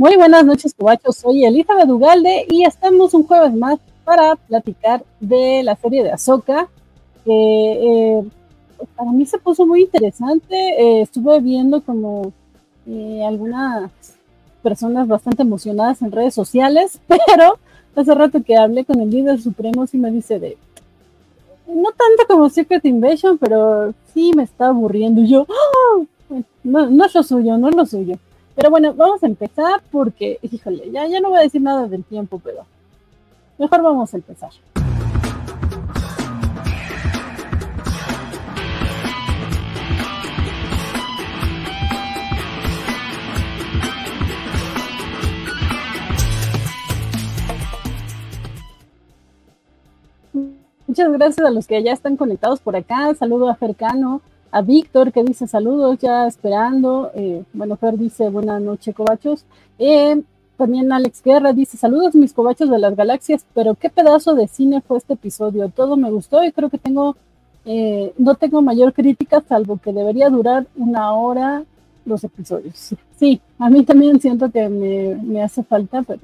[0.00, 1.16] Muy buenas noches, cobachos.
[1.16, 6.68] Soy Elizabeth Ugalde y estamos un jueves más para platicar de la serie de Ahsoka,
[7.22, 8.24] que eh,
[8.96, 10.56] para mí se puso muy interesante.
[10.56, 12.32] Eh, estuve viendo como
[12.86, 13.90] eh, algunas
[14.62, 17.58] personas bastante emocionadas en redes sociales, pero
[17.94, 20.56] hace rato que hablé con el líder supremo sí me dice de
[21.66, 25.20] no tanto como Secret Invasion, pero sí me está aburriendo.
[25.20, 26.36] Y yo, ¡ah!
[26.64, 28.16] no, no es lo suyo, no es lo suyo.
[28.60, 32.04] Pero bueno, vamos a empezar porque, híjole, ya, ya no voy a decir nada del
[32.04, 32.66] tiempo, pero
[33.56, 34.50] mejor vamos a empezar.
[50.86, 53.14] Muchas gracias a los que ya están conectados por acá.
[53.14, 54.20] Saludo a Fercano,
[54.52, 57.10] a Víctor que dice saludos, ya esperando.
[57.14, 59.44] Eh, bueno, Fer dice buenas noches, cobachos.
[59.78, 60.22] Eh,
[60.56, 64.82] también Alex Guerra dice saludos, mis cobachos de las galaxias, pero qué pedazo de cine
[64.82, 65.68] fue este episodio.
[65.70, 67.16] Todo me gustó y creo que tengo,
[67.64, 71.64] eh, no tengo mayor crítica, salvo que debería durar una hora
[72.04, 72.94] los episodios.
[73.16, 76.20] Sí, a mí también siento que me, me hace falta, pero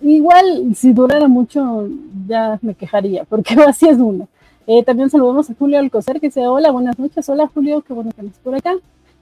[0.00, 1.88] igual si durara mucho
[2.26, 4.28] ya me quejaría, porque así es uno.
[4.66, 8.10] Eh, también saludamos a Julio Alcocer que dice, hola, buenas noches, hola Julio, qué bueno
[8.12, 8.74] que estás por acá.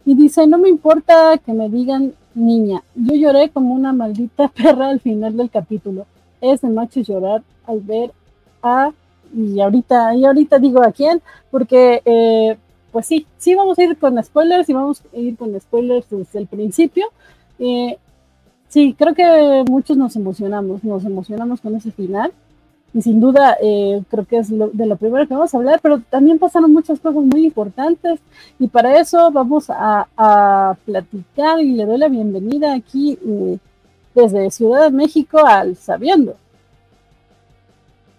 [0.05, 4.91] Y dice, no me importa que me digan niña, yo lloré como una maldita perra
[4.91, 6.07] al final del capítulo.
[6.41, 8.13] Es de macho llorar al ver
[8.63, 8.93] a,
[9.35, 12.57] y ahorita, y ahorita digo a quién, porque eh,
[12.93, 16.39] pues sí, sí vamos a ir con spoilers y vamos a ir con spoilers desde
[16.39, 17.07] el principio.
[17.59, 17.97] Eh,
[18.69, 22.33] sí, creo que muchos nos emocionamos, nos emocionamos con ese final
[22.95, 26.01] y sin duda eh, creo que es de lo primero que vamos a hablar, pero
[26.11, 28.21] también pasaron muchas cosas muy importantes
[28.59, 33.59] y para eso vamos a, platicar y le doy la bienvenida aquí eh,
[34.15, 36.37] desde Ciudad de México al Sabiendo.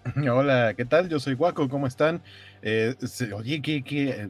[0.32, 1.08] Hola, ¿qué tal?
[1.08, 2.22] Yo soy Guaco, ¿cómo están?
[2.62, 2.96] Eh,
[3.36, 4.30] oye, que, que,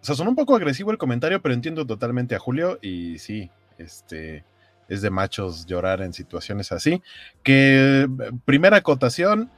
[0.00, 3.50] o sea, sonó un poco agresivo el comentario, pero entiendo totalmente a Julio y sí,
[3.78, 4.44] este,
[4.88, 7.02] es de machos llorar en situaciones así.
[7.42, 8.08] Que
[8.44, 9.50] primera acotación,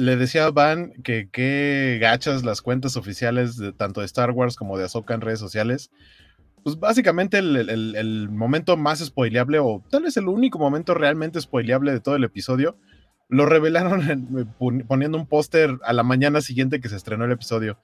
[0.00, 4.56] le decía a Van que qué gachas las cuentas oficiales de tanto de Star Wars
[4.56, 5.90] como de Ahsoka en redes sociales.
[6.62, 12.00] Pues básicamente el, momento más spoileable, o tal vez el único momento realmente spoileable de
[12.00, 12.76] todo el episodio,
[13.28, 14.54] lo revelaron
[14.88, 17.78] poniendo un póster a la mañana siguiente que se estrenó el episodio.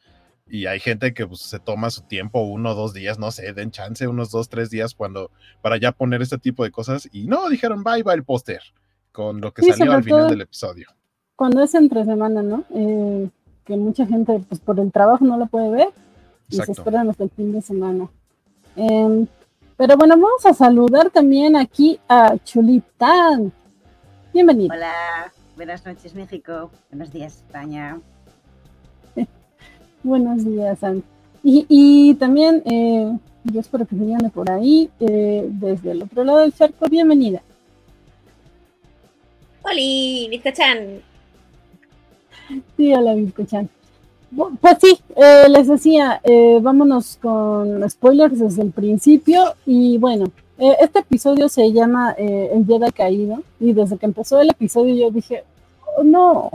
[0.48, 3.52] Y hay gente que pues, se toma su tiempo, uno o dos días, no sé,
[3.52, 7.08] den chance, unos dos, tres días cuando, para ya poner este tipo de cosas.
[7.12, 8.62] Y no, dijeron, bye, va el póster,
[9.10, 10.88] con lo que salió al final del episodio
[11.36, 12.64] cuando es entre semana, ¿no?
[12.74, 13.28] Eh,
[13.64, 15.88] que mucha gente, pues por el trabajo no lo puede ver
[16.48, 18.08] y se esperan hasta el fin de semana.
[18.74, 19.26] Em,
[19.76, 23.52] pero bueno, vamos a saludar también aquí a Chuliptan.
[24.32, 24.74] Bienvenido.
[24.74, 28.00] Hola, buenas noches México, buenos días España.
[30.02, 31.02] buenos días, San.
[31.48, 36.52] Y, también, eh, yo espero que llame por ahí, eh, desde el otro lado del
[36.52, 37.40] charco, bienvenida.
[39.62, 41.02] Hola, Vizcachan.
[42.76, 43.14] Sí, hola,
[43.46, 43.68] Chan.
[44.60, 49.54] Pues sí, eh, les decía, eh, vámonos con spoilers desde el principio.
[49.64, 50.26] Y bueno,
[50.58, 53.42] eh, este episodio se llama El Jedi Caído.
[53.60, 55.44] Y desde que empezó el episodio yo dije,
[55.96, 56.50] oh, no.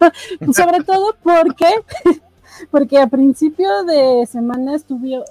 [0.52, 1.66] Sobre todo porque,
[2.70, 5.24] porque a principio de semana estuvo,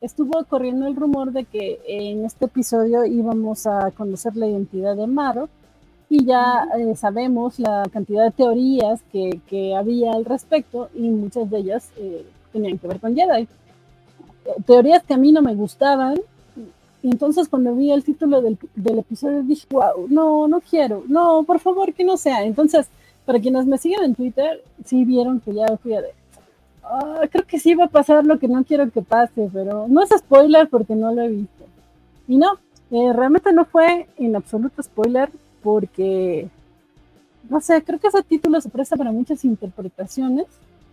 [0.00, 5.06] estuvo corriendo el rumor de que en este episodio íbamos a conocer la identidad de
[5.06, 5.48] Maro
[6.08, 11.50] y ya eh, sabemos la cantidad de teorías que, que, había al respecto y muchas
[11.50, 13.48] de ellas eh, tenían que ver con Jedi.
[14.64, 16.20] Teorías que a mí no me gustaban.
[17.02, 21.44] Y entonces cuando vi el título del, del episodio dije, wow, no, no quiero, no,
[21.44, 22.44] por favor que no sea.
[22.44, 22.88] Entonces,
[23.24, 26.08] para quienes me siguen en Twitter, sí vieron que ya fui a de,
[26.84, 30.02] ah, creo que sí va a pasar lo que no quiero que pase, pero no
[30.02, 31.64] es spoiler porque no lo he visto.
[32.28, 32.58] Y no,
[32.90, 35.30] eh, realmente no fue en absoluto spoiler,
[35.66, 36.46] porque,
[37.50, 40.46] no sé, creo que ese título se presta para muchas interpretaciones,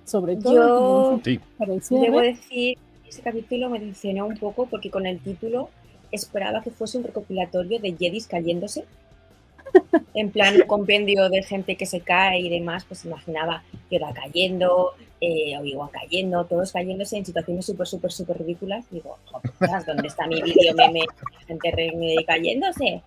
[0.03, 5.05] sobre todo Yo para el Debo decir, ese capítulo me decepcionó un poco porque con
[5.05, 5.69] el título
[6.11, 8.85] esperaba que fuese un recopilatorio de Jedis cayéndose.
[10.15, 13.61] en plan, un compendio de gente que se cae y demás, pues imaginaba
[13.91, 18.89] que va cayendo, eh, o igual cayendo, todos cayéndose en situaciones súper, súper, súper ridículas.
[18.89, 19.19] Digo,
[19.85, 21.01] ¿dónde está mi vídeo meme?
[21.45, 23.03] Gente cayéndose.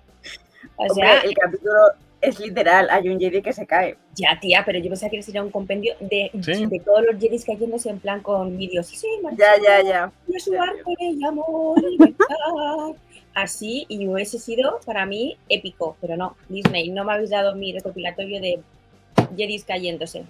[0.77, 1.73] O sea, el capítulo
[2.21, 3.97] es literal, hay un Jedi que se cae.
[4.15, 7.91] Ya, tía, pero yo pensaba que era un compendio de, de todos los Jedis cayéndose
[7.91, 8.87] en plan con vídeos.
[8.87, 10.13] Sí, sí, ya, ya, ya.
[10.27, 12.27] Yo su arte llamó libertad.
[13.35, 17.73] así y hubiese sido para mí épico, pero no, Disney, no me habéis dado mi
[17.73, 18.61] recopilatorio de
[19.37, 20.25] Jedis cayéndose.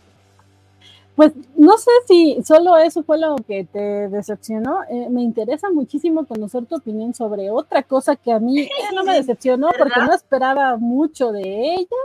[1.16, 4.80] Pues no sé si solo eso fue lo que te decepcionó.
[4.90, 9.02] Eh, me interesa muchísimo conocer tu opinión sobre otra cosa que a mí eh, no
[9.02, 11.96] me decepcionó porque no esperaba mucho de ella.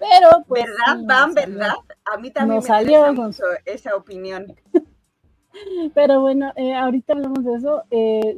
[0.00, 0.64] Pero pues.
[0.64, 1.32] ¿Verdad, Van?
[1.32, 1.74] ¿Verdad?
[2.04, 4.52] A mí también me salió mucho esa opinión.
[5.94, 7.84] Pero bueno, eh, ahorita hablamos de eso.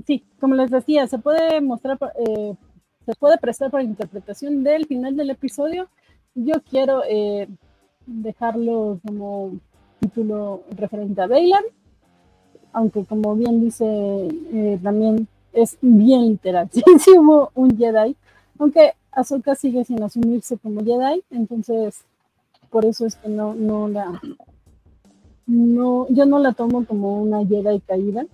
[0.06, 1.98] sí, como les decía, se puede mostrar,
[3.06, 5.88] se puede prestar para interpretación del final del episodio.
[6.34, 7.02] Yo quiero
[8.06, 9.58] dejarlo como
[10.08, 11.64] título referente a Bailan,
[12.72, 16.68] aunque como bien dice, eh, también es bien literal.
[17.00, 18.16] Sí, hubo un Jedi,
[18.58, 22.02] aunque Ahsoka sigue sin asumirse como Jedi, entonces
[22.70, 24.20] por eso es que no, no la,
[25.46, 28.26] no, yo no la tomo como una Jedi caída,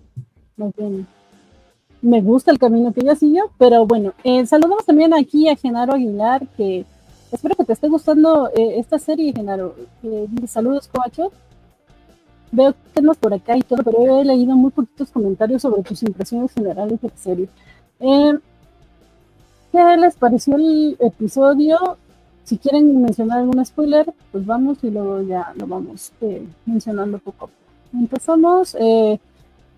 [2.00, 5.94] me gusta el camino que ella siguió, pero bueno, eh, saludamos también aquí a Genaro
[5.94, 6.84] Aguilar, que
[7.30, 9.74] espero que te esté gustando eh, esta serie, Genaro.
[10.48, 11.30] saludos, Coacho
[12.52, 16.52] veo temas por acá y todo, pero he leído muy poquitos comentarios sobre tus impresiones
[16.52, 17.48] generales de la serie.
[17.98, 18.38] Eh,
[19.72, 21.96] ¿Qué les pareció el episodio?
[22.44, 27.46] Si quieren mencionar algún spoiler, pues vamos y luego ya lo vamos eh, mencionando poco
[27.46, 27.52] a poco.
[27.94, 29.18] Empezamos, eh,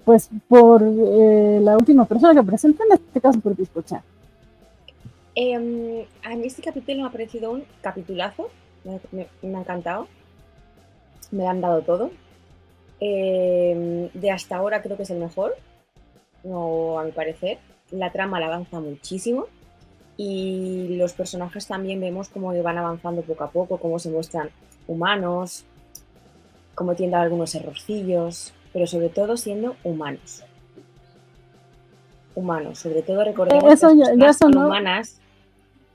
[0.05, 4.03] pues, por la última persona que presenta, en este caso por Discocha.
[5.37, 8.51] Em, a mí este capítulo me ha parecido un capitulazo,
[8.85, 10.07] me ha encantado,
[11.31, 12.11] me han dado todo,
[13.07, 15.55] Em, de hasta ahora creo que es el mejor,
[16.43, 17.59] no a mi parecer.
[17.91, 19.47] La trama la avanza muchísimo
[20.17, 24.49] y los personajes también vemos cómo van avanzando poco a poco, cómo se muestran
[24.89, 25.67] humanos,
[26.75, 30.43] cómo tienen algunos errorcillos, pero sobre todo siendo humanos.
[32.35, 35.21] Humanos, sobre todo recordemos que las personas son humanas,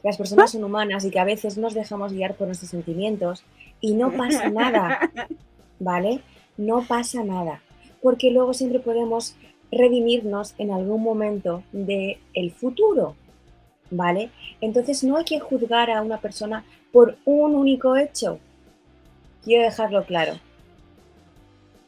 [0.04, 3.44] las personas son humanas y que a veces nos dejamos guiar por nuestros sentimientos
[3.82, 5.10] y no pasa nada,
[5.80, 6.22] ¿vale?
[6.60, 7.62] No pasa nada,
[8.02, 9.36] porque luego siempre podemos
[9.72, 13.16] redimirnos en algún momento del el futuro,
[13.90, 14.30] ¿vale?
[14.60, 18.40] Entonces no hay que juzgar a una persona por un único hecho.
[19.44, 20.34] Quiero dejarlo claro.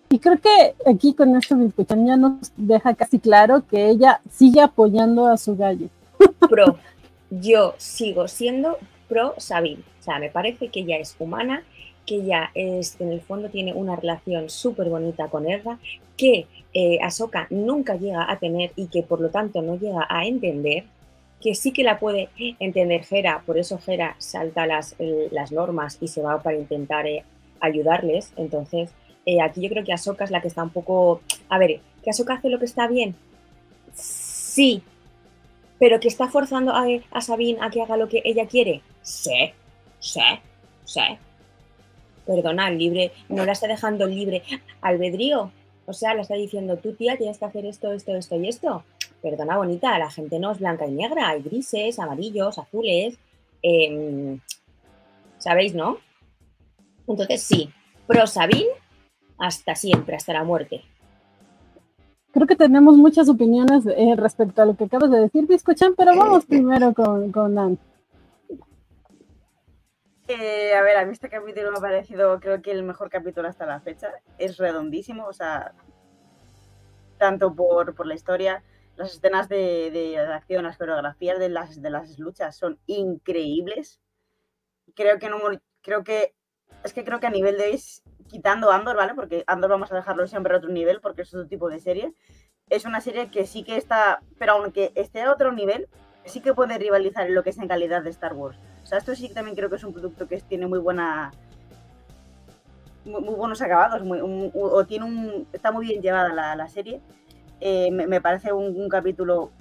[0.09, 1.55] Y creo que aquí con esto
[1.89, 5.87] ya nos deja casi claro que ella sigue apoyando a su gallo.
[6.49, 6.77] Pro.
[7.29, 8.77] Yo sigo siendo
[9.07, 9.83] pro Sabine.
[9.99, 11.63] O sea, me parece que ella es humana
[12.11, 15.79] que ella es, en el fondo tiene una relación súper bonita con Erra,
[16.17, 20.25] que eh, Ahsoka nunca llega a tener y que por lo tanto no llega a
[20.25, 20.83] entender,
[21.39, 22.27] que sí que la puede
[22.59, 24.97] entender Hera, por eso Hera salta las,
[25.31, 27.23] las normas y se va para intentar eh,
[27.61, 28.33] ayudarles.
[28.35, 28.89] Entonces,
[29.25, 31.21] eh, aquí yo creo que Ahsoka es la que está un poco...
[31.47, 33.15] A ver, ¿que Ahsoka hace lo que está bien?
[33.93, 34.83] Sí,
[35.79, 38.81] pero que está forzando a, a Sabine a que haga lo que ella quiere.
[39.01, 39.53] Sí,
[39.99, 40.21] sí,
[40.83, 41.17] sí
[42.35, 44.43] perdona, libre, no la está dejando libre
[44.81, 45.51] albedrío.
[45.85, 48.83] O sea, la está diciendo, tú tía, tienes que hacer esto, esto, esto y esto.
[49.21, 53.17] Perdona, bonita, la gente no es blanca y negra, hay grises, amarillos, azules.
[53.61, 54.39] Em,
[55.37, 55.97] ¿Sabéis, no?
[57.07, 57.69] Entonces, sí,
[58.07, 58.69] pro Sabine
[59.37, 60.81] hasta siempre, hasta la muerte.
[62.31, 66.15] Creo que tenemos muchas opiniones eh, respecto a lo que acabas de decir, Biscochan, pero
[66.15, 67.57] vamos primero con, con
[70.31, 73.47] eh, a ver, a mí este capítulo me ha parecido, creo que el mejor capítulo
[73.47, 74.11] hasta la fecha.
[74.37, 75.73] Es redondísimo, o sea,
[77.17, 78.63] tanto por, la historia,
[78.95, 83.99] las escenas de, acción, las coreografías de las, de las luchas son increíbles.
[84.95, 85.29] Creo que
[85.81, 86.35] creo que,
[86.83, 87.79] es que creo que a nivel de
[88.27, 89.13] quitando Andor, ¿vale?
[89.13, 92.13] Porque Andor vamos a dejarlo siempre a otro nivel porque es otro tipo de serie.
[92.69, 95.89] Es una serie que sí que está, pero aunque esté a otro nivel,
[96.25, 98.57] sí que puede rivalizar en lo que es en calidad de Star Wars.
[98.97, 101.31] Esto sí también creo que es un producto que tiene muy buena.
[103.05, 104.01] Muy, buenos acabados,
[104.53, 105.47] o tiene un.
[105.53, 107.01] está muy bien llevada la, serie.
[107.59, 109.51] Eh, me, parece un, capítulo.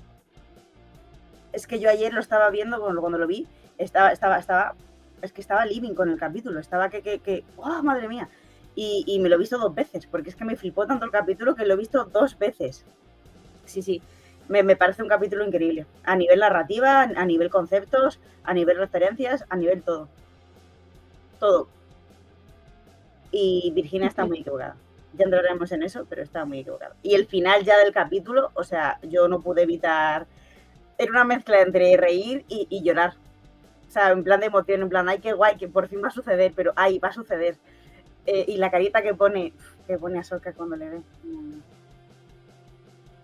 [1.53, 3.47] Es que yo ayer lo estaba viendo cuando, lo vi.
[3.79, 4.75] Estaba, estaba, estaba.
[5.23, 6.61] Es que estaba living con el capítulo.
[6.61, 7.01] Estaba que.
[7.03, 8.29] que, que ¡Oh, madre mía!
[8.75, 11.55] Y me lo he visto dos veces, porque es que me flipó tanto el capítulo
[11.55, 12.87] que lo he visto dos veces.
[13.67, 14.03] Sí, sí
[14.51, 15.87] me, parece un capítulo increíble.
[16.03, 20.09] A nivel narrativa, a nivel conceptos, a nivel referencias, a nivel todo.
[21.39, 21.69] Todo.
[23.31, 24.75] Y Virginia está muy equivocada.
[25.13, 26.97] Ya entraremos en eso, pero está muy equivocada.
[27.03, 30.27] Y el final ya del capítulo, o sea, yo no pude evitar.
[30.99, 33.15] Era una mezcla entre reír y, llorar.
[33.89, 36.09] O sea, en plan de emoción, en plan, ay, qué guay, que por fin va
[36.09, 37.57] a suceder, pero ay, va a suceder.
[38.27, 39.53] Eh, y la carita que pone,
[39.87, 41.03] que pone a Soca cuando le ve.
[41.23, 41.61] Mm,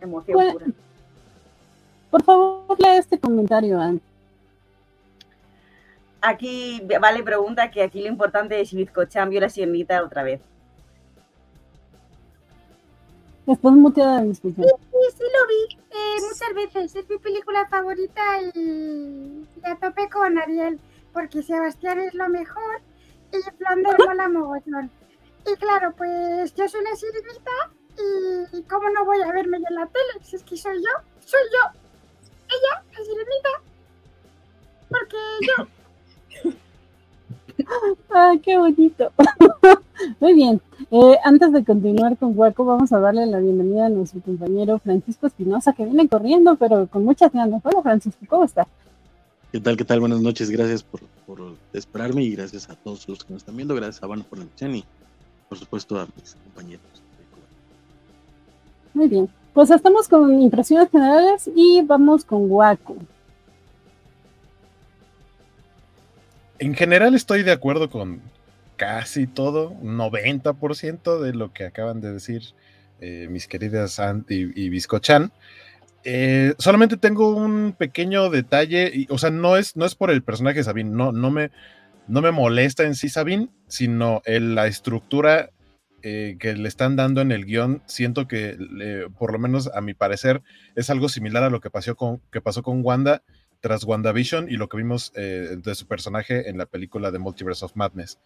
[0.03, 0.67] emoción pura.
[2.17, 4.01] Por favor, lea este comentario, Anne.
[6.23, 10.41] Aquí, vale, pregunta que aquí lo importante es si Bizcochan vio la sirenita otra vez.
[13.47, 14.63] Estás muteada, disculpa.
[14.63, 14.69] Sí,
[15.15, 16.97] sí, lo vi eh, muchas veces.
[16.97, 18.23] Es mi película favorita
[18.55, 20.81] y la topé con Ariel,
[21.13, 22.81] porque Sebastián es lo mejor
[23.31, 24.91] y Flanders mola mogollón.
[25.47, 29.87] Y claro, pues yo soy una sirenita y ¿cómo no voy a verme en la
[29.87, 30.25] tele?
[30.25, 31.86] Si es que soy yo, soy yo.
[32.49, 33.49] Ella, la sirenita.
[34.89, 36.55] Porque yo.
[38.15, 39.13] ¡Ay, qué bonito!
[40.21, 40.61] Muy bien.
[40.91, 45.27] Eh, antes de continuar con Hueco, vamos a darle la bienvenida a nuestro compañero Francisco
[45.27, 47.61] Espinosa, que viene corriendo, pero con muchas ganas.
[47.65, 48.67] Hola, Francisco, ¿cómo estás?
[49.51, 49.77] ¿Qué tal?
[49.77, 50.01] ¿Qué tal?
[50.01, 50.51] Buenas noches.
[50.51, 51.41] Gracias por, por
[51.73, 53.75] esperarme y gracias a todos los que nos están viendo.
[53.75, 54.85] Gracias a Van por la invitación y,
[55.49, 57.03] por supuesto, a mis compañeros.
[58.95, 59.29] Muy bien.
[59.57, 62.95] Pues estamos con impresiones generales y vamos con Waco.
[66.59, 68.21] En general estoy de acuerdo con
[68.77, 72.43] casi todo, un 90% de lo que acaban de decir
[73.01, 75.33] eh, mis queridas Ant y, y Biscochan.
[76.05, 80.23] Eh, solamente tengo un pequeño detalle, y, o sea, no es, no es por el
[80.23, 81.51] personaje de Sabine, no, no, me,
[82.09, 85.49] no me molesta en sí Sabine, sino en la estructura
[86.09, 87.83] eh, que le están dando en el guion.
[87.87, 88.57] Siento que,
[89.19, 90.41] por lo menos a mi parecer,
[90.77, 93.25] es algo similar a lo que pasó con, que pasó con Wanda
[93.59, 97.65] tras WandaVision y lo que vimos eh, de su personaje en la película de Multiverse
[97.65, 98.21] of Madness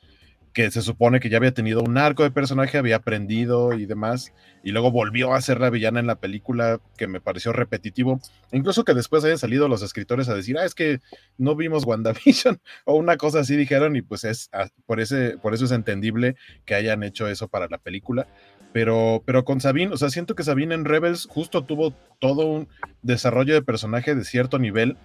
[0.52, 4.32] que se supone que ya había tenido un arco de personaje, había aprendido y demás,
[4.64, 8.20] y luego volvió a ser la villana en la película, que me pareció repetitivo.
[8.52, 11.00] Incluso que después hayan salido los escritores a decir, ah, es que
[11.38, 15.54] no vimos WandaVision, o una cosa así dijeron, y pues es ah, por, ese, por
[15.54, 18.26] eso es entendible que hayan hecho eso para la película.
[18.72, 22.68] Pero, pero con Sabine, o sea, siento que Sabine en Rebels justo tuvo todo un
[23.02, 24.96] desarrollo de personaje de cierto nivel,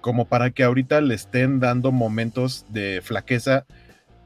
[0.00, 3.64] como para que ahorita le estén dando momentos de flaqueza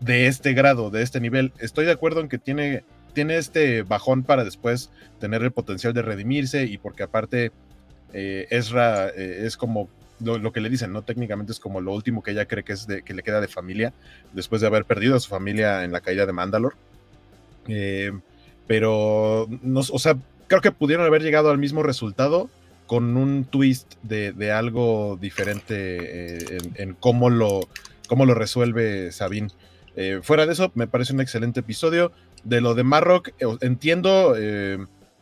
[0.00, 1.52] de este grado, de este nivel.
[1.58, 6.02] Estoy de acuerdo en que tiene, tiene este bajón para después tener el potencial de
[6.02, 7.52] redimirse y porque aparte
[8.12, 9.88] eh, Ezra eh, es como
[10.20, 11.02] lo, que le dicen, ¿no?
[11.02, 13.48] Técnicamente es como lo último que ella cree que, es de, que le queda de
[13.48, 13.92] familia
[14.32, 16.74] después de haber perdido a su familia en la caída de Mandalor.
[17.68, 18.12] Eh,
[18.66, 22.48] pero, no, o sea, creo que pudieron haber llegado al mismo resultado
[22.86, 27.68] con un twist de, algo diferente en, en, cómo, lo,
[28.08, 29.50] cómo lo resuelve Sabine.
[29.96, 32.12] Eh, fuera de eso, me parece un excelente episodio.
[32.44, 34.78] De lo de Marrock, eh, entiendo, eh,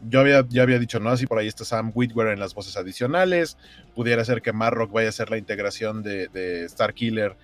[0.09, 1.11] yo había, ya había dicho, ¿no?
[1.11, 3.57] Así por ahí está Sam Witwer en las voces adicionales.
[3.95, 7.37] Pudiera ser que Marrock vaya a ser la integración de, de Starkiller,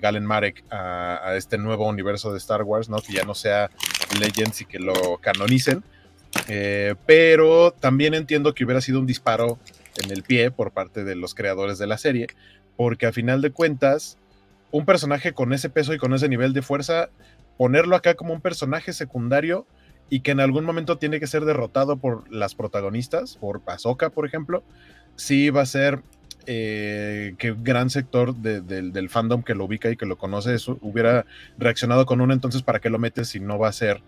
[0.00, 3.00] Galen Marek, a, este nuevo universo de Star Wars, ¿no?
[3.00, 3.70] Que ya no sea
[4.20, 5.84] Legends y que lo canonicen.
[7.06, 9.60] pero también entiendo que hubiera sido un disparo
[10.02, 12.26] en el pie por parte de los creadores de la serie,
[12.76, 14.18] porque a final de cuentas,
[14.70, 17.10] un personaje con ese peso y con ese nivel de fuerza,
[17.56, 19.66] ponerlo acá como un personaje secundario
[20.08, 24.26] y que en algún momento tiene que ser derrotado por las protagonistas, por Ahsoka, por
[24.26, 24.62] ejemplo,
[25.16, 26.02] sí va a ser
[26.46, 31.26] eh, que gran sector del fandom que lo ubica y que lo conoce hubiera
[31.58, 34.00] reaccionado con uno, entonces ¿para qué lo metes si no va a ser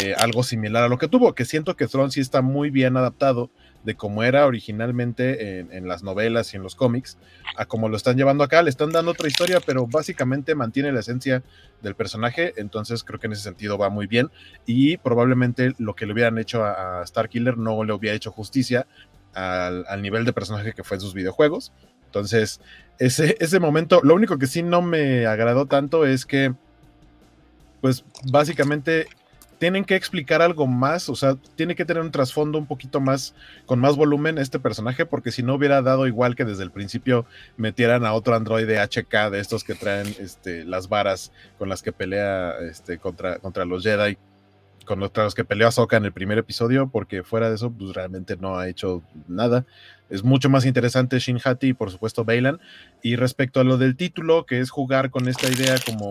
[0.00, 1.34] eh, algo similar a lo que tuvo?
[1.34, 3.50] Que siento que Thrawn sí está muy bien adaptado
[3.86, 7.18] de cómo era originalmente en, las novelas y en los cómics,
[7.56, 8.60] a cómo lo están llevando acá.
[8.60, 11.44] Le están dando otra historia, pero básicamente mantiene la esencia
[11.82, 14.28] del personaje, entonces creo que en ese sentido va muy bien
[14.66, 18.88] y probablemente lo que le hubieran hecho a, Starkiller no le hubiera hecho justicia
[19.34, 21.72] al, nivel de personaje que fue en sus videojuegos.
[22.06, 22.60] Entonces,
[22.98, 26.52] ese, ese momento, lo único que sí no me agradó tanto es que,
[27.80, 29.06] pues básicamente
[29.58, 33.34] tienen que explicar algo más, o sea, tiene que tener un trasfondo un poquito más,
[33.64, 37.26] con más volumen este personaje, porque si no hubiera dado igual que desde el principio
[37.56, 41.92] metieran a otro androide HK de estos que traen este, las varas con las que
[41.92, 44.18] pelea este, contra, contra los Jedi,
[44.84, 48.36] contra los que peleó Ahsoka en el primer episodio, porque fuera de eso, pues realmente
[48.36, 49.66] no ha hecho nada.
[50.08, 52.60] Es mucho más interesante Shin Hati y por supuesto Bailan.
[53.02, 56.08] Y respecto a lo del título, que es jugar con esta idea como,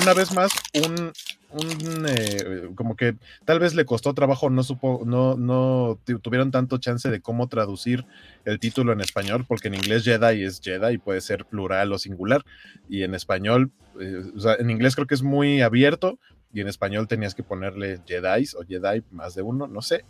[0.00, 0.52] una vez más,
[0.86, 1.12] un,
[1.50, 6.78] un eh, como que tal vez le costó trabajo, no supo, no, no tuvieron tanto
[6.78, 8.04] chance de cómo traducir
[8.44, 11.98] el título en español, porque en inglés Jedi es Jedi y puede ser plural o
[11.98, 12.44] singular,
[12.88, 16.18] y en español, eh, o sea, en inglés creo que es muy abierto,
[16.52, 20.04] y en español tenías que ponerle Jedi o Jedi más de uno, no sé.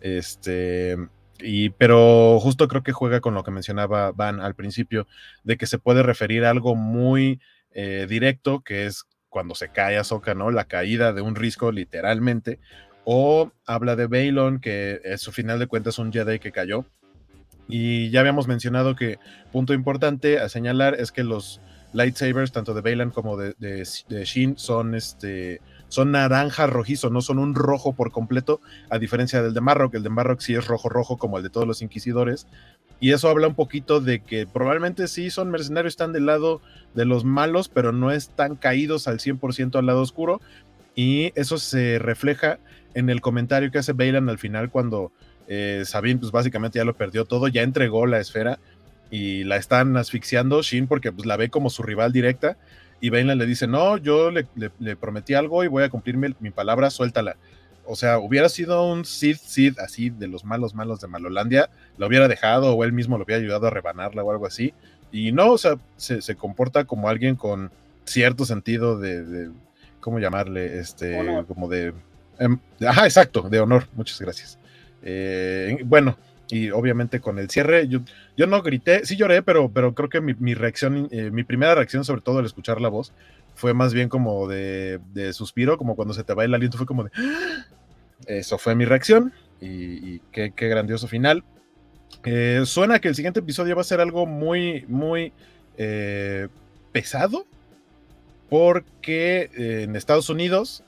[0.00, 0.96] Este,
[1.40, 5.06] y, pero justo creo que juega con lo que mencionaba Van al principio,
[5.44, 7.40] de que se puede referir a algo muy
[7.70, 9.04] eh, directo, que es
[9.36, 10.50] cuando se cae Ahsoka, ¿no?
[10.50, 12.58] La caída de un risco literalmente.
[13.04, 16.86] O habla de Baylon, que es su final de cuentas un Jedi que cayó.
[17.68, 19.18] Y ya habíamos mencionado que
[19.52, 21.60] punto importante a señalar es que los
[21.92, 27.20] lightsabers, tanto de Bailan como de, de, de Shin, son este son naranja rojizo, no
[27.20, 29.94] son un rojo por completo, a diferencia del de Marrock.
[29.94, 32.46] El de Marrock sí es rojo rojo como el de todos los inquisidores.
[32.98, 36.60] Y eso habla un poquito de que probablemente sí son mercenarios, están del lado
[36.94, 40.40] de los malos, pero no están caídos al 100% al lado oscuro.
[40.94, 42.58] Y eso se refleja
[42.94, 45.12] en el comentario que hace Bailan al final cuando
[45.48, 48.58] eh, Sabine pues básicamente ya lo perdió todo, ya entregó la esfera
[49.10, 52.56] y la están asfixiando Shin porque pues la ve como su rival directa
[53.00, 56.50] y Bainland le dice, no, yo le, le, prometí algo y voy a cumplir mi,
[56.50, 57.36] palabra, suéltala.
[57.84, 62.06] O sea, hubiera sido un Sid Sid así de los malos malos de Malolandia, lo
[62.06, 64.74] hubiera dejado o él mismo lo hubiera ayudado a rebanarla o algo así.
[65.12, 67.70] Y no, o sea, se, se comporta como alguien con
[68.04, 69.50] cierto sentido de, de
[70.00, 70.78] ¿cómo llamarle?
[70.78, 71.92] Este, como de...
[72.38, 74.58] Em, ajá, exacto, de honor, muchas gracias.
[75.02, 76.16] Eh, bueno,
[76.48, 78.00] y obviamente con el cierre, yo,
[78.36, 82.04] yo no grité, sí lloré, pero, pero creo que mi, reacción, eh, mi primera reacción,
[82.04, 83.12] sobre todo al escuchar la voz,
[83.54, 85.00] fue más bien como de,
[85.32, 87.10] suspiro, como cuando se te va el aliento, fue como de...
[87.14, 87.66] ¡Ah!
[88.26, 91.44] Eso fue mi reacción y, qué, grandioso final.
[92.24, 95.32] Eh, suena que el siguiente episodio va a ser algo muy, muy
[95.76, 96.48] eh,
[96.92, 97.46] pesado,
[98.48, 100.84] porque en Estados Unidos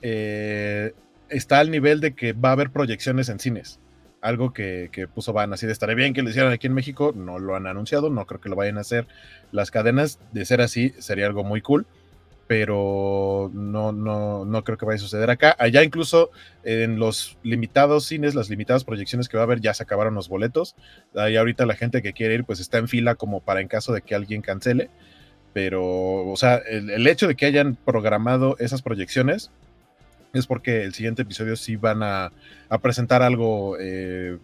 [0.00, 3.80] está al nivel de que va a haber proyecciones en cines
[4.20, 7.38] algo que, puso Van así de estaré bien que lo hicieran aquí en México, no
[7.38, 9.06] lo han anunciado, no creo que lo vayan a hacer.
[9.52, 11.86] Las cadenas, de ser así sería algo muy cool,
[12.46, 15.54] pero no, no, no creo que vaya a suceder acá.
[15.58, 16.30] Allá incluso
[16.64, 20.28] en los limitados cines, las limitadas proyecciones que va a haber, ya se acabaron los
[20.28, 20.74] boletos,
[21.14, 23.92] ahí ahorita la gente que quiere ir pues está en fila como para en caso
[23.92, 24.90] de que alguien cancele,
[25.52, 29.50] pero o sea, el hecho de que hayan programado esas proyecciones,
[30.32, 32.32] es porque el siguiente episodio sí van a,
[32.82, 34.38] presentar algo, eh,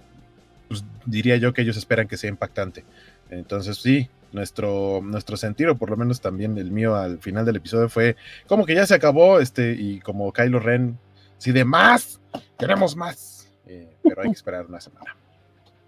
[0.68, 2.84] pues diría yo que ellos esperan que sea impactante.
[3.30, 7.88] Entonces sí, nuestro, nuestro sentido, por lo menos también el mío al final del episodio
[7.88, 10.98] fue como que ya se acabó, este, y como Kylo Ren,
[11.38, 12.20] sí de más,
[12.58, 15.16] queremos más, eh, pero hay que esperar una semana.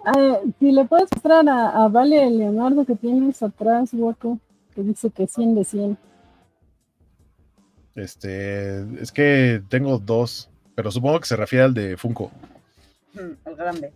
[0.05, 4.39] Ah, si le puedes mostrar a, Vale Leonardo que tienes atrás, Waco,
[4.75, 5.99] que dice que 100 de 100.
[7.99, 12.31] Este, es que tengo dos, pero supongo que se refiere al de Funko.
[13.15, 13.93] El grande.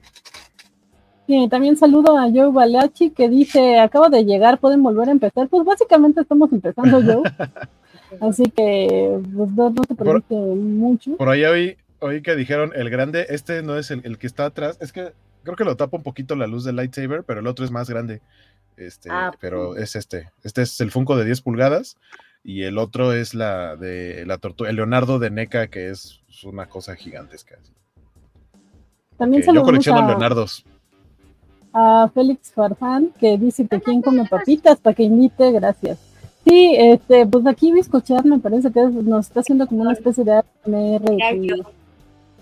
[1.29, 5.49] Sí, también saludo a Joe Balachi que dice, acabo de llegar, pueden volver a empezar.
[5.49, 7.23] Pues básicamente estamos empezando Joe.
[8.21, 11.17] Así que pues, no, te perdiste mucho.
[11.17, 14.77] Por ahí oí, oí, que dijeron el grande, este no es el, que está atrás,
[14.81, 15.13] es que
[15.45, 17.89] creo que lo tapa un poquito la luz del lightsaber, pero el otro es más
[17.89, 18.21] grande.
[18.77, 20.31] Este, ah, pero es este.
[20.43, 21.97] Este es el Funko de 10 pulgadas
[22.45, 26.67] y el otro es la de la tortuga, el Leonardo de NECA, que es una
[26.67, 27.57] cosa gigantesca.
[29.17, 30.65] También Yo colecciono a, Leonardos.
[31.73, 35.99] A Félix Farfán, que dice que quien come papitas para que invite, gracias.
[36.45, 40.33] Sí, este, pues aquí escuchar me parece que nos está haciendo como una especie de
[40.33, 41.13] AMR.
[41.13, 41.55] Era yo.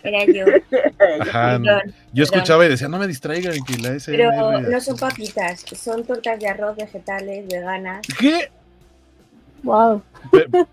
[0.03, 0.47] Era yo.
[1.21, 1.61] Ajá,
[2.15, 3.53] yo escuchaba y decía, no me distraigan.
[3.63, 8.01] Que la Pero no son papitas, son tortas de arroz vegetales, veganas.
[8.19, 8.49] ¿Qué?
[9.63, 10.03] Wow.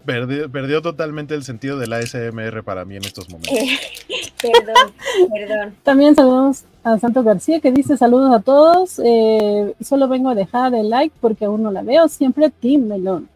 [0.06, 3.54] perdió, totalmente el sentido del ASMR para mí en estos momentos.
[4.42, 4.94] perdón,
[5.34, 5.76] perdón.
[5.84, 9.02] También saludos a Santo García que dice saludos a todos.
[9.04, 12.08] Eh, solo vengo a dejar el like porque aún no la veo.
[12.08, 13.30] Siempre Team Melón.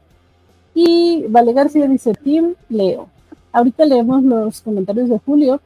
[0.74, 3.10] Y Vale García dice Team Leo.
[3.52, 5.60] Ahorita leemos los comentarios de Julio,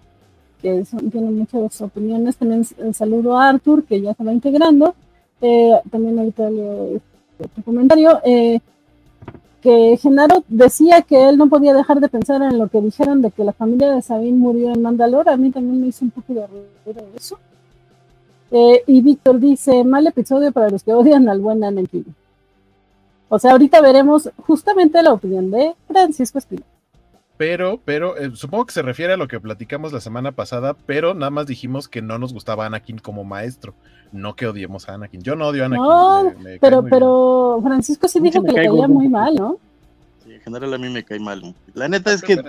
[0.62, 2.36] que tiene muchas opiniones.
[2.38, 4.96] También saludo a Arthur, que ya se va integrando.
[5.42, 7.00] Eh, también ahorita leo
[7.40, 8.20] este comentario.
[8.24, 8.60] Eh,
[9.66, 13.32] que Genaro decía que él no podía dejar de pensar en lo que dijeron de
[13.32, 15.32] que la familia de Sabine murió en Mandalore.
[15.32, 17.40] A mí también me hizo un poco de ruido eso.
[18.52, 22.06] Eh, y Víctor dice, mal episodio para los que odian al buen Anakin.
[23.28, 26.62] O sea, ahorita veremos justamente la opinión de Francisco Espino.
[27.38, 31.14] Pero, pero, eh, supongo que se refiere a lo que platicamos la semana pasada, pero
[31.14, 33.74] nada más dijimos que no nos gustaba Anakin como maestro,
[34.14, 35.22] no que odiemos a Anakin.
[35.22, 35.84] Yo no odio a Anakin.
[35.84, 39.58] No, pero, pero Francisco sí dijo que le caía muy mal, ¿no?
[40.24, 41.54] Sí, en general a mí me cae mal.
[41.74, 42.42] La neta es que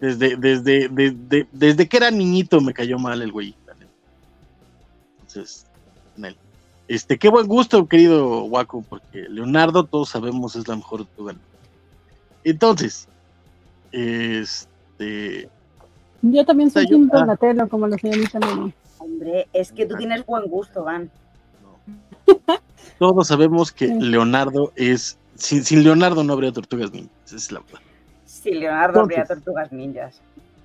[0.00, 3.54] desde, desde, desde, desde que era niñito me cayó mal el güey.
[5.20, 5.66] Entonces,
[6.86, 11.34] Este, qué buen gusto, querido Waco, porque Leonardo, todos sabemos, es la mejor de
[12.44, 13.08] Entonces,
[13.96, 15.48] este.
[16.22, 18.74] Yo también soy Kim Donatello, como lo señorita Meli.
[18.98, 21.10] Hombre, es que tú tienes buen gusto, Van.
[22.98, 25.18] Todos sabemos que Leonardo es.
[25.34, 27.80] Sin, sin, Leonardo no habría tortugas ninjas, esa es la verdad.
[28.24, 30.20] Sin Leonardo habría tortugas ninjas.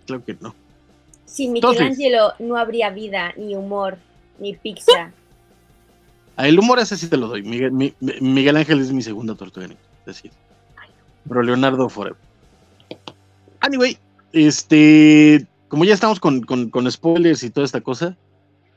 [0.05, 0.55] Claro que no.
[1.25, 3.97] Sin Michelangelo no habría vida, ni humor,
[4.39, 5.11] ni pizza.
[6.37, 7.43] el humor ese sí te lo doy.
[7.43, 9.83] Miguel, Miguel Ángel es mi segunda tortuga ninja.
[10.05, 10.31] Así
[11.27, 12.30] Pero Leonardo Forever.
[13.61, 13.97] Anyway,
[14.33, 18.17] este, como ya estamos con, spoilers y toda esta cosa,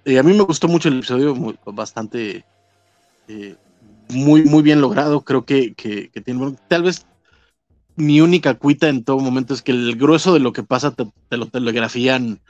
[0.04, 1.34] eh, a mí me gustó mucho el episodio,
[1.66, 2.44] bastante,
[3.28, 3.56] eh,
[4.10, 5.22] muy, muy bien logrado.
[5.22, 7.06] Creo que, que, tiene, tal vez
[7.96, 11.06] mi única cuita en todo momento es que el grueso de lo que pasa te,
[11.36, 12.40] lo telegrafían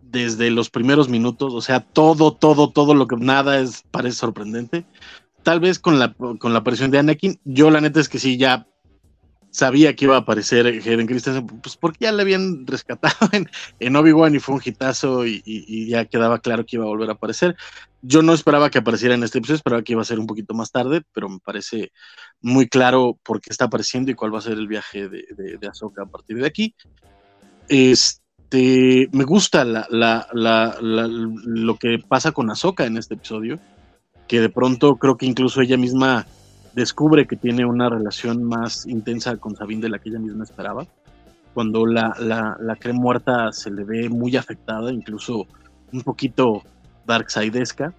[0.00, 4.84] desde los primeros minutos, o sea, todo, todo, todo lo que nada es parece sorprendente.
[5.42, 8.36] Tal vez con la, con la aparición de Anakin, yo la neta es que sí,
[8.36, 8.66] ya
[9.50, 13.30] sabía que iba a aparecer Hayden Christensen, pues porque ya le habían rescatado
[13.78, 17.14] en, Obi-Wan y fue un hitazo y, ya quedaba claro que iba a volver a
[17.14, 17.56] aparecer.
[18.02, 20.54] Yo no esperaba que apareciera en este episodio, esperaba que iba a ser un poquito
[20.54, 21.92] más tarde, pero me parece
[22.40, 25.24] muy claro por qué está apareciendo y cuál va a ser el viaje de,
[25.60, 26.74] de, Ahsoka a partir de aquí.
[27.68, 33.58] Este, me gusta lo que pasa con Ahsoka en este episodio,
[34.26, 36.26] que de pronto creo que incluso ella misma
[36.80, 40.86] descubre que tiene una relación más intensa con Sabine de la que ella misma esperaba.
[41.54, 45.46] Cuando la, la, la cree muerta se le ve muy afectada, incluso
[45.92, 46.62] un poquito
[47.06, 47.92] darksidesca.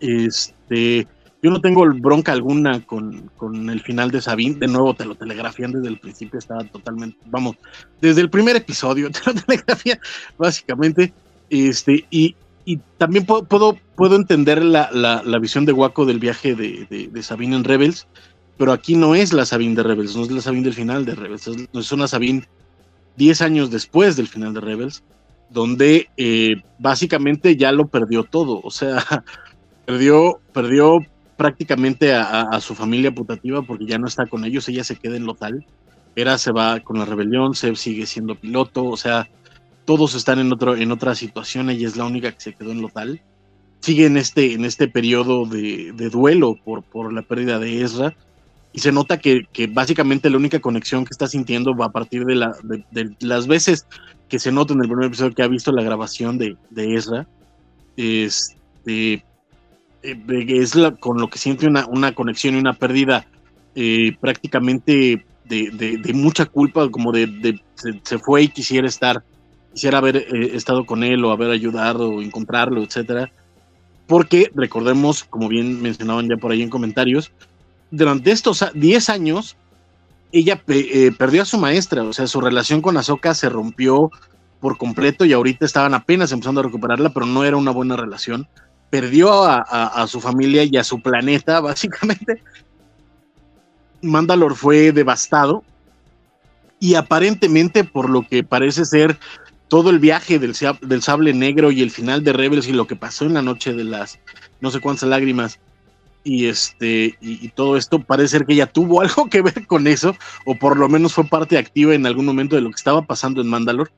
[0.00, 1.06] Este,
[1.42, 4.58] yo no tengo bronca alguna con, con, el final de Sabine.
[4.58, 6.38] De nuevo, te lo telegrafían desde el principio.
[6.38, 7.56] Estaba totalmente, vamos,
[8.00, 9.98] desde el primer episodio te lo telegrafían,
[10.38, 11.12] básicamente.
[11.48, 12.34] Este, y,
[12.66, 17.22] y también puedo, puedo, puedo entender la, la, visión de Waco del viaje de, de,
[17.22, 18.08] Sabine en Rebels,
[18.58, 21.14] pero aquí no es la Sabine de Rebels, no es la Sabine del final de
[21.14, 22.46] Rebels, es una Sabine
[23.16, 25.04] 10 años después del final de Rebels,
[25.48, 28.98] donde eh, básicamente ya lo perdió todo, o sea,
[29.86, 30.98] perdió, perdió
[31.36, 35.24] prácticamente a, su familia putativa porque ya no está con ellos, ella se queda en
[35.26, 35.64] Lotal,
[36.16, 39.28] Era se va con la rebelión, Seb sigue siendo piloto, o sea,
[39.86, 42.82] todos están en, otro, en otra situación, ella es la única que se quedó en
[42.82, 43.22] lo tal.
[43.80, 48.14] Sigue en este, en este periodo de, duelo por, por la pérdida de Ezra
[48.72, 52.34] y se nota que, básicamente la única conexión que está sintiendo va a partir de,
[52.34, 53.86] la, de, las veces
[54.28, 57.26] que se nota en el primer episodio que ha visto la grabación de, de Ezra.
[57.96, 59.24] Este,
[60.02, 63.26] eh, es con lo que siente una, una conexión y una pérdida
[63.74, 67.60] eh, prácticamente de, mucha culpa, como de,
[68.02, 69.22] se, fue y quisiera estar
[69.76, 73.30] quisiera haber eh, estado con él o haber ayudado o encontrarlo, etcétera.
[74.06, 77.30] Porque recordemos, como bien mencionaban ya por ahí en comentarios,
[77.90, 79.54] durante estos 10 años
[80.32, 84.10] ella eh, perdió a su maestra, o sea, su relación con Ahsoka se rompió
[84.60, 88.48] por completo y ahorita estaban apenas empezando a recuperarla, pero no era una buena relación.
[88.88, 92.42] Perdió a, a su familia y a su planeta, básicamente.
[94.00, 95.62] Mandalor fue devastado
[96.80, 99.18] y aparentemente, por lo que parece ser
[99.68, 102.96] todo el viaje del, del, sable negro y el final de Rebels y lo que
[102.96, 104.20] pasó en la noche de las
[104.60, 105.58] no sé cuántas lágrimas
[106.26, 110.16] y este y, todo esto parece ser que ella tuvo algo que ver con eso
[110.44, 113.40] o por lo menos fue parte activa en algún momento de lo que estaba pasando
[113.40, 113.92] en Mandalore.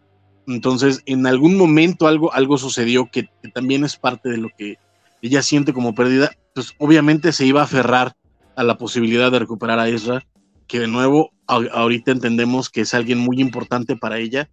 [0.47, 4.77] Entonces en algún momento algo algo sucedió que, también es parte de lo que
[5.23, 8.15] ella siente como pérdida pues obviamente se iba a aferrar
[8.57, 10.25] a la posibilidad de recuperar a Ezra
[10.67, 14.51] que de nuevo ahorita entendemos que es alguien muy importante para ella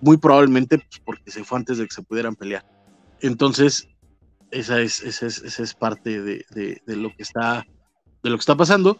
[0.00, 2.64] muy probablemente pues, porque se fue antes de que se pudieran pelear.
[3.20, 3.88] Entonces,
[4.50, 6.44] esa es, esa es, parte de,
[6.86, 7.66] lo que está,
[8.22, 8.98] de lo que está pasando.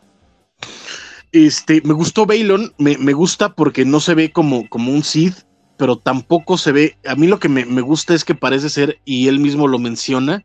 [1.32, 5.44] Este, me gustó Baylon, me, gusta porque no se ve como, como un Sith,
[5.76, 6.98] pero tampoco se ve.
[7.06, 9.78] A mí lo que me, me, gusta es que parece ser, y él mismo lo
[9.78, 10.44] menciona,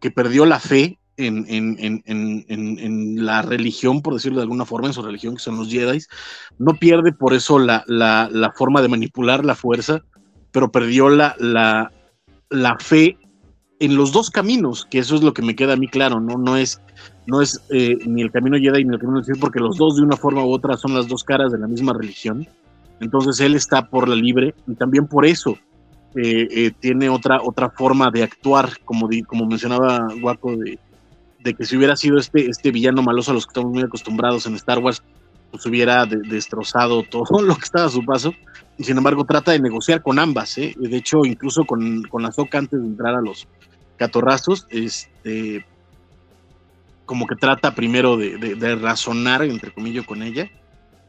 [0.00, 4.88] que perdió la fe en, en, en, en, la religión, por decirlo de alguna forma,
[4.88, 6.00] en su religión, que son los Jedi.
[6.58, 10.02] No pierde por eso la, la, la forma de manipular la fuerza,
[10.52, 11.90] pero perdió la, la,
[12.50, 13.18] la, fe
[13.80, 16.38] en los dos caminos, que eso es lo que me queda a mí claro, ¿no?
[16.38, 16.80] No es,
[17.26, 20.02] no es eh, ni el camino Jedi ni el camino Sith, porque los dos de
[20.02, 22.46] una forma u otra son las dos caras de la misma religión.
[23.00, 25.58] Entonces él está por la libre y también por eso
[26.14, 30.78] eh, eh, tiene otra, otra forma de actuar, como, como mencionaba Guaco, de,
[31.46, 34.46] de que si hubiera sido este, este villano maloso a los que estamos muy acostumbrados
[34.46, 35.00] en Star Wars,
[35.52, 38.34] pues hubiera destrozado todo lo que estaba a su paso.
[38.76, 40.74] Y sin embargo trata de negociar con ambas, ¿eh?
[40.76, 43.46] De hecho, incluso con, con la Soca antes de entrar a los
[43.96, 45.64] catorrazos, este,
[47.06, 50.50] como que trata primero de, razonar, entre comillas, con ella.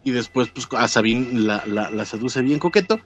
[0.04, 3.00] Y después, pues, a Sabine la, la, seduce bien coqueto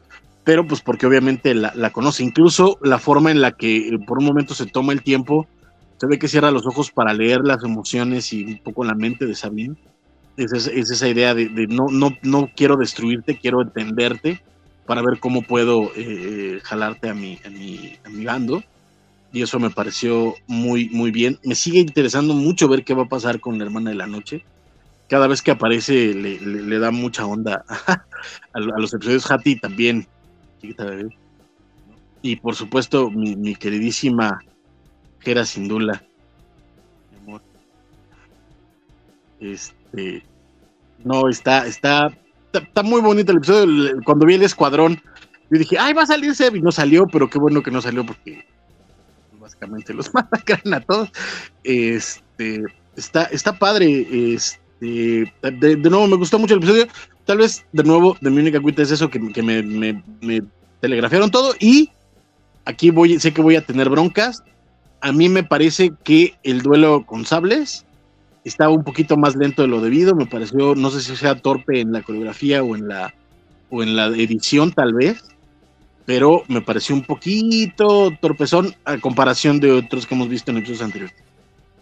[0.44, 2.24] pero pues porque obviamente la, la, conoce.
[2.24, 5.48] Incluso la forma en la que por un momento se toma el tiempo
[6.02, 9.28] se ve que cierra los ojos para leer las emociones y un poco la mente
[9.28, 9.76] de Sabine.
[10.36, 14.42] Es, esa idea de, no, no, no quiero destruirte, quiero entenderte
[14.88, 18.64] para ver cómo puedo eh, jalarte a mi, a mi, a mi bando.
[19.32, 21.38] y eso me pareció muy, muy bien.
[21.44, 24.44] Me sigue interesando mucho ver qué va a pasar con la hermana de la noche.
[25.08, 27.64] Cada vez que aparece le, da mucha onda
[28.54, 30.08] a, los episodios Hattie también.
[32.24, 34.40] Y por supuesto, mi queridísima
[35.22, 36.04] Jera Sindula.
[37.12, 37.42] Mi amor.
[39.40, 40.24] Este.
[41.04, 42.08] No, está, está,
[42.46, 44.00] está, está muy bonito el episodio.
[44.06, 45.02] Cuando vi el escuadrón,
[45.50, 46.56] yo dije, ay, va a salir Seb.
[46.58, 48.46] Y no salió, pero qué bueno que no salió porque
[49.40, 51.10] básicamente los masacran a todos.
[51.64, 52.64] Este,
[52.96, 54.08] está, está padre.
[54.34, 56.88] Este, de, de nuevo, me gustó mucho el episodio.
[57.26, 60.42] Tal vez, de nuevo, de mi única cuenta es eso, que, que me, me- me
[60.80, 61.54] telegrafiaron todo.
[61.60, 61.92] Y
[62.66, 64.44] aquí voy, sé que voy a tener broncas.
[65.02, 67.86] A mí me parece que el duelo con sables
[68.44, 70.16] estaba un poquito más lento de lo debido.
[70.16, 73.14] Me pareció, no sé si sea torpe en la coreografía o en la,
[73.70, 75.24] o en la edición, tal vez
[76.06, 80.82] pero me pareció un poquito torpezón a comparación de otros que hemos visto en episodios
[80.82, 81.16] anteriores.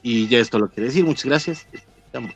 [0.03, 1.67] Y ya esto lo quiere decir, muchas gracias.
[2.05, 2.33] Estamos.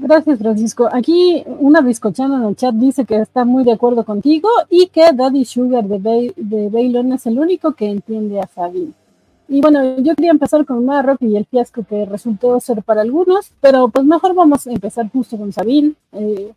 [0.00, 0.88] Gracias, Francisco.
[0.92, 5.10] Aquí una bizcochana en el chat dice que está muy de acuerdo contigo y que
[5.12, 8.92] Daddy Sugar de, Bay- de Baylon es el único que entiende a Sabine.
[9.48, 13.50] Y bueno, yo quería empezar con Marrock y el fiasco que resultó ser para algunos,
[13.60, 15.94] pero pues mejor vamos a empezar justo con Sabine.
[16.12, 16.52] Eh,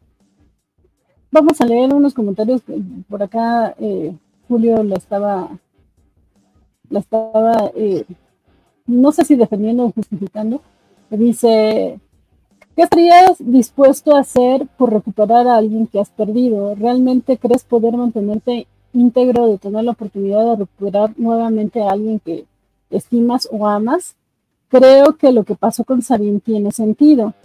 [1.31, 2.61] vamos a leer unos comentarios
[3.09, 3.73] por acá.
[3.79, 4.13] eh,
[4.47, 5.49] Julio la estaba,
[6.89, 8.05] la estaba, eh,
[8.85, 10.61] no sé si defendiendo o justificando.
[11.09, 11.99] Dice,
[12.81, 16.73] ¿Qué estarías dispuesto a hacer por recuperar a alguien que has perdido?
[16.73, 22.45] ¿Realmente crees poder mantenerte íntegro de tener la oportunidad de recuperar nuevamente a alguien que
[22.89, 24.15] estimas o amas?
[24.67, 27.35] Creo que lo que pasó con Sabine tiene sentido.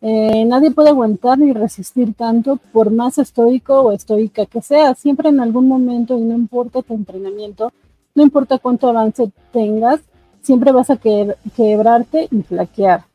[0.00, 4.94] Eh, nadie puede aguantar ni resistir tanto por más estoico o estoica que sea.
[4.94, 7.72] Siempre en algún momento, y no importa tu entrenamiento,
[8.14, 9.98] no importa cuánto avance tengas,
[10.40, 13.06] siempre vas a que- quebrarte y flaquear.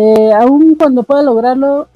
[0.00, 1.88] Eh, aun cuando pueda lograrlo,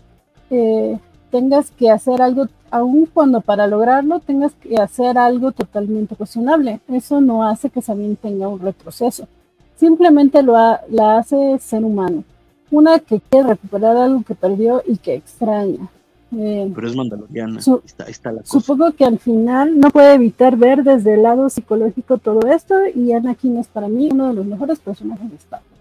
[0.51, 0.99] eh,
[1.31, 6.81] tengas que hacer algo, aun cuando para lograrlo tengas que hacer algo totalmente cuestionable.
[6.89, 9.29] Eso no hace que Sabine tenga un retroceso.
[9.77, 12.25] Simplemente lo ha- la hace ser humano.
[12.71, 15.89] Una que quiere recuperar algo que perdió y que extraña.
[16.35, 17.61] Eh, Pero es mandaloriana.
[17.61, 18.59] Su- está la cosa.
[18.59, 23.13] Supongo que al final no puede evitar ver desde el lado psicológico todo esto y
[23.13, 25.81] Anakin es para mí uno de los mejores personajes de Star Wars.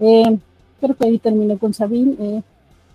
[0.00, 0.38] Eh,
[0.82, 2.16] creo que ahí terminé con Sabine.
[2.18, 2.42] eh,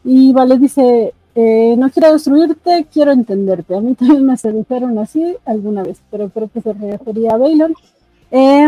[0.04, 3.76] y Vale dice, eh, no quiero destruirte, quiero entenderte.
[3.76, 7.74] A mí también me sedujeron así alguna vez, pero creo que se refería a Baylon.
[8.32, 8.68] Eh,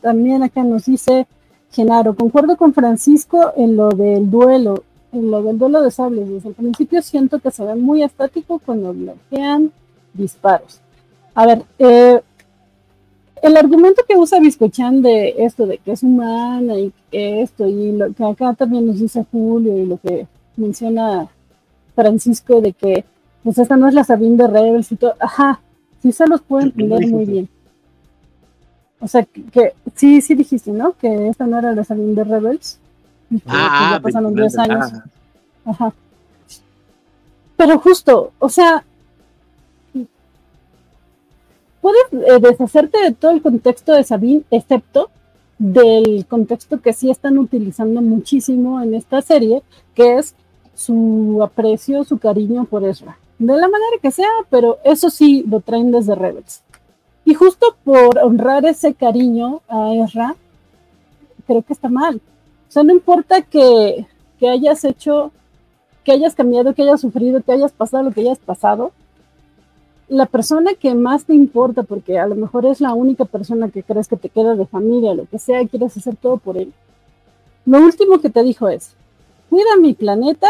[0.00, 1.26] también acá nos dice
[1.72, 6.28] Genaro, concuerdo con Francisco en lo del duelo, en lo del duelo de sables.
[6.28, 9.72] Desde el principio siento que se ve muy estático cuando bloquean
[10.14, 10.80] disparos.
[11.34, 12.20] A ver, eh,
[13.42, 18.12] el argumento que usa Biscochan de esto, de que es humana y esto, y lo
[18.12, 21.28] que acá también nos dice Julio y lo que menciona
[21.94, 23.04] Francisco de que
[23.44, 25.60] pues esta no es la Sabine de Rebels y todo, ajá,
[26.02, 27.48] sí se los puedo entender muy bien.
[28.98, 30.94] O sea, que, que sí, sí dijiste, ¿no?
[30.94, 32.78] Que esta no era la Sabine de Rebels.
[33.28, 34.92] Que, pues, Ah, ya pasaron del 10 final de- años.
[34.94, 35.92] ah, Ajá.
[37.56, 38.84] Pero justo, o sea,
[41.86, 45.08] puedes eh, deshacerte de todo el contexto de Sabine, excepto
[45.56, 49.62] del contexto que sí están utilizando muchísimo en esta serie,
[49.94, 50.34] que es
[50.74, 53.18] su aprecio, su cariño por Ezra.
[53.38, 56.62] De la manera que sea, pero eso sí lo traen desde Rebels.
[57.24, 60.34] Y justo por honrar ese cariño a Ezra,
[61.46, 62.16] creo que está mal.
[62.68, 64.08] O sea, no importa que,
[64.40, 65.30] que hayas hecho
[66.02, 68.90] que hayas cambiado, que hayas sufrido, que hayas pasado lo que hayas pasado,
[70.08, 73.82] la persona que más te importa, porque a lo mejor es la única persona que
[73.82, 76.72] crees que te queda de familia, lo que sea, y quieres hacer todo por él.
[77.64, 78.94] Lo último que te dijo es,
[79.50, 80.48] cuida mi planeta,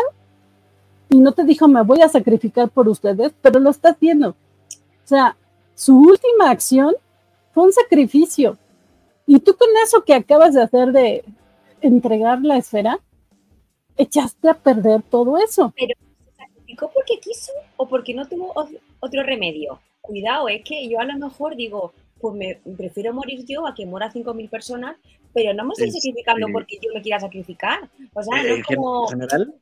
[1.08, 4.30] y no te dijo, me voy a sacrificar por ustedes, pero lo está haciendo.
[4.30, 5.36] O sea,
[5.74, 6.94] su última acción
[7.54, 8.58] fue un sacrificio.
[9.26, 11.24] Y tú con eso que acabas de hacer de
[11.80, 12.98] entregar la esfera,
[13.96, 15.72] echaste a perder todo eso.
[15.76, 15.86] ¿Se
[16.36, 18.52] sacrificó porque quiso o porque no tuvo
[19.00, 19.80] otro remedio?
[20.00, 23.86] Cuidado, es que yo a lo mejor digo, pues me prefiero morir yo a que
[23.86, 24.96] muera 5.000 personas,
[25.34, 27.88] pero no me estoy Este, sacrificando porque yo me quiera sacrificar.
[28.14, 29.02] O sea, no en, es gen- como...
[29.12, 29.54] en general,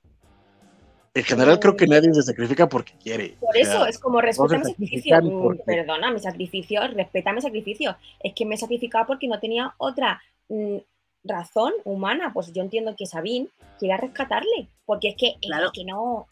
[1.14, 3.36] en general creo que nadie se sacrifica porque quiere.
[3.40, 5.22] Por O eso, sea, es como respeta mi sacrificio.
[5.22, 7.96] Mm, porque- Perdona, mi sacrificio, respeta mi sacrificio.
[8.20, 10.76] Es que me he sacrificado porque no tenía otra mm,
[11.24, 12.32] razón humana.
[12.34, 15.70] Pues yo entiendo que Sabine quiera rescatarle, porque es que, es Claro.
[15.72, 16.26] que no.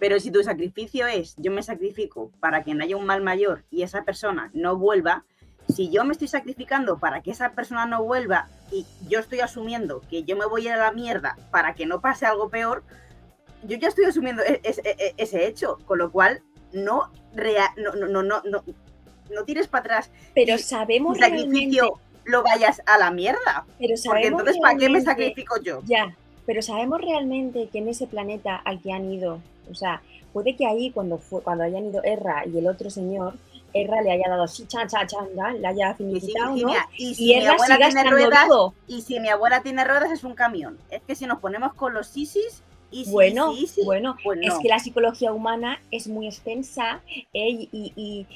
[0.00, 3.64] Pero si tu sacrificio es yo me sacrifico para que no haya un mal mayor
[3.70, 5.24] y esa persona no vuelva,
[5.68, 10.00] si yo me estoy sacrificando para que esa persona no vuelva y yo estoy asumiendo
[10.10, 12.82] que yo me voy a la mierda para que no pase algo peor,
[13.62, 16.40] yo ya estoy asumiendo e- ese, e- ese hecho, con lo cual
[16.72, 21.92] no, rea- no, no, no, no, no, tires para atrás Pero sabemos realmente, sacrificio
[22.24, 23.64] lo vayas a la mierda.
[23.78, 25.82] pero Porque sabemos entonces, ¿para qué me sacrifico yo?
[25.86, 30.02] Ya, pero sabemos realmente que en ese planeta al que han ido, o sea,
[30.32, 33.34] puede que ahí cuando fue, cuando hayan ido Erra y el otro señor,
[33.72, 36.72] Erra le haya dado así, chan, chan, chan, ya, le haya finiquitado, ¿no?
[36.96, 38.48] Y si Y mi Erra abuela siga tiene ruedas,
[38.88, 40.76] y si mi abuela tiene ruedas es un camión.
[40.90, 44.40] Es que si nos ponemos con los sisis, y si, Bueno, y si, bueno, pues
[44.42, 47.00] es que la psicología humana es muy extensa
[47.32, 47.48] ¿eh?
[47.48, 48.26] y, y- y-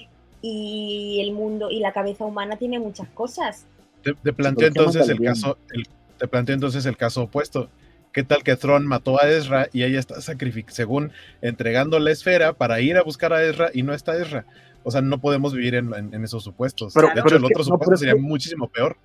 [0.40, 3.64] y el mundo y la cabeza humana tiene muchas cosas.
[4.02, 7.68] Te, te planteo ¿por qué entonces el caso, el- te planteo entonces el caso opuesto.
[8.14, 12.52] ¿Qué tal que Thron mató a Ezra y ella está sacrific según entregando la esfera
[12.54, 14.46] para ir a buscar a Ezra y no está Ezra?
[14.84, 16.94] O sea, no podemos vivir en, en- en esos supuestos.
[16.94, 18.96] Pero- de hecho, el otro supuesto sería que- muchísimo peor.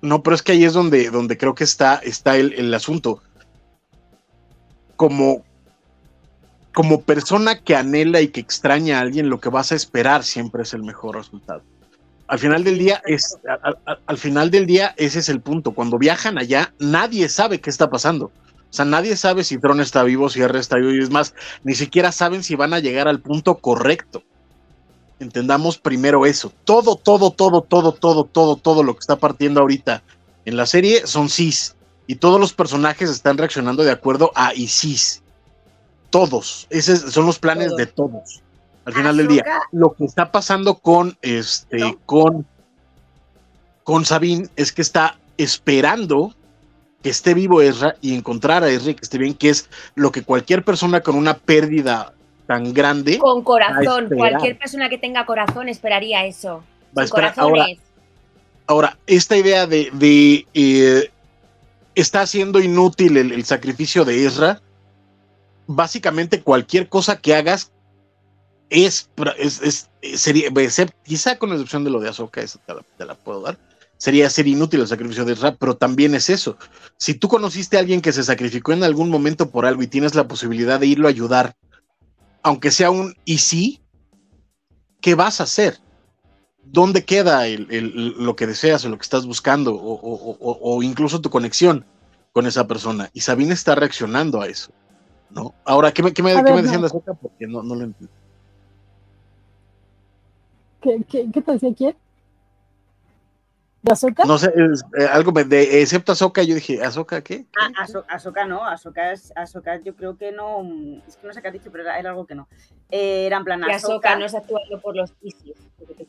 [0.00, 3.20] No, pero es que ahí es donde, donde creo que está, está el, el asunto.
[4.96, 5.44] Como,
[6.72, 10.62] como persona que anhela y que extraña a alguien, lo que vas a esperar siempre
[10.62, 11.62] es el mejor resultado.
[12.28, 15.72] Al final del día, es, al, al- al final del día, ese es el punto.
[15.72, 18.26] Cuando viajan allá, nadie sabe qué está pasando.
[18.26, 21.34] O sea, nadie sabe si Tron está vivo, si R está vivo, y es más,
[21.64, 24.22] ni siquiera saben si van a llegar al punto correcto.
[25.20, 26.52] Entendamos primero eso.
[26.64, 30.02] Todo, todo, todo, todo, todo, todo, todo lo que está partiendo ahorita
[30.44, 31.74] en la serie son cis.
[32.06, 35.22] Y todos los personajes están reaccionando de acuerdo a y cis.
[36.10, 36.66] Todos.
[36.70, 37.78] Esos son los planes Todos.
[37.78, 38.42] de todos.
[38.88, 39.44] Al final del día.
[39.70, 41.98] Lo que está pasando con este, No.
[42.06, 42.46] con,
[43.84, 46.34] con Sabine es que está esperando
[47.02, 50.10] que esté vivo Ezra y encontrar a Ezra y que esté bien, que es lo
[50.10, 52.14] que cualquier persona con una pérdida
[52.46, 56.64] tan grande Con corazón, cualquier persona que tenga corazón esperaría eso.
[56.96, 57.34] va a esperar.
[58.66, 61.10] Ahora, esta idea de, de, eh,
[61.94, 64.62] está haciendo inútil el, el sacrificio de Ezra,
[65.66, 67.70] básicamente cualquier cosa que hagas
[68.70, 69.08] es,
[69.62, 70.48] es- sería,
[71.04, 73.58] quizá con excepción de lo de Ahsoka, esa te la, te la puedo dar,
[73.96, 76.56] sería ser inútil el sacrificio de Ezra, pero también es eso.
[76.96, 80.14] Si tú conociste a alguien que se sacrificó en algún momento por algo y tienes
[80.14, 81.56] la posibilidad de irlo a ayudar,
[82.42, 83.80] aunque sea un y sí,
[85.00, 85.78] ¿qué vas a hacer?
[86.62, 90.76] ¿Dónde queda el- el- lo que deseas o lo que estás buscando o, o- o-
[90.76, 91.84] o incluso tu conexión
[92.32, 93.10] con esa persona?
[93.14, 94.70] Y Sabine está reaccionando a eso.
[95.30, 95.54] ¿no?
[95.64, 96.86] Ahora, ¿qué me, qué me, qué ver, me decían no.
[96.86, 97.14] de Ahsoka?
[97.14, 98.14] Porque no, no lo entiendo.
[100.80, 101.96] ¿Qué, qué, qué te decía quién?
[103.82, 104.26] ¿De Azúcar?
[104.26, 107.46] No sé, es, eh, algo me- de, excepto Ahsoka, yo dije, ¿Ahsoka qué?
[107.58, 107.70] Ah,
[108.08, 110.62] Ahsoka no, Ahsoka, es, Ahsoka yo creo que no,
[111.06, 112.48] es que no sé qué has dicho, pero era, era algo que no.
[112.90, 114.08] Eh, era en plan Y Ahsoka.
[114.10, 115.54] Ahsoka no está actuando por los ISIS.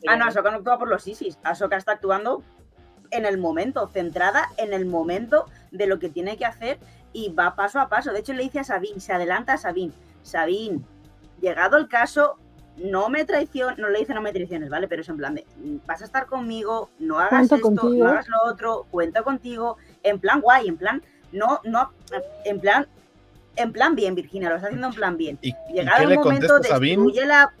[0.08, 1.38] Ah, no, Ahsoka no actúa por los ISIS.
[1.44, 2.42] Ahsoka está actuando
[3.12, 6.78] en el momento, centrada en el momento de lo que tiene que hacer
[7.12, 8.12] y va paso a paso.
[8.12, 9.92] De hecho, le dice a Sabine, se adelanta a Sabine.
[10.22, 10.80] Sabine,
[11.40, 12.36] llegado el caso,
[12.80, 14.88] no me traiciones, no le dice no me traiciones, ¿vale?
[14.88, 18.04] Pero es en plan de, mm, vas a estar conmigo, no hagas Cuento esto, contigo.
[18.04, 21.92] no hagas lo otro, cuento contigo, en plan guay, en plan, no, no,
[22.44, 22.86] en plan,
[23.56, 25.38] en plan bien, Virginia, lo está haciendo en plan bien.
[25.42, 27.52] ¿Y, y Llegado qué el momento, destruye la...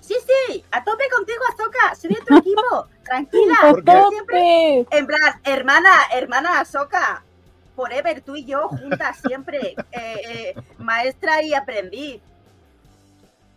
[0.00, 4.84] Sí, sí, a tope contigo, Azoka, soy de tu equipo, tranquila, ¡A porque- yo siempre...
[4.84, 4.98] tope!
[4.98, 7.22] En plan, hermana, hermana Azoka,
[7.76, 12.20] forever, tú y yo, juntas siempre, eh, eh, maestra y aprendiz.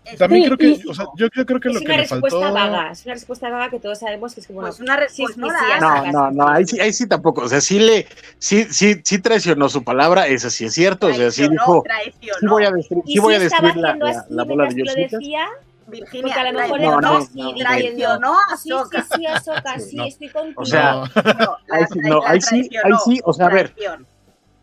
[0.06, 1.96] Es También Sí, creo que, o sea, yo, yo creo que Es lo que una
[1.96, 2.54] le respuesta faltó.
[2.54, 5.10] vaga, es una respuesta vaga que todos sabemos que es que, bueno, pues una re-
[5.10, 5.80] sí, pues sí, no la.
[5.80, 7.42] No, no, no, ahí sí, ahí sí tampoco.
[7.42, 11.08] O sea, sí le, sí, sí, sí traicionó su palabra, esa sí es cierto.
[11.08, 12.38] O sea, sí Traicionó, dijo, traicionó.
[12.39, 15.48] sí voy a destruir, sí voy a destruir la, la- la bola de decía,
[15.88, 19.80] Virginia, porque a lo mejor traicionó, No, no, así no, traicionó a Sí, sí, sí,
[19.80, 20.06] Sí, sí, no.
[20.06, 20.62] estoy contigo.
[20.62, 23.34] O sea, No, la- Ahí sí, la- no, la ahí sí, ahí traicionó, sí, o
[23.34, 23.74] sea, a ver,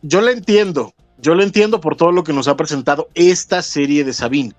[0.03, 4.05] yo le entiendo, yo lo entiendo por todo lo que nos ha presentado esta serie
[4.05, 4.53] de Sabine.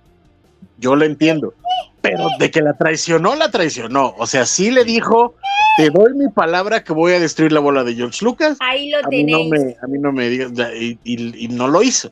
[0.77, 1.53] Yo lo entiendo.
[2.01, 4.15] Pero de que la traicionó, la traicionó.
[4.17, 5.35] O sea, sí le dijo,
[5.75, 8.57] te doy mi palabra que voy a destruir la bola de George Lucas.
[8.59, 9.49] Ahí lo A mí no tenéis.
[9.51, 12.11] me, a mí no me digas, y, y- y no lo hizo.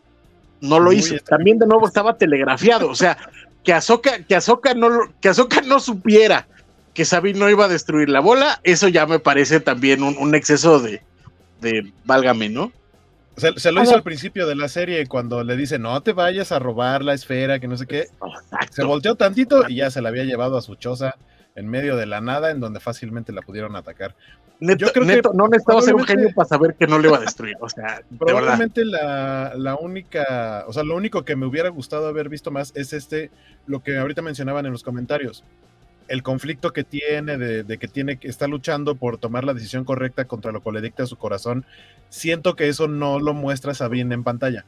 [0.62, 1.16] No lo Muy hizo.
[1.28, 2.90] También de nuevo estaba telegrafiado.
[2.90, 3.18] O sea,
[3.64, 6.48] que Ahsoka, que Ahsoka no, lo- que Ahsoka no supiera
[6.94, 10.36] que Sabine no iba a destruir la bola, eso ya me parece también un, un
[10.36, 11.02] exceso de,
[11.62, 12.74] de válgame, ¿no?
[13.40, 13.98] Se, se lo A hizo ver.
[13.98, 17.60] al principio de la serie cuando le dice no te vayas a robar la esfera,
[17.60, 18.08] que no sé qué.
[18.72, 21.16] Se volteó tantito y ya se la había llevado a su choza
[21.56, 24.16] en medio de la nada, en donde fácilmente la pudieron atacar.
[24.62, 27.00] Neto, Yo creo que neto, no necesitaba ser un probablemente- genio para saber que no
[27.00, 27.56] le iba a destruir.
[27.62, 28.02] O sea.
[28.18, 32.74] Probablemente la, la única, o sea, lo único que me hubiera gustado haber visto más
[32.76, 33.32] es este,
[33.68, 35.44] lo que ahorita mencionaban en los comentarios.
[36.10, 40.26] El conflicto que tiene, de, que tiene que está luchando por tomar la decisión correcta
[40.26, 41.66] contra lo que le dicta su corazón,
[42.10, 44.66] siento que eso no lo muestra Sabine en pantalla.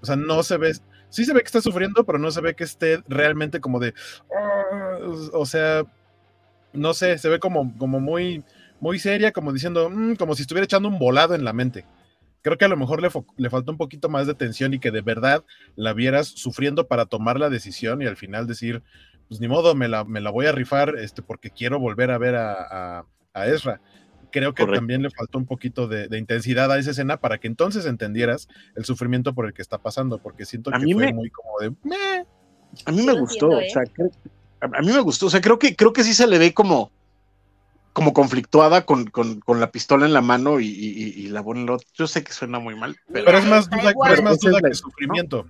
[0.00, 0.74] O sea, no se ve,
[1.10, 3.94] sí se ve que está sufriendo, pero no se ve que esté realmente como de,
[4.34, 4.98] "Ah",
[5.32, 5.84] o sea,
[6.72, 8.44] no sé, se ve como, como muy,
[8.80, 11.84] muy seria, como diciendo, "Mm", como si estuviera echando un volado en la mente.
[12.42, 14.90] Creo que a lo mejor le, le faltó un poquito más de tensión y que
[14.90, 15.44] de verdad
[15.76, 18.82] la vieras sufriendo para tomar la decisión y al final decir,
[19.28, 22.18] pues ni modo, me la, me la voy a rifar este, porque quiero volver a
[22.18, 22.52] ver a,
[22.98, 23.80] a- a Ezra.
[24.30, 24.80] Creo que Correcto.
[24.80, 28.48] también le faltó un poquito de, de intensidad a esa escena para que entonces entendieras
[28.74, 31.30] el sufrimiento por el que está pasando, porque siento A que mí fue me- muy
[31.30, 32.24] como de, "Meh".
[32.86, 33.70] A mí me gustó, entiendo, o ¿eh?
[33.70, 34.10] sea, creo-
[34.60, 36.52] a, a mí me gustó, o sea, creo que, creo que sí se le ve
[36.52, 36.90] como,
[37.92, 41.78] como conflictuada con, con, con la pistola en la mano y, y, la bola en.
[41.94, 44.08] Yo sé que suena muy mal, pero, pero es más duda, igual.
[44.10, 45.46] pero es más es duda la- que sufrimiento.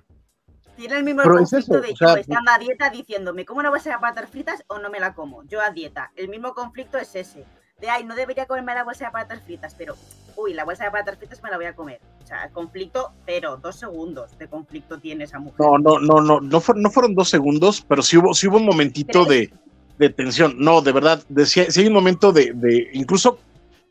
[0.77, 3.45] Tiene el mismo Pero es conflicto eso, de o sea, yo estando a dieta diciéndome,
[3.45, 5.45] ¿cómo no vas a patatas fritas o no me la como?
[5.45, 6.11] Yo a dieta.
[6.17, 7.45] El mismo conflicto es ese.
[7.81, 9.97] De, ay, no debería comerme la bolsa de patatas fritas, pero,
[10.37, 12.01] uy, la bolsa de patatas fritas me la voy a comer.
[12.23, 15.59] O sea, conflicto, pero dos segundos de conflicto tiene esa mujer.
[15.59, 18.67] no, no, no, no, no, no fueron dos segundos, pero sí hubo, sí hubo un
[18.67, 19.53] momentito de,
[19.99, 20.57] de tensión.
[20.59, 23.39] No, de verdad, de, sí, hay un momento de, de, incluso,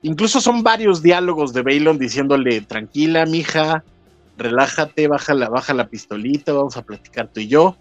[0.01, 3.83] incluso son varios diálogos de Baylon diciéndole, tranquila, mija,
[4.37, 7.77] relájate, baja la, baja la pistolita, vamos a platicar tú y yo,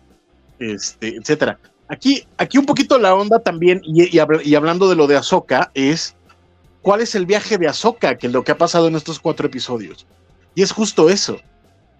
[0.59, 1.59] este, etcétera.
[1.89, 5.71] Aquí, aquí un poquito la onda también, y, y y hablando de lo de Ahsoka,
[5.75, 6.17] es
[6.81, 9.47] cuál es el viaje de Ahsoka, que es lo que ha pasado en estos cuatro
[9.47, 10.07] episodios.
[10.55, 11.39] Y es justo eso,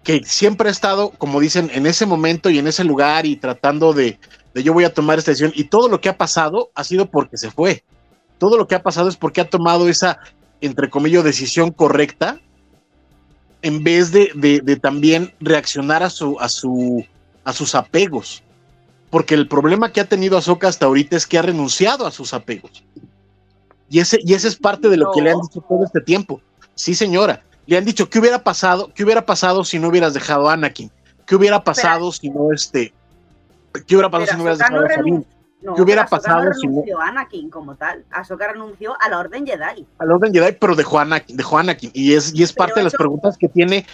[0.03, 3.93] que siempre ha estado, como dicen, en ese momento y en ese lugar y tratando
[3.93, 4.19] de,
[4.53, 5.53] de yo voy a tomar esta decisión.
[5.55, 7.83] Y todo lo que ha pasado ha sido porque se fue.
[8.37, 10.19] Todo lo que ha pasado es porque ha tomado esa,
[10.61, 12.39] entre comillas, decisión correcta
[13.63, 17.03] en vez de, de- de también reaccionar a, su, a, su,
[17.43, 18.43] a sus apegos.
[19.09, 22.33] Porque el problema que ha tenido Ahsoka hasta ahorita es que ha renunciado a sus
[22.33, 22.83] apegos.
[23.89, 26.41] Y ese, y ese es parte de lo que le han dicho todo este tiempo.
[26.75, 27.41] Sí, señora.
[27.65, 28.91] Le han dicho, ¿qué hubiera pasado?
[28.93, 30.91] ¿Qué hubiera pasado si no hubieras dejado a Anakin?
[31.25, 32.91] ¿Qué hubiera pasado si no este?
[33.87, 35.23] ¿Qué hubiera pasado si no hubieras dejado a Sabine?
[35.63, 38.03] No, ¿Qué hubiera pasado no si renunció a Anakin como tal.
[38.11, 39.85] Ahsoka renunció a la Orden Jedi.
[39.97, 41.91] al orden Jedi, pero dejó a Anakin, dejó a Anakin.
[41.93, 43.85] Y es, y es parte de las eso- preguntas que tiene,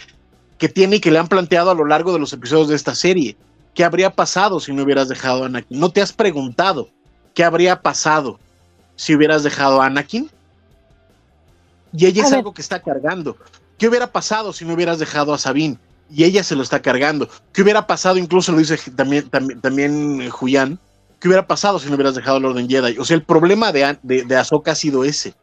[0.58, 2.96] que tiene y que le han planteado a lo largo de los episodios de esta
[2.96, 3.38] serie.
[3.76, 5.80] ¿Qué habría pasado si no hubieras dejado a Anakin?
[5.80, 6.90] ¿No te has preguntado
[7.34, 8.40] qué habría pasado
[8.96, 10.30] si hubieras dejado a Anakin?
[11.94, 12.38] Y ella A es ver.
[12.40, 13.38] algo que está cargando.
[13.78, 15.78] ¿Qué hubiera pasado si no hubieras dejado a Sabine?
[16.12, 17.30] Y ella se lo está cargando.
[17.54, 18.18] ¿Qué hubiera pasado?
[18.18, 20.80] Incluso lo dice también, también, también Julián.
[21.20, 22.98] ¿Qué hubiera pasado si no hubieras dejado el Orden Jedi?
[22.98, 25.34] O sea, el problema de, de, de Ahsoka ha sido ese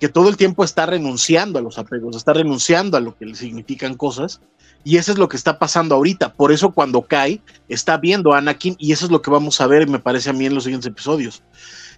[0.00, 3.34] que todo el tiempo está renunciando a los apegos, está renunciando a lo que le
[3.34, 4.40] significan cosas,
[4.84, 6.32] y eso es lo que está pasando ahorita.
[6.34, 9.66] Por eso cuando cae, está viendo a Anakin, y eso es lo que vamos a
[9.66, 11.42] ver, me parece a mí, en los siguientes episodios.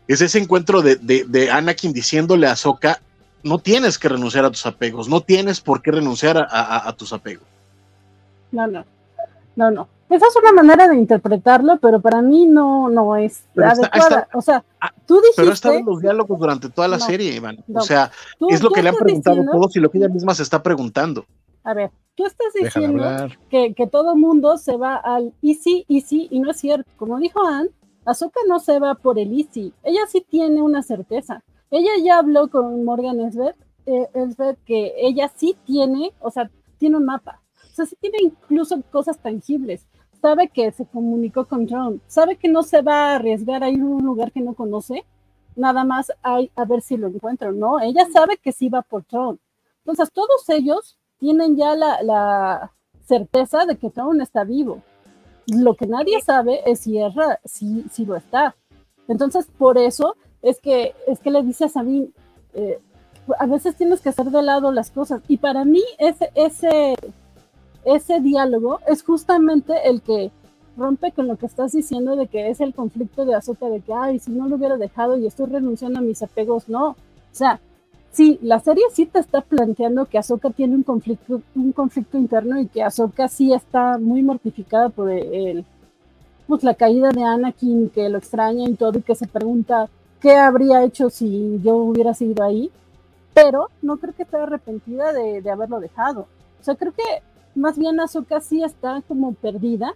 [0.08, 3.02] Es ese encuentro de, de, Anakin diciéndole a Ahsoka,
[3.42, 7.12] no tienes que renunciar a tus apegos, no tienes por qué renunciar a- a tus
[7.12, 7.46] apegos.
[8.50, 8.82] No, no,
[9.56, 9.88] no, no.
[10.10, 14.20] Esa es una manera de interpretarlo, pero para mí no, no es Pero adecuada.
[14.22, 14.64] está- o sea,
[15.06, 17.62] tú Pero ha estado dijiste, en los diálogos durante toda la No, serie, Iván.
[17.68, 17.78] no.
[17.80, 20.08] O sea, tú- es lo que le han preguntado diciendo- todos y lo que ella
[20.08, 21.24] misma se está preguntando.
[21.62, 23.04] A ver, tú estás diciendo
[23.48, 26.90] que, que todo mundo se va al easy, easy, y no es cierto.
[26.96, 27.68] Como dijo Ann,
[28.04, 29.72] Ahsoka no se va por el easy.
[29.84, 31.44] Ella sí tiene una certeza.
[31.70, 33.54] Ella ya habló con Morgan Elsbeth,
[33.86, 37.40] eh, Elsbeth que ella sí tiene, o sea, tiene un mapa.
[37.70, 39.86] O sea, sí tiene incluso cosas tangibles.
[40.20, 42.02] Sabe que se comunicó con John.
[42.06, 45.04] Sabe que no se va a arriesgar a ir a un lugar que no conoce.
[45.56, 47.80] Nada más hay, a ver si lo encuentro, ¿no?
[47.80, 49.40] Ella sabe que sí va por John.
[49.78, 52.72] Entonces, todos ellos tienen ya la, la
[53.06, 54.82] certeza de que Tron está vivo.
[55.46, 58.54] Lo que nadie sabe es si Ezra si, si lo está.
[59.08, 62.10] Entonces, por eso es que, es que le dice a Sabine,
[62.54, 62.78] eh,
[63.38, 65.22] a veces tienes que hacer de lado las cosas.
[65.28, 66.94] Y para mí, ese, ese,
[67.84, 70.30] ese diálogo es justamente el que
[70.76, 73.92] rompe con lo que estás diciendo de que es el conflicto de Azoka, de que,
[73.92, 76.90] ay, si no lo hubiera dejado y estoy renunciando a mis apegos, no.
[76.90, 76.96] O
[77.32, 77.60] sea,
[78.12, 82.60] sí, la serie sí te está planteando que Ahsoka tiene un conflicto, un conflicto interno
[82.60, 85.64] y que Ahsoka sí está muy mortificada por el,
[86.46, 89.88] pues, la caída de Anakin, que lo extraña y todo, y que se pregunta
[90.20, 92.70] qué habría hecho si yo hubiera seguido ahí,
[93.34, 96.26] pero no creo que esté arrepentida de, de haberlo dejado.
[96.60, 97.02] O sea, creo que
[97.60, 99.94] más bien Ahsoka sí está como perdida,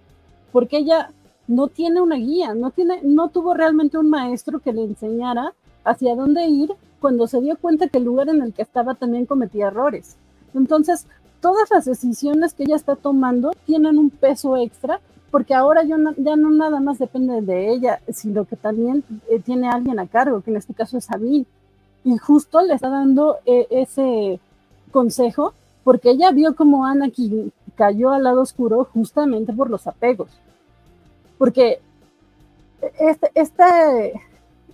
[0.53, 1.11] porque ella
[1.49, 5.53] no tiene una guía, no, tiene, no tuvo realmente un maestro que le enseñara
[5.85, 9.27] hacia dónde ir cuando se dio cuenta que el lugar en el que estaba también
[9.27, 10.17] cometía errores.
[10.55, 11.07] Entonces,
[11.41, 15.01] todas las decisiones que ella está tomando tienen un peso extra
[15.35, 19.99] porque ahora ya no nada más depende de ella, sino que también eh, tiene alguien
[19.99, 21.45] a cargo, que en este caso es Sabine.
[22.05, 24.39] Y justo le está dando eh, ese
[24.93, 25.53] consejo,
[25.85, 30.31] porque ella vio como Anakin cayó al lado oscuro justamente por los apegos.
[31.39, 31.81] Porque
[32.99, 33.63] este, este,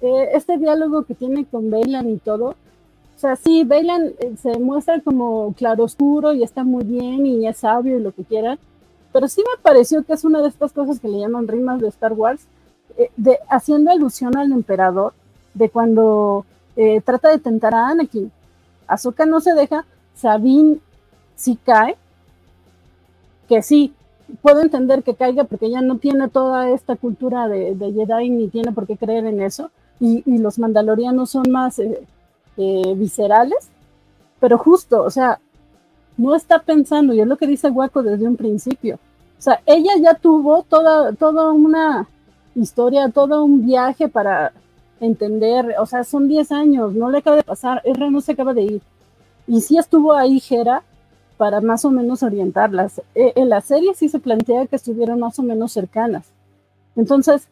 [0.01, 5.01] eh, este diálogo que tiene con Bailan y todo, o sea, sí, Bailan se muestra
[5.01, 8.59] como claroscuro y está muy bien y es sabio y lo que quieran,
[9.13, 11.89] pero sí me pareció que es una de estas cosas que le llaman rimas de
[11.89, 12.43] Star Wars,
[12.97, 15.13] eh, de, haciendo alusión al emperador,
[15.55, 16.47] de cuando
[16.77, 18.31] eh, trata de tentar a Anakin.
[18.87, 19.85] Ahsoka no se deja,
[20.15, 20.79] Sabine
[21.41, 21.97] sí cae,
[23.49, 23.95] que sí,
[24.43, 28.73] puedo entender que caiga porque ella no tiene toda esta cultura de, Jedi ni tiene
[28.73, 33.71] por qué creer en eso, y, los mandalorianos son más eh, viscerales,
[34.39, 35.41] pero justo, o sea,
[36.19, 38.97] no está pensando, y es lo que dice Waco desde un principio.
[39.39, 42.07] O sea, ella ya tuvo toda, toda una
[42.55, 44.53] historia, todo un viaje para
[45.01, 48.53] entender, o sea, son 10 años, no le acaba de pasar, R no se acaba
[48.53, 48.83] de ir.
[49.47, 50.83] Y sí estuvo ahí Jera
[51.41, 53.01] para más o menos orientarlas.
[53.15, 56.27] E, en la serie sí se plantea que estuvieron más o menos cercanas.
[56.97, 57.49] Entonces,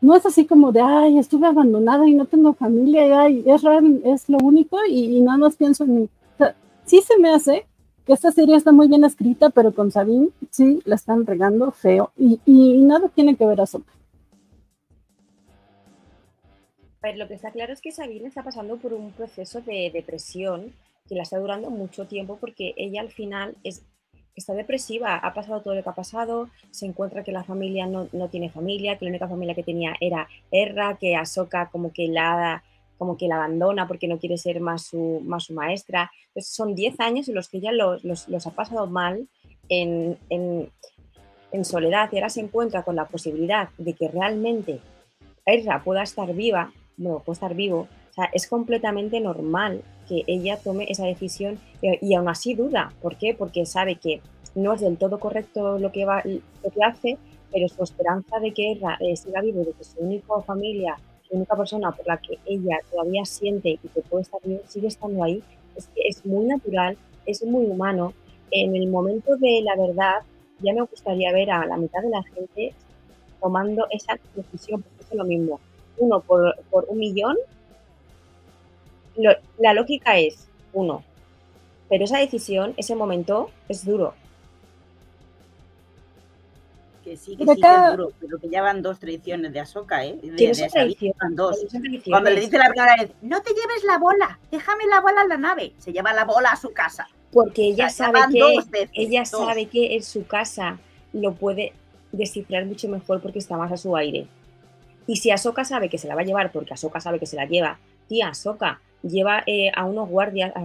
[0.00, 3.62] no es así como de, ay, estuve abandonada y no tengo familia, y ay, es,
[4.04, 6.08] es lo único y, nada más pienso en mí.
[6.40, 6.46] O
[6.84, 7.64] sí se me hace
[8.04, 12.10] que esta serie está muy bien escrita, pero con Sabine sí la están regando feo
[12.16, 12.40] y,
[12.78, 13.92] nada tiene que ver a Soka.
[17.00, 20.72] Pero lo que está claro es que Sabine está pasando por un proceso de depresión
[21.08, 23.84] que la está durando mucho tiempo porque ella al final es,
[24.34, 28.08] está depresiva, ha pasado todo lo que ha pasado, se encuentra que la familia no,
[28.12, 32.08] no tiene familia, que la única familia que tenía era Erra, que Ahsoka como que
[32.08, 32.62] la
[32.98, 36.10] como que la abandona porque no quiere ser más su, más su maestra.
[36.28, 39.28] Entonces son 10 años en los que ella los, los, ha pasado mal
[39.68, 40.70] en, en,
[41.52, 44.80] en, soledad y ahora se encuentra con la posibilidad de que realmente
[45.44, 47.86] Ezra pueda estar viva, bueno, pueda estar vivo.
[48.10, 52.92] O sea, es completamente normal que ella tome esa decisión y, aún así duda.
[53.02, 53.34] ¿Por qué?
[53.34, 54.20] Porque sabe que
[54.54, 57.18] no es del todo correcto lo que, va, lo que hace,
[57.52, 60.96] pero su esperanza de que eh, siga vivo, de que su única familia
[61.30, 64.88] la única persona por la que ella todavía siente y que puede estar bien sigue
[64.88, 65.42] estando ahí,
[65.74, 66.96] es es muy natural,
[67.26, 68.12] es muy humano.
[68.50, 70.22] En el momento de la verdad,
[70.60, 72.74] ya me gustaría ver a la mitad de la gente
[73.40, 75.60] tomando esa decisión, porque es lo mismo.
[75.98, 77.36] Uno por, por un millón,
[79.16, 81.02] la lógica es uno,
[81.88, 84.14] pero esa decisión, ese momento, es duro
[87.06, 90.04] que sí, que sí, que es duro, pero que ya van dos tradiciones de Asoka,
[90.04, 90.18] ¿eh?
[90.20, 91.56] De, de van dos.
[92.04, 95.28] Cuando le dice la primera vez, no te lleves la bola, déjame la bola en
[95.28, 97.06] la nave, se lleva la bola a su casa.
[97.32, 100.80] Porque ella sabe que ella sabe que en su casa
[101.12, 101.74] lo puede
[102.10, 104.26] descifrar mucho mejor porque está más a su aire.
[105.06, 107.36] Y si Asoka sabe que se la va a llevar, porque Asoka sabe que se
[107.36, 107.78] la lleva,
[108.08, 110.64] tía, Asoka, lleva eh, a unos guardias a,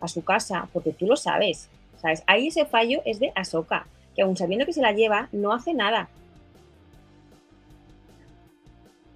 [0.00, 1.68] a, su casa, porque tú lo sabes.
[2.00, 2.22] ¿sabes?
[2.26, 5.74] Ahí ese fallo es de Asoka que aún sabiendo que se la lleva, no hace
[5.74, 6.08] nada.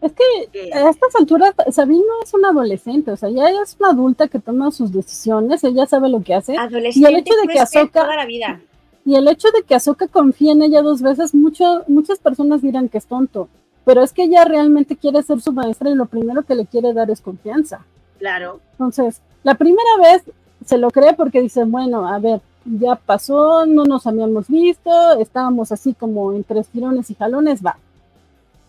[0.00, 4.28] Es que a estas alturas Sabino es una adolescente, o sea, ya es una adulta
[4.28, 6.56] que toma sus decisiones, ella sabe lo que hace.
[6.58, 8.60] Adolescente y el hecho de que Azoka toda la vida.
[9.06, 12.98] Y el hecho de que confíe en ella dos veces, mucho, muchas personas dirán que
[12.98, 13.48] es tonto,
[13.84, 16.92] pero es que ella realmente quiere ser su maestra y lo primero que le quiere
[16.92, 17.84] dar es confianza.
[18.18, 18.60] Claro.
[18.72, 20.22] Entonces, la primera vez
[20.64, 25.70] se lo cree porque dice, bueno, a ver, ya pasó, no nos habíamos visto, estábamos
[25.72, 27.76] así como entre estirones y jalones, va.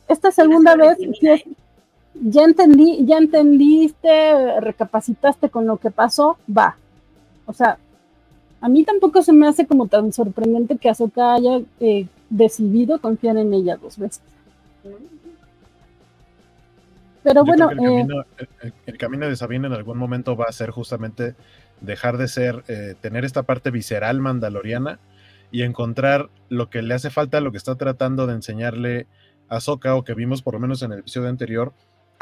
[0.07, 0.97] Esta segunda vez,
[2.13, 6.75] ya entendí, ya entendiste, recapacitaste con lo que pasó, va.
[7.45, 7.77] O sea,
[8.61, 13.37] a mí tampoco se me hace como tan sorprendente que Azoka haya eh, decidido confiar
[13.37, 14.21] en ella dos veces.
[17.23, 18.25] Pero bueno, el, camino,
[18.85, 21.35] el, camino, de Sabine en algún momento va a ser justamente
[21.81, 24.99] dejar de ser, eh, tener esta parte visceral mandaloriana
[25.51, 29.07] y encontrar lo que le hace falta, lo que está tratando de enseñarle
[29.47, 31.73] a Soka o que vimos por lo menos en el episodio anterior,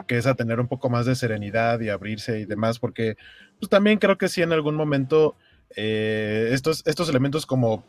[0.07, 3.17] que es a tener un poco más de serenidad y abrirse y demás, porque
[3.59, 5.35] pues, también creo que sí en algún momento
[5.75, 7.83] eh, estos, estos elementos como,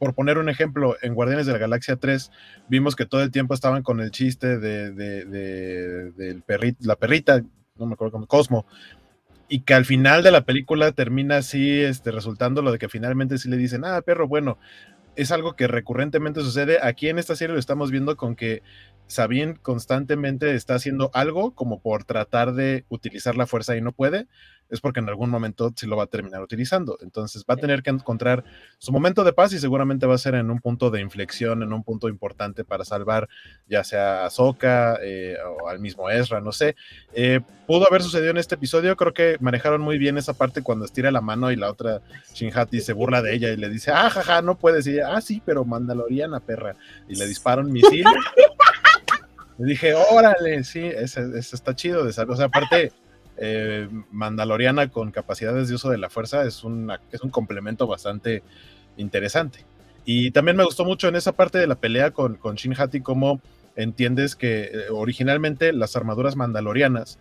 [0.00, 2.32] por poner un ejemplo, en Guardianes de la Galaxia 3
[2.68, 6.42] vimos que todo el tiempo estaban con el chiste de, del
[6.80, 7.42] la perrita,
[7.76, 8.64] no me acuerdo cómo, Cosmo,
[9.46, 13.36] y que al final de la película termina así, este, resultando lo de que finalmente
[13.36, 14.56] sí le dicen, ah, perro, bueno,
[15.16, 16.78] es algo que recurrentemente sucede.
[16.82, 18.62] Aquí en esta serie lo estamos viendo con que
[19.10, 24.26] Sabine constantemente está haciendo algo como por tratar de utilizar la fuerza y no puede,
[24.70, 26.96] es porque en algún momento se lo va a terminar utilizando.
[27.02, 28.44] Entonces va a tener que encontrar
[28.78, 31.72] su momento de paz y seguramente va a ser en un punto de inflexión, en
[31.72, 33.28] un punto importante para salvar
[33.68, 36.76] ya sea a Soka eh, o al mismo Ezra, no sé.
[37.12, 40.84] Eh, pudo haber sucedido en este episodio, creo que manejaron muy bien esa parte cuando
[40.84, 42.00] estira la mano y la otra
[42.32, 44.86] Shinhati se burla de ella y le dice, ah, jaja, no puedes.
[44.86, 46.76] Y ella, ah, sí, pero Mandaloriana, perra.
[47.08, 48.04] Y le dispara un misil.
[49.66, 52.32] Dije, órale, sí, eso, está chido de saber.
[52.32, 52.92] O sea, aparte,
[53.36, 58.42] eh, Mandaloriana con capacidades de uso de la fuerza es, una, es un complemento bastante
[58.96, 59.64] interesante.
[60.06, 63.02] Y también me gustó mucho en esa parte de la pelea con, con Shin Hati,
[63.02, 63.42] cómo
[63.76, 67.18] entiendes que eh, originalmente las armaduras mandalorianas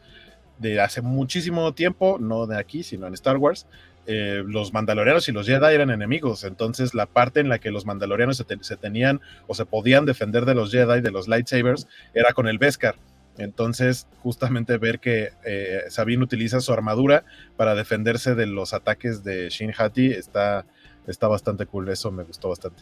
[0.60, 3.68] de hace muchísimo tiempo, no de aquí, sino en Star Wars,
[4.12, 6.43] eh, los mandalorianos y los Jedi eran enemigos.
[6.43, 10.55] Entonces, la parte en la que los mandalorianos se, tenían o se podían defender de
[10.55, 12.95] los Jedi, de los lightsabers, era con el Beskar.
[13.38, 17.24] Entonces, justamente ver que eh, Sabine utiliza su armadura
[17.55, 20.66] para defenderse de los ataques de Shin Hati está,
[21.05, 21.88] está bastante cool.
[21.89, 22.82] Eso me gustó bastante.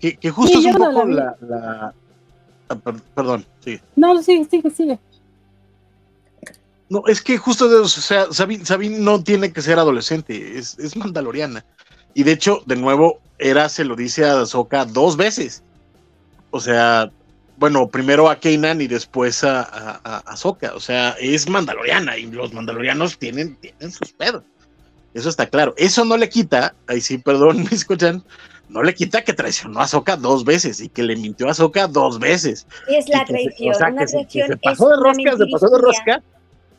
[0.00, 1.92] Que, justo es un poco la,
[2.70, 2.78] ah,
[3.14, 3.78] perdón, sí.
[3.94, 4.98] No, sigue, sigue, sigue.
[6.88, 10.96] No, es que justo, de, o sea, Sabine, no tiene que ser adolescente, es, es,
[10.96, 11.64] mandaloriana.
[12.14, 15.62] Y de hecho, de nuevo, Era se lo dice a Ahsoka dos veces.
[16.50, 17.10] O sea,
[17.58, 19.62] bueno, primero a Kanan y después a,
[20.04, 20.34] a,
[20.74, 24.44] O sea, es mandaloriana y los mandalorianos tienen, tienen sus pedos.
[25.12, 25.74] Eso está claro.
[25.76, 28.22] Eso no le quita, ahí sí, perdón, me escuchan,
[28.68, 31.88] no le quita que traicionó a Ahsoka dos veces y que le mintió a Ahsoka
[31.88, 32.66] dos veces.
[32.88, 34.48] Y es la traición, una traición.
[34.48, 36.22] Se, pasó de rosca, se pasó de rosca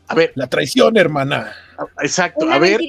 [0.07, 0.31] a ver.
[0.35, 1.53] La traición, hermana.
[2.01, 2.49] Exacto.
[2.49, 2.79] a ver.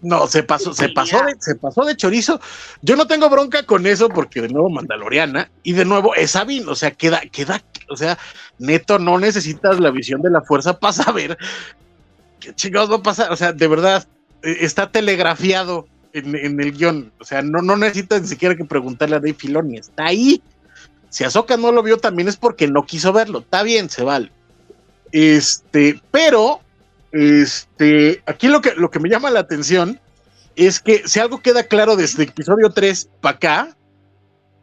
[0.00, 2.40] No, se pasó, se pasó, de, se pasó de chorizo.
[2.82, 6.66] Yo no tengo bronca con eso porque de nuevo Mandaloriana y de nuevo es Sabine,
[6.68, 7.60] o sea, queda, queda,
[7.90, 8.16] o sea,
[8.58, 11.36] neto, no necesitas la visión de la fuerza para saber
[12.38, 13.32] qué chingados va a pasar.
[13.32, 14.06] O sea, de verdad,
[14.42, 17.12] e, está telegrafiado en, el guion.
[17.18, 20.40] O sea, no, no necesitas ni siquiera que preguntarle a Dave Filoni, está ahí.
[21.08, 23.40] Si Azoka no lo vio también es porque no quiso verlo.
[23.40, 24.30] Está bien, se vale.
[25.12, 26.60] Este, pero,
[27.12, 30.00] este, aquí lo que, lo que me llama la atención
[30.56, 33.76] es que si algo queda claro desde episodio 3 para acá,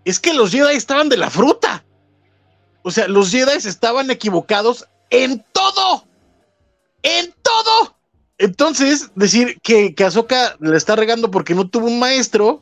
[0.03, 1.83] es que los Jedi estaban de la fruta.
[2.83, 6.05] O sea, los Jedi estaban equivocados en todo.
[7.01, 7.95] En todo.
[8.37, 12.61] Entonces, decir que, que Ahsoka le está regando porque no tuvo un maestro,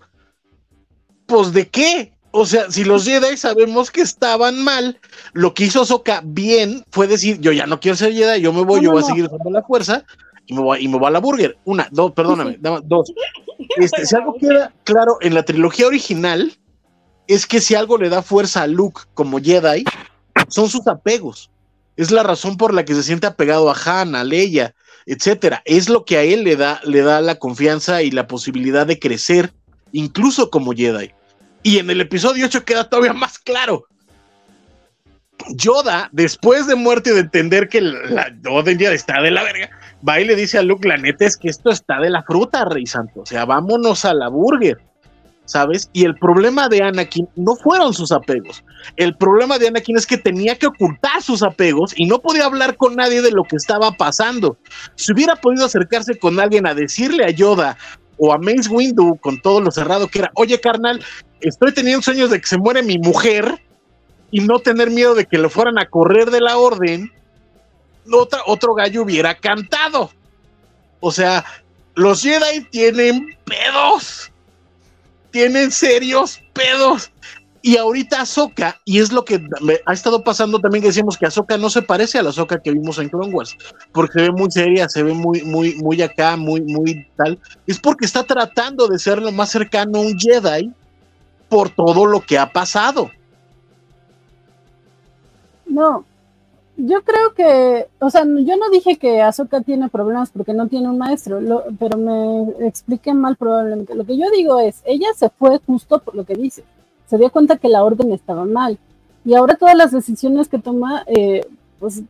[1.25, 2.13] pues de qué?
[2.35, 4.99] O sea, si los Jedi sabemos que estaban mal,
[5.33, 8.63] lo que hizo Soka bien fue decir, yo ya no quiero ser Jedi, yo me
[8.63, 10.03] voy, yo voy a seguir usando la fuerza
[10.47, 11.55] y me voy, y me voy a la burger.
[11.65, 13.13] Una, dos, perdóname, dos.
[13.77, 16.57] Este, si algo queda claro en la trilogía original,
[17.27, 19.85] es que si algo le da fuerza a Luke como Jedi,
[20.47, 21.51] son sus apegos.
[21.97, 24.73] Es la razón por la que se siente apegado a Han, a Leia,
[25.05, 25.61] etcétera.
[25.65, 28.97] Es lo que a él le da, le da la confianza y la posibilidad de
[28.97, 29.53] crecer,
[29.91, 31.11] incluso como Jedi.
[31.63, 33.87] Y en el episodio 8 queda todavía más claro.
[35.55, 39.69] Yoda, después de muerte y de entender que la Yoda ya está de la verga,
[40.07, 42.65] va y le dice a Luke, la neta es que esto está de la fruta,
[42.65, 43.21] Rey Santo.
[43.21, 44.77] O sea, vámonos a la burger.
[45.45, 45.89] ¿Sabes?
[45.91, 48.63] Y el problema de Anakin no fueron sus apegos.
[48.95, 52.77] El problema de Anakin es que tenía que ocultar sus apegos y no podía hablar
[52.77, 54.57] con nadie de lo que estaba pasando.
[54.95, 57.77] Si hubiera podido acercarse con alguien a decirle a Yoda,
[58.17, 61.03] o a Mace Windu con todo lo cerrado que era, oye carnal,
[61.43, 63.61] estoy teniendo sueños de que se muere mi mujer
[64.31, 67.11] y no tener miedo de que lo fueran a correr de la orden,
[68.11, 70.09] otra, otro gallo hubiera cantado.
[70.99, 71.45] O sea,
[71.95, 74.31] los Jedi tienen pedos.
[75.31, 77.11] Tienen serios pedos.
[77.61, 79.41] Y ahorita Ahsoka, y es lo que
[79.85, 82.71] ha estado pasando también que decimos que Ahsoka no se parece a la Ahsoka que
[82.71, 83.55] vimos en Clone Wars,
[83.93, 87.39] porque se ve muy seria, se ve muy, muy, muy acá, muy, muy tal.
[87.65, 90.73] Es porque está tratando de ser lo más cercano a un Jedi
[91.53, 93.09] por todo lo que ha pasado.
[95.65, 96.05] No,
[96.77, 100.89] yo creo que, o sea, yo no dije que Ahsoka tiene problemas porque no tiene
[100.89, 101.39] un maestro,
[101.79, 103.95] pero me expliqué mal probablemente.
[103.95, 106.63] Lo que yo digo es, ella se fue justo por lo que dice
[107.13, 108.79] se dio cuenta que la orden estaba mal.
[109.23, 111.45] Y ahora todas las decisiones que toma, eh,
[111.79, 112.01] pues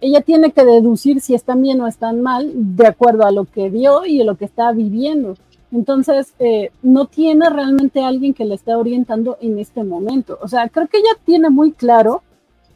[0.00, 3.70] ella tiene que deducir si están bien o están mal de acuerdo a lo que
[3.70, 5.36] vio y a lo que está viviendo.
[5.72, 10.38] Entonces, eh, no tiene realmente alguien que le esté orientando en este momento.
[10.42, 12.22] O sea, creo que ella tiene muy claro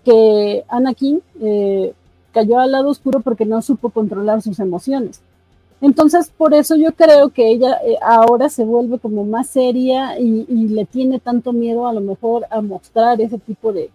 [0.05, 1.93] que Anakin eh,
[2.33, 5.21] cayó al lado oscuro porque no supo controlar sus emociones.
[5.81, 10.45] Entonces, por eso yo creo que ella eh, ahora se vuelve como más seria y,
[10.49, 13.91] le tiene tanto miedo a lo mejor a mostrar ese tipo de,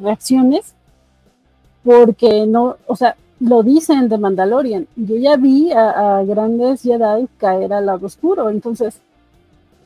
[0.00, 0.74] reacciones,
[1.84, 4.86] porque no, o sea, lo dicen de Mandalorian.
[4.94, 9.00] Yo ya vi a, grandes Jedi caer al lado oscuro, entonces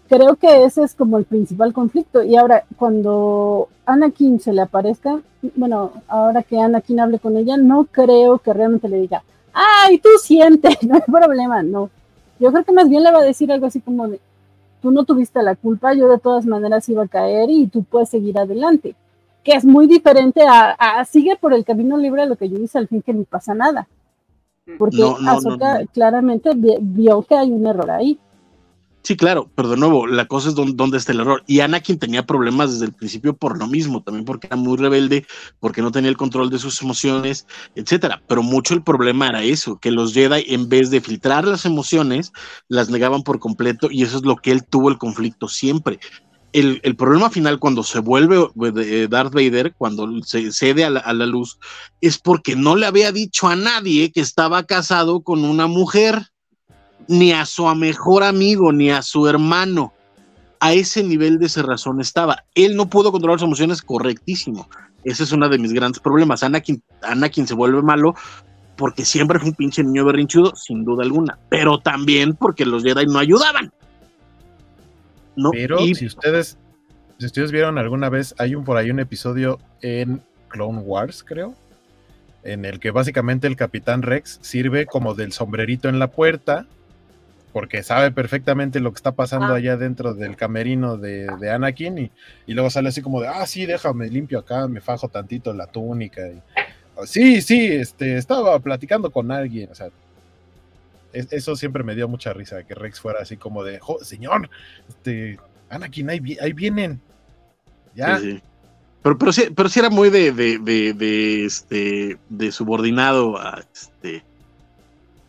[0.09, 2.23] creo que ese es como el principal conflicto.
[2.23, 5.21] Y ahora, cuando Anakin se le aparezca,
[5.55, 9.23] bueno, ahora que Anakin hable con ella, no creo que realmente le diga,
[9.55, 11.89] ay, tú sientes, no hay problema, no.
[12.39, 14.21] Yo creo que más bien le va a decir algo así como de,
[14.83, 18.11] tú no tuviste la culpa, yo de todas maneras iba a caer y tú puedes
[18.11, 18.95] seguir adelante.
[19.47, 22.79] Que es muy diferente a, sigue por el camino libre a lo que yo hice
[22.79, 23.87] al fin que ni pasa nada.
[24.77, 28.19] Porque Azoka claramente vio que hay un error ahí.
[29.07, 31.45] Sí, claro, pero de nuevo, la cosa es dónde, está el error.
[31.47, 35.25] Y Anakin tenía problemas desde el principio por lo mismo, también porque era muy rebelde,
[35.61, 38.21] porque no tenía el control de sus emociones, etcétera.
[38.27, 42.33] Pero mucho el problema era eso, que los Jedi, en vez de filtrar las emociones,
[42.67, 46.01] las negaban por completo, y eso es lo que él tuvo el conflicto siempre.
[46.59, 48.49] El, problema final cuando se vuelve
[48.79, 51.59] eh, Darth Vader, cuando se cede a la luz,
[52.01, 56.31] es porque no le había dicho a nadie que estaba casado con una mujer
[57.09, 59.93] ni a su mejor amigo, ni a su hermano.
[60.59, 62.45] A ese nivel de cerrazón estaba.
[62.55, 64.67] Él no pudo controlar sus emociones correctísimo.
[65.05, 66.43] Ese es uno de mis grandes problemas.
[66.43, 68.15] Anakin, Anakin se vuelve malo
[68.77, 71.39] porque siempre fue un pinche niño berrinchudo, sin duda alguna.
[71.51, 73.71] Pero también porque los Jedi no ayudaban.
[75.37, 75.51] ¿No?
[75.51, 76.59] Pero si ustedes,
[77.19, 81.55] si ustedes vieron alguna vez, hay un por ahí un episodio en Clone Wars, creo,
[82.43, 86.67] en el que básicamente el Capitán Rex sirve como del sombrerito en la puerta
[87.57, 89.57] porque sabe perfectamente lo que está pasando ah.
[89.57, 92.11] allá dentro del camerino de, Anakin
[92.47, 95.67] y, luego sale así como de, ah, sí, déjame limpio acá, me fajo tantito la
[95.67, 96.21] túnica.
[96.29, 96.43] Y,
[96.97, 99.89] oh, sí, sí, este, estaba platicando con alguien, o sea,
[101.31, 104.49] eso siempre me dio mucha risa, que Rex fuera así como de, señor,
[104.89, 105.39] este,
[105.71, 107.01] Anakin, ahí, vienen.
[107.95, 108.21] Ya.
[109.03, 114.23] Pero, pero, sí, pero sí era muy de, de, de, este, de subordinado a, este,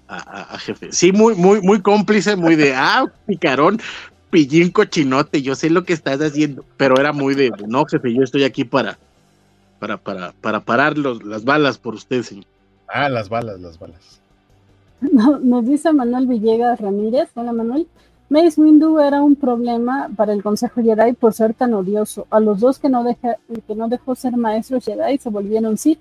[0.07, 0.91] a, jefe.
[0.91, 3.79] Sí, muy, muy, muy cómplice, muy de, ah, picarón,
[4.29, 8.23] pillín cochinote, yo sé lo que estás haciendo, pero era muy de, no, jefe, yo
[8.23, 8.97] estoy aquí para,
[9.79, 12.45] para, para, para parar las balas por usted, señor.
[12.88, 14.21] Ah, las balas, las balas.
[15.43, 17.88] nos dice Manuel Villegas Ramírez, hola Manuel.
[18.30, 22.28] Mace Windu era un problema para el Consejo Jedi por ser tan odioso.
[22.30, 26.00] A los dos que no, deja, que no dejó ser maestros Jedi se volvieron Sith,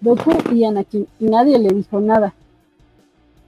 [0.00, 2.34] Doku y Anakin, y nadie le dijo nada.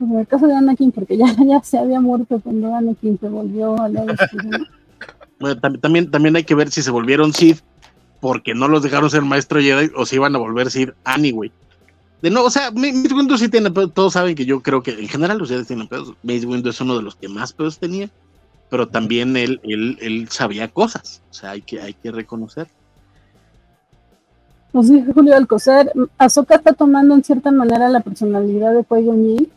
[0.01, 3.81] En el caso de Anakin, porque ya, ya se había muerto cuando Anakin se volvió
[3.81, 4.05] a la
[5.41, 7.61] bueno, también, también hay que ver si se volvieron Sith
[8.21, 11.53] porque no los dejaron ser maestro Jedi o si iban a volver Sith anyway.
[12.23, 13.93] De nuevo, o sea, Mace Windu sí tiene pedos.
[13.95, 16.15] Todos saben que yo creo que en general los Jedi tienen pedos.
[16.23, 18.11] Mace Windu es uno de los que más pedos tenía,
[18.71, 21.23] pero también él, él, él sabía cosas.
[21.31, 22.67] O sea, hay que, hay que reconocer.
[24.73, 29.49] Nos dice Julio Alcocer, Ahsoka está tomando en cierta manera la personalidad de Qui-Gon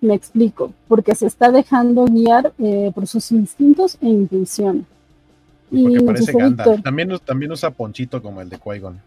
[0.00, 4.86] me explico, porque se está dejando guiar eh, por sus instintos e intuición.
[5.70, 6.82] Y parece Gandalf.
[6.82, 8.98] También, también usa ponchito como el de Qui-Gon.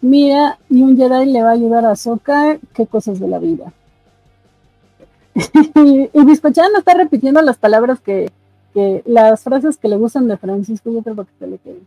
[0.00, 3.72] Mira, y un Jedi le va a ayudar a Soka, qué cosas de la vida.
[5.34, 8.30] y, y no está repitiendo las palabras que,
[8.72, 11.80] que, las frases que le gustan de Francisco, yo creo que se le quede.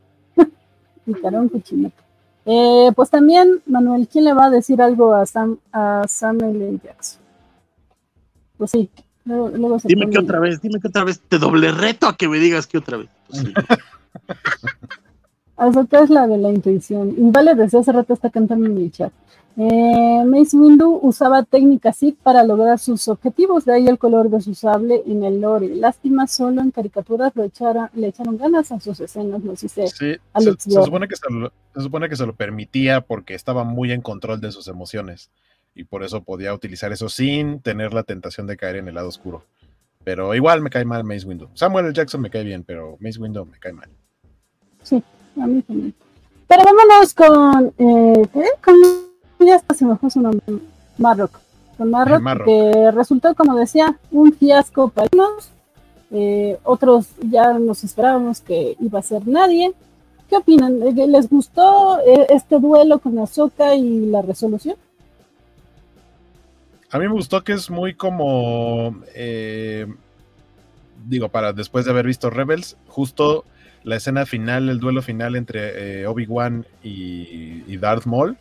[1.06, 2.04] Picarón cuchinato.
[2.46, 6.80] Eh, pues también, Manuel, ¿quién le va a decir algo a Sam, a Samuel L.
[6.84, 7.22] Jackson?
[8.58, 8.90] Pues sí.
[9.84, 11.20] dime que otra vez, dime que otra vez.
[11.20, 13.10] Te doble reto a que me digas que otra vez.
[13.28, 13.54] Pues sí.
[15.58, 17.32] es la de la intuición.
[17.32, 19.12] Vale, desde hace rato está cantando en mi chat.
[19.60, 24.40] Eh, Mace Windu usaba técnicas SID para lograr sus objetivos, de ahí el color de
[24.40, 25.74] su sable en el lore.
[25.76, 27.50] Lástima, solo en caricaturas le,
[27.96, 32.08] le echaron ganas a sus escenas, no sé si sí, se, supone que se supone
[32.08, 35.32] que se lo permitía porque estaba muy en control de sus emociones
[35.74, 39.08] y por eso podía utilizar eso sin tener la tentación de caer en el lado
[39.08, 39.44] oscuro.
[40.04, 41.50] Pero igual me cae mal Mace Windu.
[41.56, 41.96] Samuel L.
[41.96, 43.90] Jackson me cae bien, pero Mace Windu me cae mal.
[44.84, 45.04] Sí,
[45.42, 45.94] a mí también.
[46.48, 47.74] Pero vámonos con.
[47.78, 48.44] Eh, ¿Qué?
[48.64, 48.76] Con,
[49.46, 50.42] ya hasta se me fue su nombre.
[50.98, 51.40] Marrock.
[51.78, 55.52] Con Marrock, que resultó, como decía, un fiasco para unos.
[56.10, 59.74] Eh, otros ya nos esperábamos que iba a ser nadie.
[60.30, 60.80] ¿Qué opinan?
[60.80, 64.76] ¿Les gustó eh, este duelo con Ahsoka y la resolución?
[66.90, 69.88] A mí me gustó que es muy como, eh,
[71.06, 73.44] digo, para después de haber visto Rebels, justo
[73.88, 78.38] la escena final, el duelo final entre eh, Obi-Wan y, Darth Maul,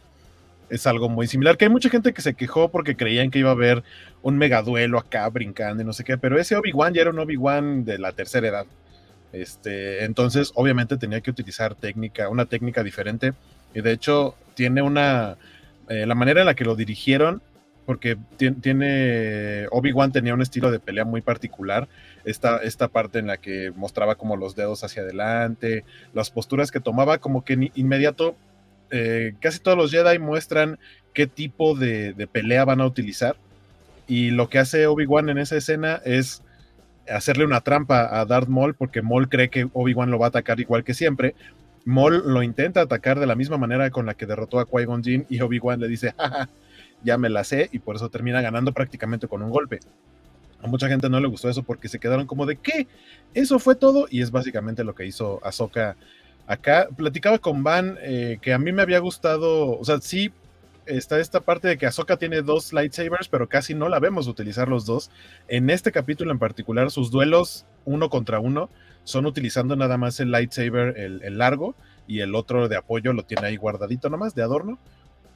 [0.68, 1.56] es algo muy similar.
[1.56, 3.84] Que hay mucha gente que se quejó porque creían que iba a haber
[4.22, 7.84] un megaduelo acá brincando y no sé qué, pero ese Obi-Wan ya era un Obi-Wan
[7.84, 8.66] de la tercera edad.
[9.32, 13.32] Este, entonces, obviamente tenía que utilizar técnica, una técnica diferente.
[13.72, 15.36] Y de hecho, tiene una.
[15.88, 17.40] Eh, la manera en la que lo dirigieron,
[17.84, 19.68] porque tiene.
[19.70, 21.86] Obi-Wan tenía un estilo de pelea muy particular.
[22.26, 26.80] Esta, esta parte en la que mostraba como los dedos hacia adelante, las posturas que
[26.80, 28.36] tomaba, como que inmediato.
[28.90, 30.78] Eh, casi todos los Jedi muestran
[31.16, 33.36] qué tipo de, pelea van a utilizar.
[34.06, 36.42] Y lo que hace Obi-Wan en esa escena es
[37.08, 40.60] hacerle una trampa a Darth Maul porque Maul cree que Obi-Wan lo va a atacar
[40.60, 41.34] igual que siempre.
[41.86, 45.26] Maul lo intenta atacar de la misma manera con la que derrotó a Qui-Gon Jinn
[45.30, 46.14] y Obi-Wan le dice,
[47.02, 49.80] ya me la sé y por eso termina ganando prácticamente con un golpe.
[50.66, 52.86] Mucha gente no le gustó eso porque se quedaron como de ¿qué?
[53.34, 55.96] Eso fue todo y es básicamente lo que hizo Ahsoka
[56.46, 56.88] acá.
[56.96, 60.32] Platicaba con Van eh, que a mí me había gustado, o sea, sí
[60.86, 64.68] está esta parte de que Ahsoka tiene dos lightsabers, pero casi no la vemos utilizar
[64.68, 65.10] los dos.
[65.48, 68.70] En este capítulo en particular, sus duelos uno contra uno
[69.04, 71.76] son utilizando nada más el lightsaber, el, largo,
[72.08, 74.78] y el otro de apoyo lo tiene ahí guardadito nomás, de adorno.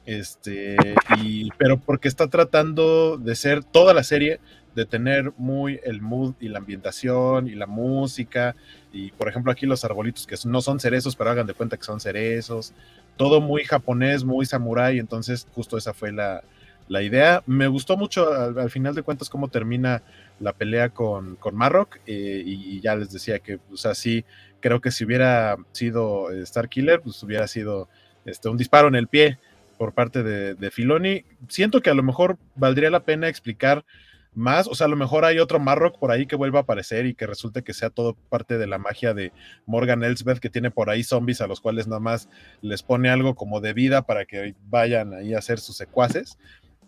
[0.05, 0.75] Este,
[1.21, 4.39] y, pero porque está tratando de ser toda la serie,
[4.75, 8.55] de tener muy el mood y la ambientación y la música.
[8.93, 11.83] Y por ejemplo, aquí los arbolitos que no son cerezos, pero hagan de cuenta que
[11.83, 12.73] son cerezos
[13.21, 16.43] todo muy japonés, muy samurái, entonces justo esa fue la,
[16.89, 17.43] idea.
[17.45, 20.01] Me gustó mucho al, final de cuentas cómo termina
[20.39, 24.25] la pelea con, con Marrock eh, y, ya les decía que, o sea, sí,
[24.59, 27.87] creo que si hubiera sido Star Killer, pues hubiera sido
[28.25, 29.37] este, un disparo en el pie
[29.77, 31.23] por parte de, de Filoni.
[31.47, 33.85] Siento que a lo mejor valdría la pena explicar
[34.33, 37.05] más, o sea, a lo mejor hay otro Marrock por ahí que vuelva a aparecer
[37.05, 39.33] y que resulte que sea todo parte de la magia de
[39.65, 42.29] Morgan Elsbeth, que tiene por ahí zombies a los cuales nada más
[42.61, 46.37] les pone algo como de vida para que vayan ahí a hacer sus secuaces.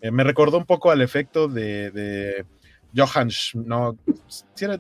[0.02, 2.46] Eh, me recordó un poco al efecto de,
[2.96, 3.98] Johan, no,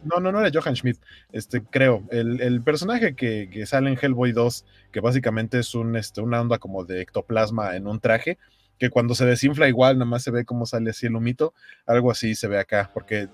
[0.04, 1.00] no, no, no era Johan Schmidt,
[1.32, 6.40] este, creo, el, personaje que, sale en Hellboy 2, que básicamente es un, este, una
[6.40, 8.38] onda como de ectoplasma en un traje,
[8.78, 11.54] que cuando se desinfla igual, nada más se ve cómo sale así el humito,
[11.86, 13.30] algo así se ve acá, porque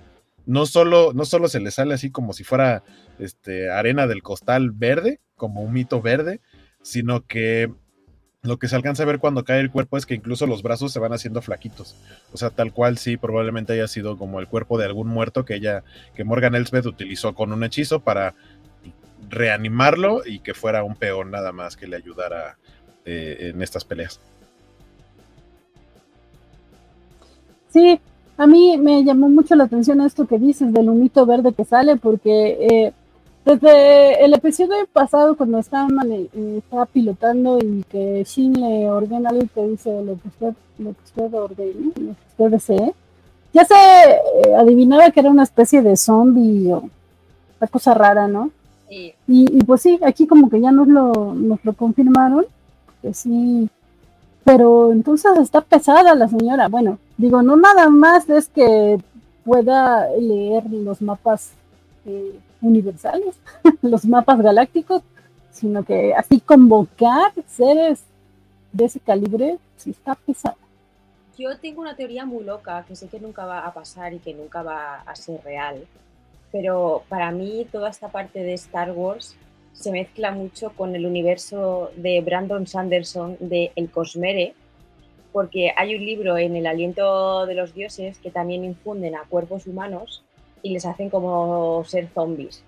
[0.46, 2.84] no solo, no solo se le sale así como si fuera
[3.20, 6.42] este, arena del costal verde, como un mito verde,
[6.82, 7.72] sino que
[8.42, 10.94] lo que se alcanza a ver cuando cae el cuerpo es que incluso los brazos
[10.94, 11.96] se van haciendo flaquitos.
[12.32, 15.56] O sea, tal cual sí, probablemente haya sido como el cuerpo de algún muerto que
[15.56, 15.84] ella,
[16.16, 18.36] que Morgan Elsbeth utilizó con un hechizo para
[19.30, 22.58] reanimarlo y que fuera un peón nada más que le ayudara
[23.06, 24.22] eh, en estas peleas.
[27.70, 28.00] Sí,
[28.38, 31.98] a mí me llamó mucho la atención esto que dices del humito verde que sale,
[31.98, 32.94] porque eh,
[33.46, 39.44] desde el episodio pasado, cuando estaba, eh, estaba pilotando y que Shin le ordena algo
[39.44, 42.94] y te dice lo que usted, lo que usted ordene, lo que usted desee,
[43.54, 46.90] ya se eh, adivinaba que era una especie de zombie o
[47.60, 48.52] una cosa rara, ¿no?
[48.90, 52.46] Y, y, pues sí, aquí como que ya nos lo, nos lo confirmaron,
[53.04, 53.70] que sí,
[54.50, 56.70] pero entonces está pesada la señora.
[56.70, 58.98] Bueno, digo, no nada más es que
[59.46, 61.52] pueda leer los mapas
[62.08, 63.36] eh, universales,
[63.84, 65.04] los mapas galácticos,
[65.52, 68.02] sino que así convocar seres
[68.72, 70.58] de ese calibre, sí está pesada.
[71.38, 74.34] Yo tengo una teoría muy loca que sé que nunca va a pasar y que
[74.34, 75.86] nunca va a ser real,
[76.52, 79.36] pero para mí toda esta parte de Star Wars
[79.74, 84.54] se mezcla mucho con el universo de Brandon Sanderson de El Cosmere,
[85.32, 89.68] porque hay un libro en El aliento de los dioses que también infunden a cuerpos
[89.68, 90.24] humanos
[90.62, 92.64] y les hacen como ser zombies.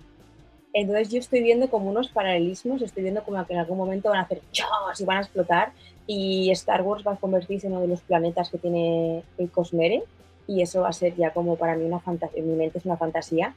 [0.74, 4.20] Entonces yo estoy viendo como unos paralelismos, estoy viendo como que en algún momento van
[4.20, 5.74] a hacer chos y van a explotar
[6.08, 10.04] y Star Wars va a convertirse en uno de los planetas que tiene el Cosmere
[10.48, 12.86] y eso va a ser ya como para mí una fantasía, en mi mente es
[12.86, 13.54] una fantasía.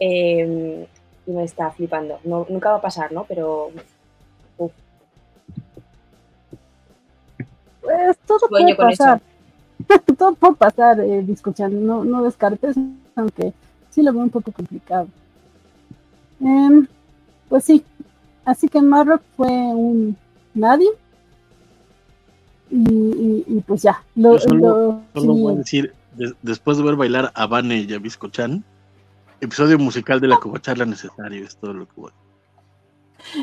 [0.00, 0.86] Em,
[1.26, 2.18] y me está flipando.
[2.24, 3.24] No, nunca va a pasar, ¿no?
[3.24, 3.70] Pero.
[7.80, 9.20] Pues todo puede pasar.
[10.18, 11.26] todo puede pasar, eh,
[11.70, 12.76] no, no descartes,
[13.14, 13.52] aunque
[13.90, 15.08] sí lo veo un poco complicado.
[16.40, 16.86] Em,
[17.48, 17.84] pues sí,
[18.44, 20.16] así que Marrock fue un
[20.54, 20.88] nadie.
[22.70, 24.02] Y, y, pues ya.
[24.16, 25.92] Lo, solo, voy a decir,
[26.42, 28.00] después de ver bailar a Vane y a
[28.30, 28.64] Chan,
[29.44, 32.12] episodio musical de la covacharla necesario, es todo lo que voy.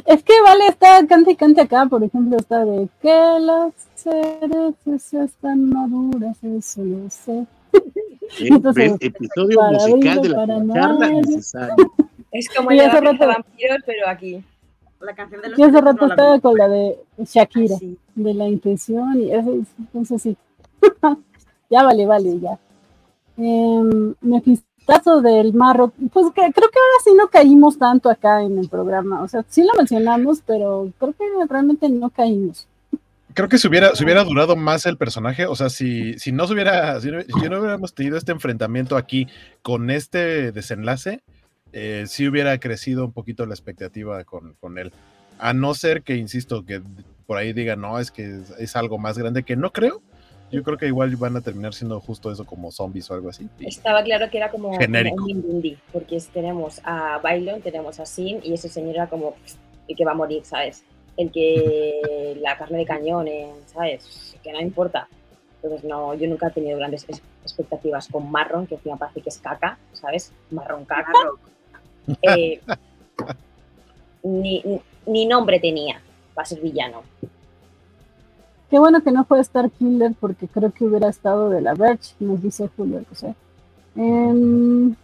[0.06, 5.14] Es que vale, está cante y cante acá, por ejemplo, está de que las cerezas
[5.14, 7.46] están maduras, eso lo sé.
[8.40, 11.76] Entonces, episodio musical de la covacharla necesario.
[12.32, 14.42] Es como el de vampiros, pero aquí.
[15.02, 17.98] La canción de los Yo hace rato no estaba con la de Shakira, Ah, sí.
[18.16, 20.38] de la intención, y eso, entonces sí.
[21.70, 22.58] ya vale, vale, ya.
[23.38, 24.14] Eh,
[24.88, 28.68] Mefistazo del Marro, pues que, creo que ahora sí no caímos tanto acá en el
[28.68, 32.68] programa, o sea, sí lo mencionamos, pero creo que realmente no caímos.
[33.34, 36.48] Creo que si hubiera, si hubiera durado más el personaje, o sea, si, si no
[36.48, 39.28] se hubiera, si si no hubiéramos tenido este enfrentamiento aquí
[39.62, 41.22] con este desenlace,
[41.72, 44.92] eh, sí hubiera crecido un poquito la expectativa con, con él.
[45.40, 46.82] A no ser que, insisto, que
[47.26, 50.02] por ahí digan, no, es que es algo más grande que no creo.
[50.52, 53.48] Yo creo que igual van a terminar siendo justo eso como zombies o algo así.
[53.60, 55.24] Estaba claro que era como, Genérico.
[55.24, 59.36] Mindundi, porque tenemos a Bailon, tenemos a Sin, y ese señor era como
[59.88, 60.84] el que va a morir, ¿sabes?
[61.18, 63.28] El que la carne de cañón,
[63.68, 64.36] ¿sabes?
[64.44, 65.08] Que no importa.
[65.64, 69.30] Entonces, no, yo nunca he tenido grandes es- expectativas con Marron, que encima parece que
[69.30, 70.34] es caca, ¿sabes?
[70.52, 71.12] Marron caca.
[72.24, 72.60] Eh,
[74.24, 74.64] ni-
[75.06, 76.02] ni nombre tenía
[76.34, 77.04] para ser villano.
[78.72, 82.16] Qué bueno que no fue Star Killer porque creo que hubiera estado de la Verge,
[82.22, 83.36] nos dice Julio José.
[83.96, 84.96] Em,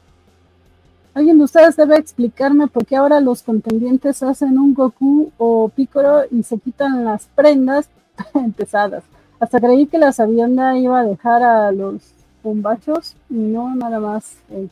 [1.13, 6.21] Alguien de ustedes debe explicarme por qué ahora los contendientes hacen un Goku o Piccolo
[6.29, 7.89] y se quitan las prendas
[8.55, 9.03] pesadas.
[9.39, 12.01] Hasta creí que la Sabionda iba a dejar a los
[12.43, 14.69] bombachos y no nada más el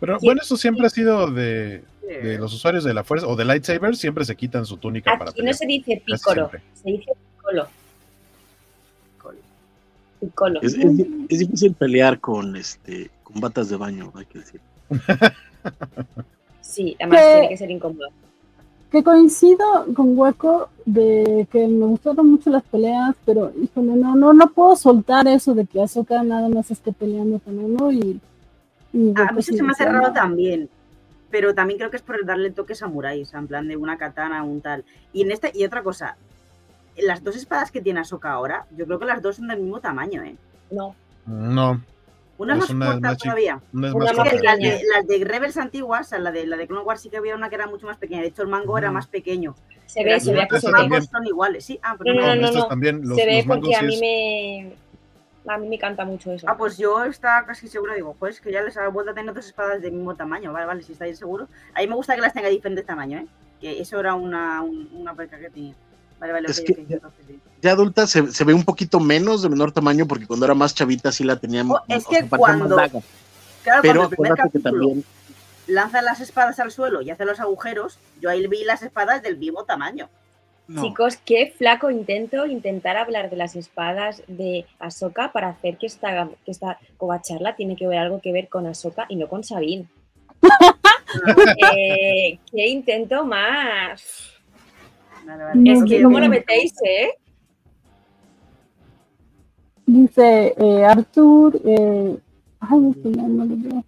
[0.00, 0.26] Pero Sí.
[0.26, 3.96] bueno, eso siempre ha sido de, de los usuarios de la fuerza o de lightsaber,
[3.96, 5.54] siempre se quitan su túnica para Aquí no pelear.
[5.56, 7.12] se dice Piccolo, se dice
[7.48, 7.68] Piccolo.
[10.20, 10.60] Piccolo.
[10.62, 10.84] Es, es
[11.28, 14.60] es difícil pelear con este con batas de baño, hay que decir.
[16.60, 17.32] Sí, además ¿Qué?
[17.32, 18.08] tiene que ser incómodo.
[18.90, 24.32] que coincido con Hueco de que me gustaron mucho las peleas, pero híjole, no, no,
[24.32, 28.20] no puedo soltar eso de que Ahsoka nada más esté peleando con uno y,
[28.92, 30.68] y A mí eso se me hace raro también.
[31.30, 33.98] Pero también creo que es por darle toque samurái, o sea, en plan de una
[33.98, 34.84] katana, un tal.
[35.12, 36.16] Y en esta, y otra cosa,
[37.02, 39.80] las dos espadas que tiene Ahsoka ahora, yo creo que las dos son del mismo
[39.80, 40.36] tamaño, ¿eh?
[40.70, 40.94] No,
[41.26, 41.80] No,
[42.38, 43.60] Una es más una corta todavía.
[43.62, 44.42] es Una más corta.
[44.42, 47.10] las, de, las de Rebels antiguas, o sea, la de, la de Clone Wars sí
[47.10, 48.20] que había una que era mucho más pequeña.
[48.22, 48.94] De hecho, el mango era Ujú.
[48.94, 49.54] más pequeño.
[49.86, 51.78] se ve, se ve que los mangos son iguales, sí.
[51.82, 54.88] Ah, pero No, no, no, también, los, se ve los porque a mí es- me
[55.50, 56.46] a mí me encanta mucho eso.
[56.48, 59.32] Ah, pues yo estaba casi segura, digo, pues que ya les ha vuelto a tener
[59.34, 60.52] dos espadas del mismo tamaño.
[60.52, 61.48] Vale, vale, si estáis seguros.
[61.74, 63.26] A mí me gusta que las tenga de diferentes tamaños, ¿eh?
[63.58, 65.74] Que eso era una, un- una perca que tenía.
[66.18, 67.00] Vale, vale, Es que-.
[67.60, 70.74] Ya adulta se, se ve un poquito menos de menor tamaño porque cuando era más
[70.74, 71.80] chavita sí la teníamos.
[71.80, 72.76] Oh, es que cuando-.
[73.64, 75.04] Claro, Pero cuando el que también
[75.68, 79.36] lanza las espadas al suelo y hace los agujeros, yo ahí vi las espadas del
[79.36, 80.08] mismo tamaño.
[80.66, 85.86] no, Chicos, qué flaco intento intentar hablar de las espadas de Ahsoka para hacer que
[85.86, 89.44] esta, que esta covacharla tiene que ver algo que ver con Ahsoka y no con
[89.44, 89.86] Sabine.
[91.74, 94.37] Eh, qué intento más.
[95.28, 95.60] Vale, vale.
[95.60, 96.02] No, Es que.
[96.02, 97.10] ¿cómo lo metéis, eh?
[99.84, 102.18] Dice eh, Arthur, eh,
[102.60, 103.84] ay, es que ya no lo veo.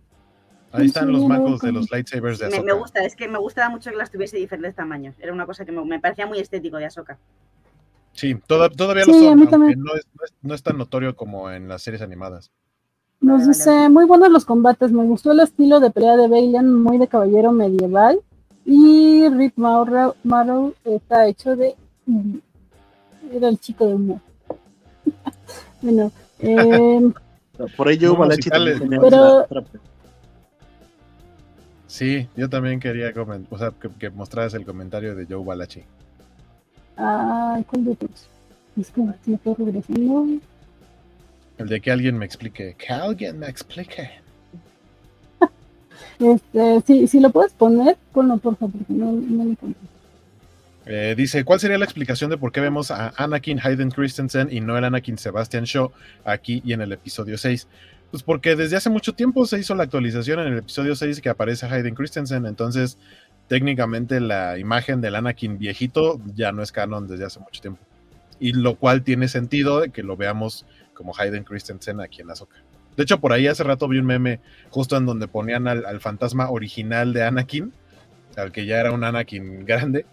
[0.73, 2.67] Ahí están los Sí, mangos de los lightsabers de Me, Ahsoka.
[2.75, 5.15] me gusta, es que me gusta mucho que las tuviese de diferentes tamaños.
[5.19, 7.19] Era una cosa que me, me parecía muy estético de Ahsoka.
[8.13, 10.79] Sí, toda- todavía Sí, lo a son, aunque no es, no, es, no es tan
[10.79, 12.51] notorio como en las series animadas.
[13.21, 16.73] Nos Vale, dice, muy buenos los combates, me gustó el estilo de pelea de Bailan,
[16.83, 18.21] muy de caballero medieval.
[18.65, 21.75] Y Rick Morrow está hecho de...
[22.07, 22.37] mm,
[23.33, 24.21] Era el chico de humor.
[25.83, 27.13] bueno, eh,
[27.77, 27.89] por
[28.51, 29.47] también tenía Pero-
[31.87, 33.13] Sí, yo también quería
[33.51, 35.83] o sea, que, que mostraras el comentario de Joe Balachi.
[36.97, 38.27] ay, ¿cuál de todos?
[38.81, 40.41] Es que me estoy regresando.
[41.59, 42.75] El de que alguien me explique.
[42.79, 44.09] Que alguien me explique.
[46.21, 49.57] Este, si, si lo puedes poner, ponlo por favor, porque no, no lo.
[50.87, 54.61] Eh, dice, ¿cuál sería la explicación de por qué vemos a Anakin Hayden Christensen y
[54.61, 55.91] no el Anakin Sebastian Shaw
[56.25, 57.69] aquí y en el episodio 6?
[58.11, 61.29] Pues porque desde hace mucho tiempo se hizo la actualización en el episodio 6 que
[61.29, 62.99] aparece Hayden Christensen, entonces
[63.47, 67.81] técnicamente la imagen del Anakin viejito ya no es canon desde hace mucho tiempo.
[68.41, 72.57] Y lo cual tiene sentido de que lo veamos como Hayden Christensen aquí en Ahsoka.
[72.97, 76.51] De hecho, por ahí hace rato vi un meme justo en donde ponían al, fantasma
[76.51, 77.73] original de Anakin,
[78.37, 80.07] al que ya era un Anakin grande,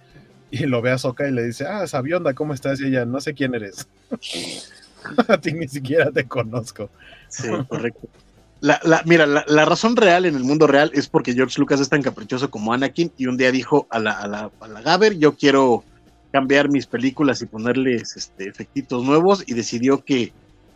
[0.52, 2.80] y lo ve a Soka y le dice, ah, Sabionda, ¿cómo estás?
[2.80, 3.88] Y ella, no sé quién eres.
[5.28, 6.90] a ti ni siquiera te conozco.
[7.28, 8.08] Sí, correcto.
[8.60, 11.90] La, la- mira, la, razón real en el mundo real es porque George Lucas es
[11.90, 15.18] tan caprichoso como Anakin y un día dijo a la, a la, a la Gaber,
[15.18, 15.84] yo quiero
[16.32, 20.34] cambiar mis películas y ponerles este, efectitos nuevos y decidió que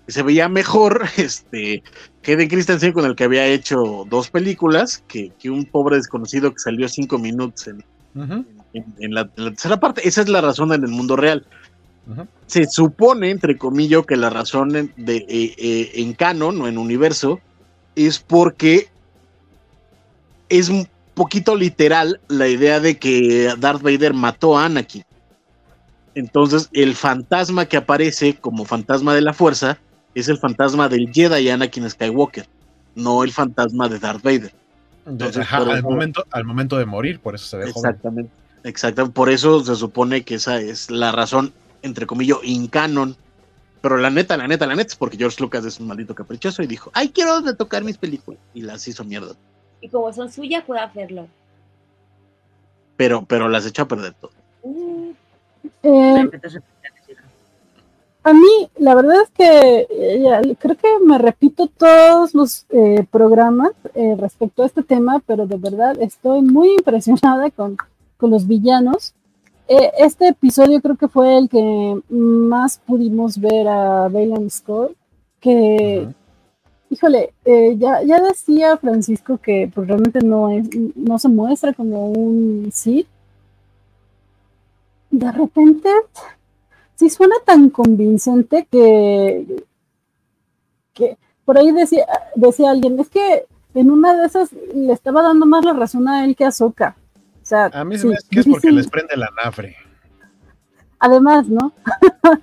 [0.08, 1.84] se veía mejor este
[2.26, 6.60] Hayden Christensen con el que había hecho dos películas que, que un pobre desconocido que
[6.60, 7.84] salió cinco minutos en,
[8.16, 10.08] en en, en la, en la tercera parte.
[10.08, 11.46] Esa es la razón en el mundo real.
[12.48, 16.78] Se supone, entre comillas, que la razón en, de, eh, eh, en canon o en
[16.78, 17.40] universo
[17.96, 18.90] es porque
[20.50, 25.04] es un poquito literal la idea de que Darth Vader mató a Anakin.
[26.16, 29.78] Entonces, el fantasma que aparece como fantasma de la fuerza
[30.16, 32.46] es el fantasma del Jedi Anakin Skywalker,
[32.96, 34.54] no el fantasma de Darth Vader.
[35.06, 37.90] Entonces, Ajá, al, eso- momento, al momento de morir, por eso se ve joven.
[37.90, 38.32] Exactamente.
[38.64, 39.14] Exactamente.
[39.16, 43.16] Por eso se supone que esa es la razón, entre comillas, in canon.
[43.82, 46.62] Pero la neta, la neta, la neta es porque George Lucas es un maldito caprichoso
[46.62, 48.40] y dijo, ay, quiero tocar mis películas.
[48.54, 49.34] Y las hizo mierda.
[49.82, 51.28] Y como son suyas, puedo hacerlo.
[52.98, 54.32] Pero, pero las echó a perder todo.
[54.64, 55.12] Mm,
[55.84, 56.30] Eh.
[58.24, 63.04] A mí, la verdad es que eh, ya, creo que me repito todos los eh,
[63.10, 67.78] programas eh, respecto a este tema, pero de verdad estoy muy impresionada con,
[68.18, 69.16] con los villanos.
[69.68, 74.92] Eh, este episodio creo que fue el que más pudimos ver a Bailan Scott,
[75.40, 76.14] que Ujú.
[76.94, 77.34] Híjole,
[77.78, 83.08] ya, ya decía Francisco que pues, realmente no es, no se muestra como un Sith.
[85.10, 85.90] De repente,
[87.02, 89.46] sí suena tan convincente que,
[90.94, 95.46] que por ahí decía, decía alguien, es que en una de esas le estaba dando
[95.46, 96.96] más la razón a él que a Soka.
[97.42, 99.76] O sea, A mí se sí, me hace que es porque les prende la nafre.
[101.00, 101.74] Además, ¿no?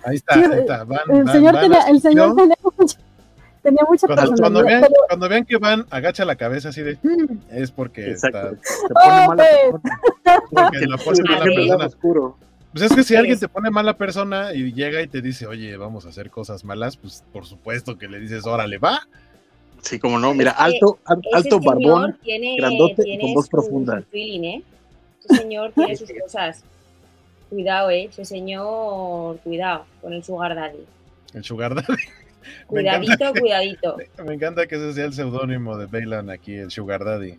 [0.05, 0.83] Ahí está, Sí, ahí está.
[0.85, 2.99] Van, El van- señor, van tenía, el señor mucha,
[3.63, 6.99] tenía mucha Cuando, cuando vean, pero- cuando vean que van, agacha la cabeza así de
[7.03, 8.57] "Hmm", es porque Exacto.
[8.57, 9.45] está Se pone Oh, mala
[10.51, 11.87] porque la fuerza Ah, mala persona.
[11.87, 12.37] oscuro.
[12.73, 15.77] Pues es que si alguien te pone mala persona y llega y te dice, oye,
[15.77, 19.01] vamos a hacer cosas malas, pues por supuesto que le dices, órale, va.
[19.81, 20.99] Sí, como no, mira, alto,
[21.33, 22.19] alto barbón.
[22.23, 24.01] tiene, grandote y tiene con voz su- profunda.
[24.01, 24.63] su feeling, ¿eh?
[25.25, 26.65] Ese señor tiene sus cosas.
[27.49, 28.05] Cuidado, ¿eh?
[28.11, 30.85] Ese señor, cuidado con el sugar daddy.
[31.35, 31.87] El Sugar Daddy.
[32.71, 33.97] Me encanta, Cuidadito, cuidadito.
[34.27, 37.39] me encanta que ese sea el seudónimo de Bailan aquí, el Sugar Daddy.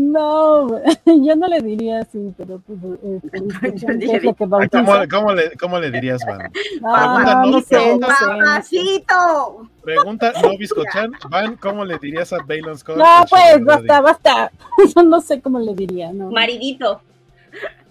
[0.00, 0.68] No,
[1.06, 4.68] yo no le diría así, pero pues eh, es lo que.
[4.70, 6.52] ¿Cómo, cómo le, ¿Cómo le dirías, Van?
[6.84, 8.06] Ah, Pregunta, no, no, sé, no pregunta.
[8.06, 8.24] no sé.
[8.38, 9.68] ¡Papacito!
[9.82, 12.96] Pregunta no Biscochan, Van, ¿cómo le dirías a Bailan Scott?
[12.96, 14.52] No, pues, basta, basta.
[14.94, 16.30] Yo no sé cómo le diría, ¿no?
[16.30, 17.02] Maridito.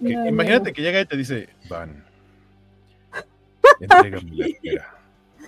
[0.01, 2.05] Que- No, no, imagínate que llega y te dice, Van,
[3.82, 4.93] entrégame la espera.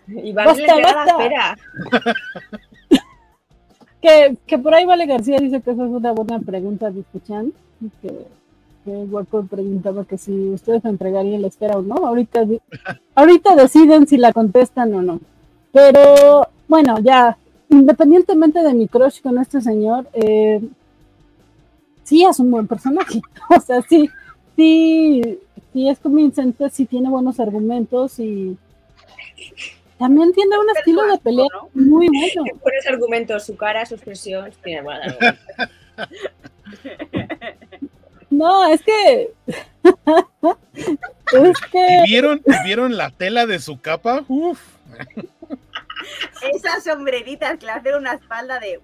[0.08, 1.12] Y va a Basta, la basta.
[1.24, 1.58] espera.
[4.02, 7.54] Que, que por ahí Vale García dice que esa es una buena pregunta de escuchan.
[8.02, 8.26] Que,
[8.86, 11.96] que Guaco preguntaba que si ustedes entregarían la espera o no.
[11.96, 12.46] Ahorita,
[13.16, 15.20] ahorita deciden si la contestan o no.
[15.72, 17.38] Pero bueno, ya,
[17.70, 20.62] independientemente de mi crush con este señor, eh,
[22.04, 23.22] sí es un buen personaje.
[23.56, 24.10] O sea, sí,
[24.56, 25.40] sí,
[25.74, 28.58] sí es convincente, sí tiene buenos argumentos y
[30.00, 31.70] también tiene un estilo de pelea ¿no?
[31.74, 32.60] muy bueno.
[32.64, 34.50] Pones argumentos, su cara, su expresión.
[34.64, 34.88] Tiene.
[38.30, 39.32] No, es que.
[39.84, 42.04] es ¿Y que.
[42.06, 44.24] vieron, y vieron la tela de su capa?
[44.28, 44.60] Uf.
[46.54, 48.80] Esas sombreritas que le hacen una espalda de.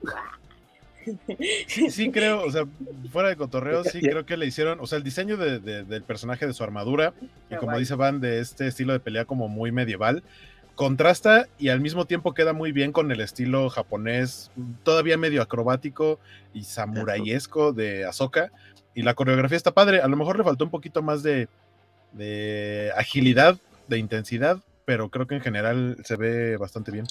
[1.67, 2.63] Sí, sí creo, o sea,
[3.11, 6.01] fuera de cotorreo, sí creo que le hicieron, o sea, el diseño de- de- del
[6.01, 7.13] personaje de su armadura,
[7.51, 10.23] y como dice Van, de este estilo de pelea como muy medieval,
[10.75, 14.51] contrasta y al mismo tiempo queda muy bien con el estilo japonés,
[14.83, 16.19] todavía medio acrobático
[16.53, 18.51] y samuraiesco de Ahsoka,
[18.93, 21.47] y la coreografía está padre, a lo mejor le faltó un poquito más de,
[22.13, 27.05] de agilidad, de intensidad, pero creo que en general se ve bastante bien.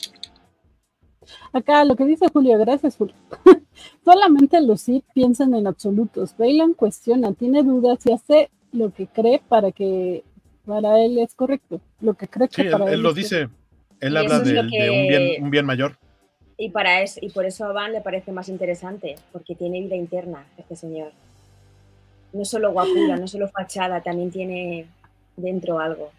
[1.53, 3.15] Acá lo que dice Julio, gracias Julio.
[4.05, 6.37] Solamente los Sith piensan en absolutos.
[6.37, 10.25] Bailan cuestiona, tiene dudas y hace lo que cree para que
[10.67, 11.81] para él es correcto.
[12.01, 13.49] Lo que cree que Sí, él, para él él lo es dice,
[14.01, 15.97] él Y habla eso lo de un bien, que- un bien mayor.
[16.57, 19.97] Y, para es, y por eso a Van le parece más interesante, porque tiene vida
[19.97, 21.11] interna este señor.
[22.33, 24.87] No solo guapura, no solo fachada, también tiene
[25.37, 26.13] dentro algo.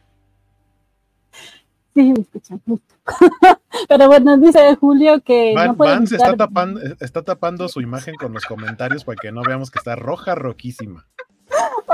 [1.94, 2.94] Sí, me escuchan justo.
[3.88, 7.80] Pero bueno, dice Julio que Van, no puede Van se está tapando, está tapando su
[7.80, 11.06] imagen con los comentarios para que no veamos que está roja, roquísima.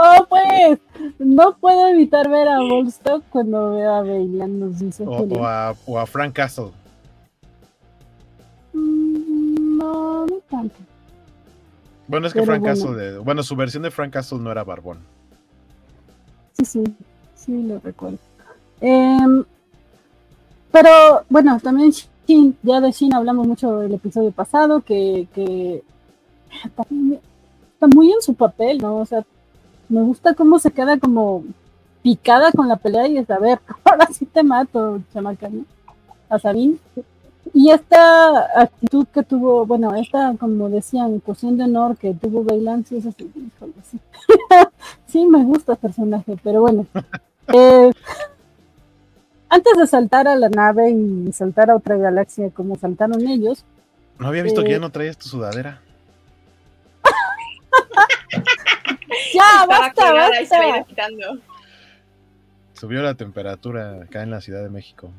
[0.03, 0.79] Oh, pues,
[1.19, 5.99] no puedo evitar ver a Volstock cuando veo a Bailan, nos dice O, a, o
[5.99, 6.71] a Frank Castle.
[8.73, 10.75] Mm, No, no tanto.
[12.07, 12.75] Bueno, es que Pero Frank bueno.
[12.75, 14.99] Castle, de- bueno, su versión de Frank Castle no era barbón.
[16.53, 16.83] Sí, sí,
[17.35, 18.17] sí, lo recuerdo.
[18.81, 19.43] Em,
[20.71, 20.89] pero
[21.29, 21.91] bueno, también
[22.27, 25.83] Shin, ya de Shin hablamos mucho el episodio pasado, que,
[26.63, 28.97] está muy en su papel, ¿no?
[28.97, 29.23] O sea,
[29.91, 31.43] me gusta cómo se queda como
[32.01, 35.65] picada con la pelea y es, a ver, ahora sí te mato, chamaca, ¿no?
[36.29, 36.77] A Sabine.
[37.53, 42.85] Y esta actitud que tuvo, bueno, esta, como decían, cuestión de honor que tuvo Bailan,
[42.85, 43.99] sí es así, híjole, sí.
[45.07, 46.85] sí, me gusta el personaje, pero bueno.
[47.53, 47.91] Eh,
[49.49, 53.65] antes de saltar a la nave y saltar a otra galaxia como saltaron ellos.
[54.19, 55.81] No había visto que eh, ya no traías tu sudadera.
[59.33, 60.83] Ya, Estaba basta, basta.
[60.87, 61.25] quitando.
[62.73, 65.11] Subió la temperatura acá en la Ciudad de México.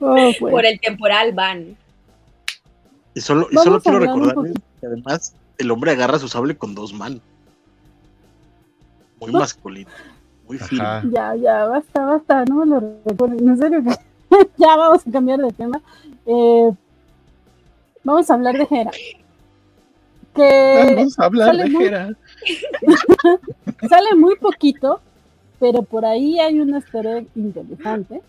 [0.00, 0.38] Oh, pues.
[0.38, 1.76] Por el temporal van.
[3.14, 6.92] Y solo, y solo quiero recordarles que además el hombre agarra su sable con dos
[6.92, 7.20] manos.
[9.20, 9.90] Muy masculino,
[10.46, 10.84] muy firme.
[10.84, 11.02] Ajá.
[11.10, 13.46] Ya, ya, basta, basta, no me lo recuerden.
[13.48, 13.82] En serio
[14.56, 15.80] ya vamos a cambiar de tema.
[16.24, 16.70] Eh,
[18.02, 18.66] vamos a hablar de.
[20.34, 22.08] Que Vamos a hablar de muy- Hera.
[23.88, 25.00] sale muy poquito,
[25.58, 28.20] pero por ahí hay un easter egg interesante.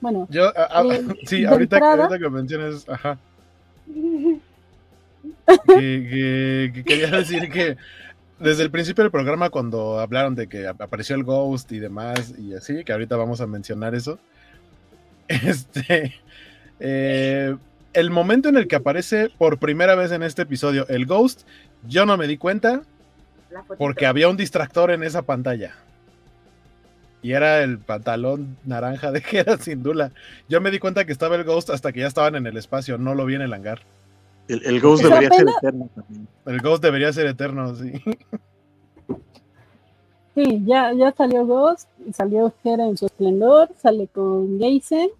[0.00, 3.18] Bueno, Yo, a- a- Eh, sí, ahorita, que- entrada- ahorita que mencionas, ajá.
[5.66, 7.76] Que, que- que quería decir que
[8.38, 12.34] desde el principio del programa, cuando hablaron de que ap- apareció el Ghost y demás,
[12.38, 14.18] y así, que ahorita vamos a mencionar eso.
[15.28, 16.14] Este.
[16.80, 17.56] eh,
[17.92, 21.42] el momento en el que aparece por primera vez en este episodio el Ghost,
[21.88, 22.82] yo no me di cuenta.
[23.78, 25.74] Porque había un distractor en esa pantalla.
[27.22, 30.10] Y era el pantalón naranja de Hera sin duda.
[30.48, 32.96] Yo me di cuenta que estaba el Ghost hasta que ya estaban en el espacio,
[32.96, 33.80] no lo vi en el hangar.
[34.48, 36.28] El, el Ghost debería ser eterno también.
[36.46, 37.92] El Ghost debería ser eterno, sí.
[40.34, 45.10] sí, ya, ya salió Ghost, salió Hera en su esplendor, sale con Geisen.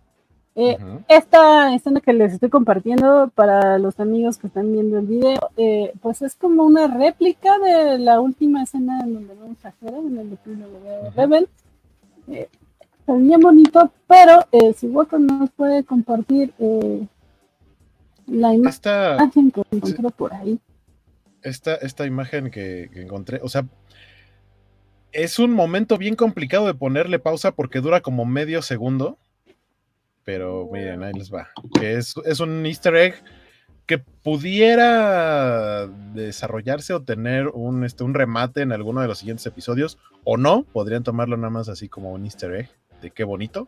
[0.68, 0.78] Eh.
[1.08, 5.92] Esta escena que les estoy compartiendo para los amigos que están viendo el video, eh,
[6.02, 10.18] pues es como una réplica de la última escena en donde vemos a Hera en
[10.18, 11.16] el epílogo de Ujú.
[11.16, 11.48] Rebel.
[12.28, 12.48] Eh,
[12.98, 16.52] está bien bonito, pero eh, si Waco nos puede compartir
[18.26, 20.60] la Esta, imagen que encontró por ahí.
[21.42, 23.64] esta, esta imagen que, que encontré, o sea,
[25.12, 29.18] es un momento bien complicado de ponerle pausa porque dura como medio segundo.
[30.24, 31.48] Pero miren, ahí les va.
[31.78, 33.14] Que es, es un easter egg
[33.86, 39.98] que pudiera desarrollarse o tener un, este, un remate en alguno de los siguientes episodios,
[40.22, 42.70] o no, podrían tomarlo nada más así como un easter egg,
[43.02, 43.66] de qué bonito.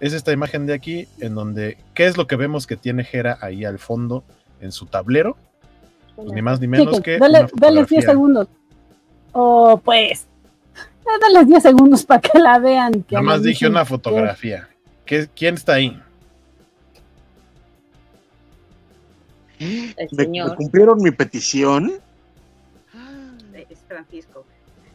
[0.00, 3.38] Es esta imagen de aquí, en donde, ¿qué es lo que vemos que tiene Hera
[3.40, 4.24] ahí al fondo
[4.60, 5.36] en su tablero?
[6.16, 7.18] Pues ni más ni menos que.
[7.18, 8.00] dale, dale 10 fotografía.
[8.00, 8.48] segundos.
[9.32, 10.26] O pues,
[10.74, 13.04] eh, dale 10 segundos para que la vean.
[13.04, 14.69] que Nada más dije una fotografía.
[15.10, 16.00] ¿Qué- ¿Quién está ahí?
[19.58, 20.54] El Me, me señor.
[20.54, 21.94] cumplieron mi petición.
[23.52, 24.46] Eh, Es Francisco.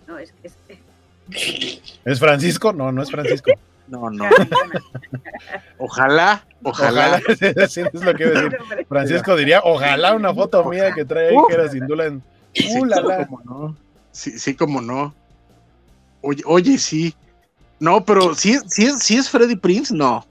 [0.08, 0.56] No, es que es.
[2.06, 2.72] ¿Es Francisco?
[2.72, 3.52] No, no es Francisco.
[3.90, 4.30] No, no.
[5.80, 7.20] Ojalá, ojalá.
[7.20, 7.22] Ojalá,
[7.68, 8.58] sí, es lo que iba a decir.
[8.88, 12.24] Francisco diría, ojalá una foto mía que trae ahí que era sin duda en.
[12.54, 13.28] Sí, ¡Uh, la, la!
[13.28, 13.78] cómo no.
[14.14, 15.14] Sí, sí, como no.
[16.22, 17.14] Oye, oye, sí.
[17.80, 20.26] No, pero si, si, es, si es Freddy Prince, no.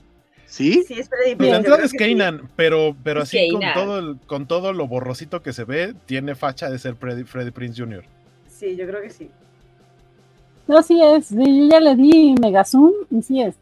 [0.46, 0.84] ¿Sí?
[0.86, 2.16] Sí, es Freddy Prinze, la es que sí.
[2.16, 3.74] Kanan, pero, pero así con Kanan.
[3.74, 7.50] todo, el- con todo lo borrosito que se ve, tiene facha de ser Freddy, Freddy
[7.50, 8.04] Prince Jr.
[8.48, 9.30] Sí, yo creo que sí.
[10.66, 11.26] No, sí es.
[11.26, 13.54] sí, yo ya le di Megazoom y sí es.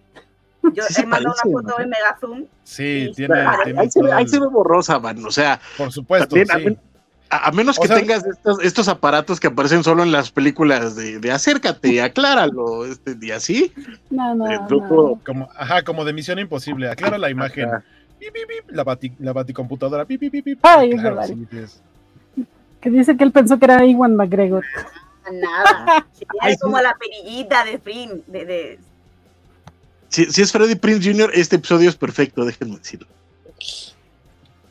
[0.75, 1.83] Yo Sí se he mandado parece, una foto ¿no?
[1.85, 2.41] en Megazoom.
[2.63, 5.25] Sí, Sí, tiene, ahí tiene Ahí se, ve, todo ahí el- se ve borrosa, man.
[5.25, 6.79] O sea, por supuesto, también, a, sí.
[7.33, 10.31] A- a menos O que sea- tengas estos, estos aparatos que aparecen solo en las
[10.31, 13.73] películas de, de acércate, acláralo, este, y así.
[14.11, 14.67] No, no, El no.
[14.69, 16.89] truco- Como, ajá, como de Misión Imposible.
[16.91, 17.69] Aclara la imagen.
[18.19, 20.07] Pip, pip, la, bati, la baticomputadora.
[20.09, 21.27] Ay, es Claro, verdad.
[21.27, 21.81] sí, es-
[22.81, 24.65] Que dice que él pensó que era Iwan McGregor.
[25.33, 26.07] Nada.
[26.19, 28.23] Sí, Ay, es como la perillita de Frin.
[28.29, 28.79] De, de...
[30.09, 33.07] Si, si es Freddy Prince Jr., este episodio es perfecto, déjenme decirlo.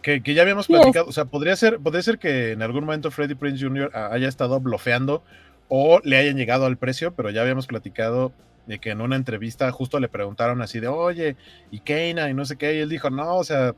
[0.02, 1.08] Que, que ya habíamos platicado.
[1.08, 3.92] O sea, podría ser, podría ser que en algún momento Freddie Prince Jr.
[3.94, 5.24] haya estado blofeando
[5.68, 8.34] o le hayan llegado al precio, pero ya habíamos platicado
[8.66, 11.36] de que en una entrevista justo le preguntaron así de, oye,
[11.72, 13.74] y Keina y no sé qué, y él dijo, no, o sea,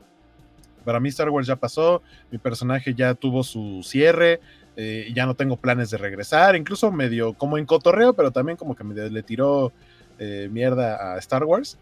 [0.84, 4.40] para mí Star Wars ya pasó, mi personaje ya tuvo su cierre,
[4.76, 8.74] eh, ya no tengo planes de regresar, incluso medio como en cotorreo, pero también como
[8.74, 9.72] que medio le tiró
[10.18, 11.78] eh, mierda a Star Wars.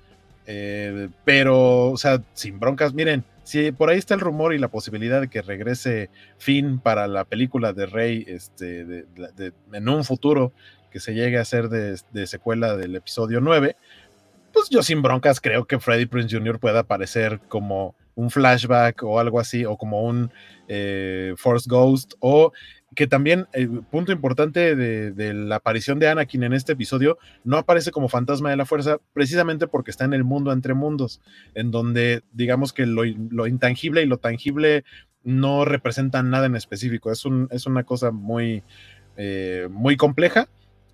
[0.47, 4.69] Eh, pero, o sea, sin broncas, miren, si por ahí está el rumor y la
[4.69, 10.53] posibilidad de que regrese Finn para la película de Rey este, de- en un futuro
[10.91, 13.77] que se llegue a hacer de, secuela del episodio 9,
[14.53, 16.59] pues yo sin broncas creo que Freddie Prince Jr.
[16.59, 20.31] pueda aparecer como un flashback o algo así, o como un
[20.69, 22.53] eh, Force Ghost, o
[22.95, 27.57] que también, el punto importante de, de, la aparición de Anakin en este episodio, no
[27.57, 31.21] aparece como fantasma de la fuerza, precisamente porque está en el mundo entre mundos,
[31.55, 34.85] en donde digamos que lo, lo intangible y lo tangible
[35.25, 37.11] no representan nada en específico.
[37.11, 38.63] Es, un, es una cosa muy,
[39.17, 40.49] eh, muy compleja.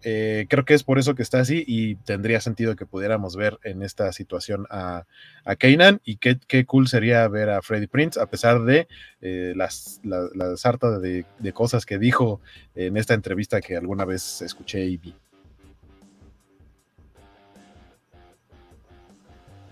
[0.05, 3.59] Eh, creo que es por eso que está así y tendría sentido que pudiéramos ver
[3.65, 5.07] en esta situación a,
[5.45, 8.87] a Kanan y qué, qué, cool sería ver a Freddy Prince a pesar de
[9.20, 12.41] eh, las, la, la sarta de, de, cosas que dijo
[12.77, 15.15] en esta entrevista que alguna vez escuché y vi.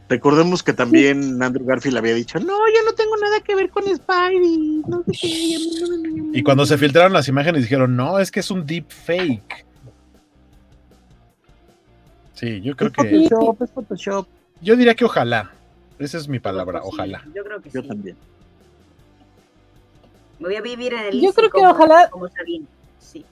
[0.08, 3.84] Recordemos que también Andrew Garfield había dicho, no, yo no tengo nada que ver con
[3.84, 4.82] Spidey.
[4.86, 5.26] No sé
[6.32, 9.65] y cuando se filtraron las imágenes dijeron, no, es que es un deep fake.
[12.36, 13.28] Sí, yo creo es que...
[13.28, 14.26] Photoshop, es Photoshop.
[14.60, 15.50] Yo diría que ojalá.
[15.98, 17.24] Esa es mi palabra, sí, ojalá.
[17.34, 17.88] Yo creo que yo sí.
[17.88, 18.16] también.
[20.38, 22.10] Me voy a vivir en el Yo creo que como, ojalá...
[22.10, 22.66] Como Sabine.
[23.00, 23.24] Sí.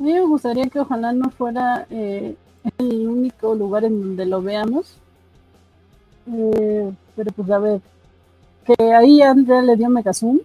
[0.00, 2.34] A mí me gustaría que ojalá no fuera eh,
[2.78, 4.96] el único lugar en donde lo veamos.
[6.32, 7.80] Eh, pero pues a ver,
[8.64, 10.40] que ahí Andrea le dio mega zoom.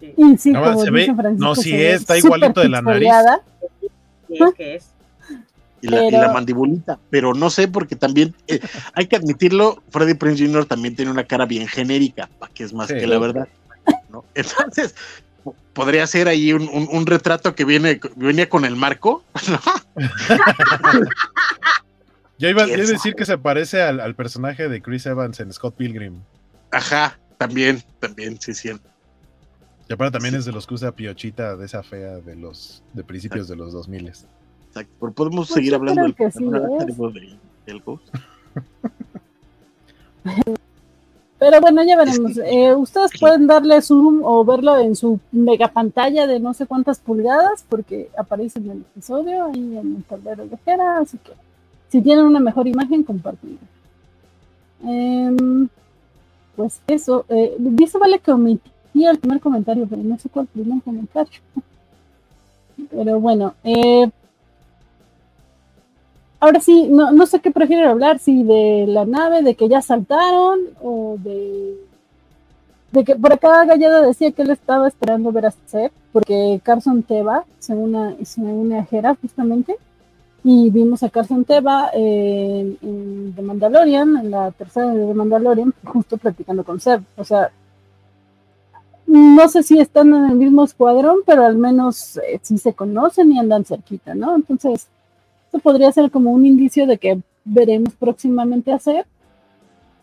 [0.00, 0.14] sí.
[0.16, 2.80] Y sí, no, como se dice ve, Francisco, no, sí se está igualito de la
[2.80, 3.10] nariz.
[4.28, 4.54] ¿Qué es?
[4.54, 4.97] ¿Qué es?
[5.80, 8.58] Y la, Pero- y la mandibulita, pero no sé, porque también eh,
[8.94, 10.66] hay que admitirlo, Freddy Prince Jr.
[10.66, 12.94] también tiene una cara bien genérica, que es más Sí.
[12.94, 13.48] que la verdad.
[14.10, 14.24] ¿no?
[14.34, 14.94] Entonces,
[15.44, 19.60] po- podría ser ahí un, un- un retrato que viene, venía con el marco, ¿no?
[22.40, 23.16] Yo iba, yo ¿Quién iba a decir sabe?
[23.16, 26.20] que se parece al, al personaje de Chris Evans en Scott Pilgrim.
[26.70, 28.70] Ajá, también, también, sí, sí.
[29.88, 30.38] Y aparte también Sí.
[30.40, 33.72] es de los que usa Piochita de esa fea de los de principios de los
[33.72, 34.12] 2000
[34.80, 35.12] Exacto.
[35.12, 36.96] Podemos Pues seguir hablando del que sí personaje es.
[37.14, 38.08] del, del Ghost.
[41.38, 42.36] Pero bueno, ya veremos.
[42.38, 46.98] Eh, ustedes pueden darle zoom o verlo en su mega pantalla de no sé cuántas
[46.98, 51.32] pulgadas, porque aparece en el episodio ahí en el tablero de Jera, así que
[51.90, 53.58] si tienen una mejor imagen, compartirla.
[54.82, 55.68] Em,
[56.56, 60.82] pues eso, eh, dice Vale que omití el primer comentario, pero no sé cuál primer
[60.82, 61.40] comentario.
[62.90, 64.08] Pero bueno, eh,
[66.40, 69.82] ahora sí, no, no sé qué prefieren hablar, si de la nave, de que ya
[69.82, 71.76] saltaron, o de,
[72.92, 77.02] de que por acá Gallada decía que él estaba esperando ver a Seth, porque Carson
[77.02, 79.76] Teva se une, se une a Hera justamente,
[80.44, 85.14] y vimos a Carson Teva eh, en, en The Mandalorian, en la tercera de The
[85.14, 87.50] Mandalorian, justo platicando con Seth, o sea,
[89.08, 93.32] no sé si están en el mismo escuadrón, pero al menos eh, sí se conocen
[93.32, 94.36] y andan cerquita, ¿no?
[94.36, 94.86] Entonces,
[95.48, 99.06] esto podría ser como un indicio de que veremos próximamente hacer,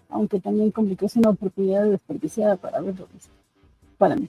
[0.09, 3.07] aunque también como que es una oportunidad desperdiciada para verlo,
[3.99, 4.27] para mí.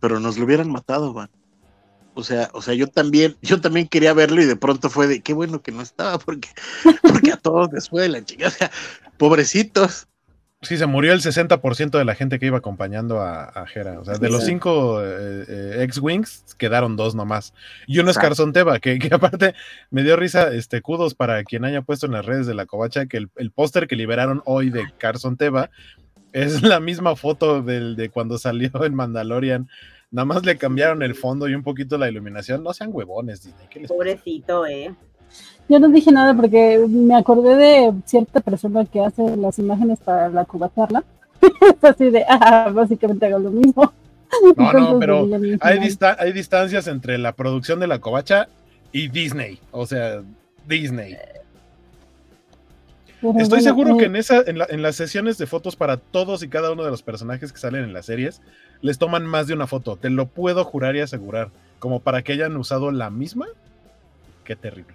[0.00, 1.28] Pero nos lo hubieran matado, Van.
[2.14, 5.20] O sea, o sea, yo también, yo también quería verlo y de pronto fue de
[5.20, 6.48] qué bueno que no estaba, porque,
[7.02, 8.48] porque a todos les fue la chica.
[8.48, 8.70] O sea,
[9.18, 10.08] pobrecitos.
[10.64, 14.00] Sí, se murió el 60% de la gente que iba acompañando a, a Hera.
[14.00, 14.50] O sea, de los Sí.
[14.50, 17.54] cinco eh, eh, X-Wings, quedaron dos nomás.
[17.86, 18.18] Y uno es.
[18.18, 19.54] Carson Teva, que, que aparte
[19.90, 23.06] me dio risa, este, kudos para quien haya puesto en las redes de la covacha,
[23.06, 25.70] que el, el póster que liberaron hoy de Carson Teva
[26.32, 29.68] es la misma foto del, de cuando salió en Mandalorian.
[30.10, 32.62] Nada más le cambiaron el fondo y un poquito la iluminación.
[32.62, 33.66] No sean huevones, Disney.
[33.68, 33.96] ¿qué les pasa?
[33.96, 34.94] Pobrecito, ¿eh?
[35.68, 40.28] Yo no dije nada porque me acordé de cierta persona que hace las imágenes para
[40.28, 41.02] la cubacharla.
[41.60, 43.92] Es así de, ah, básicamente hago lo mismo.
[44.56, 45.28] No, no, pero
[45.60, 48.48] hay, dije, dista- hay distancias entre la producción de la covacha
[48.92, 49.60] y Disney.
[49.70, 50.22] O sea,
[50.66, 51.16] Disney.
[53.20, 55.76] pero Estoy bueno, seguro eh, que en, esa, en, la- en las sesiones de fotos
[55.76, 58.40] para todos y cada uno de los personajes que salen en las series,
[58.82, 59.96] les toman más de una foto.
[59.96, 61.50] Te lo puedo jurar y asegurar.
[61.78, 63.46] Como para que hayan usado la misma.
[64.44, 64.94] Qué terrible.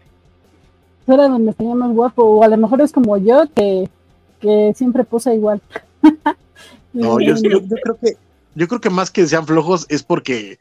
[1.09, 3.89] Fuera donde estaría más guapo, o a lo mejor es como yo que,
[4.39, 5.59] que siempre posa igual.
[6.93, 8.17] No, yo, yo- yo creo que,
[8.55, 10.57] yo creo que más que sean flojos es porque,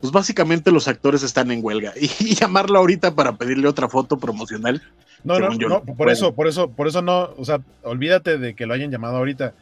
[0.00, 4.18] pues básicamente los actores están en huelga y, y llamarlo ahorita para pedirle otra foto
[4.18, 4.82] promocional.
[5.24, 8.38] No, no, yo, no, no por eso, por eso, por eso no, o sea, olvídate
[8.38, 9.52] de que lo hayan llamado ahorita.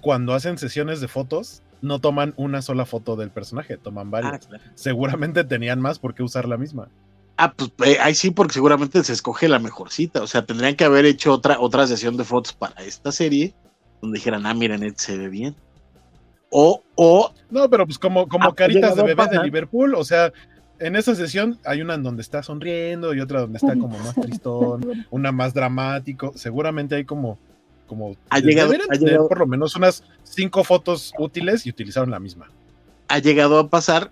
[0.00, 4.48] Cuando hacen sesiones de fotos, no toman una sola foto del personaje, toman varias.
[4.74, 6.88] Seguramente tenían más por qué usar la misma.
[7.40, 10.22] Ah, pues eh, ahí sí, porque seguramente se escoge la mejorcita.
[10.22, 13.54] O sea, tendrían que haber hecho otra, otra sesión de fotos para esta serie,
[14.02, 15.54] donde dijeran, ah, miren, Ed se ve bien.
[16.50, 19.42] O, o, No, pero pues como, como Ah, caritas de bebé de.
[19.44, 20.32] Liverpool, o sea,
[20.80, 24.14] en esa sesión hay una en donde está sonriendo y otra donde está como más
[24.20, 26.32] tristón, una más dramático.
[26.34, 27.38] Seguramente hay como
[27.86, 31.70] como Ha llegado- deberían ha tener llegado- por lo menos unas cinco fotos útiles y
[31.70, 32.50] utilizaron la misma.
[33.08, 34.10] ha llegado a pasar.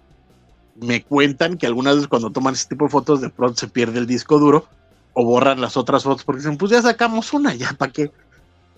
[0.80, 3.98] Me cuentan que algunas veces cuando toman ese tipo de fotos, de pronto se pierde
[3.98, 4.66] el disco duro
[5.14, 8.10] o borran las otras fotos porque dicen, pues ya sacamos una, ya para qué.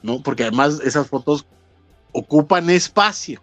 [0.03, 0.23] ¿No?
[0.23, 1.45] Porque además esas fotos
[2.13, 3.41] ocupan espacio.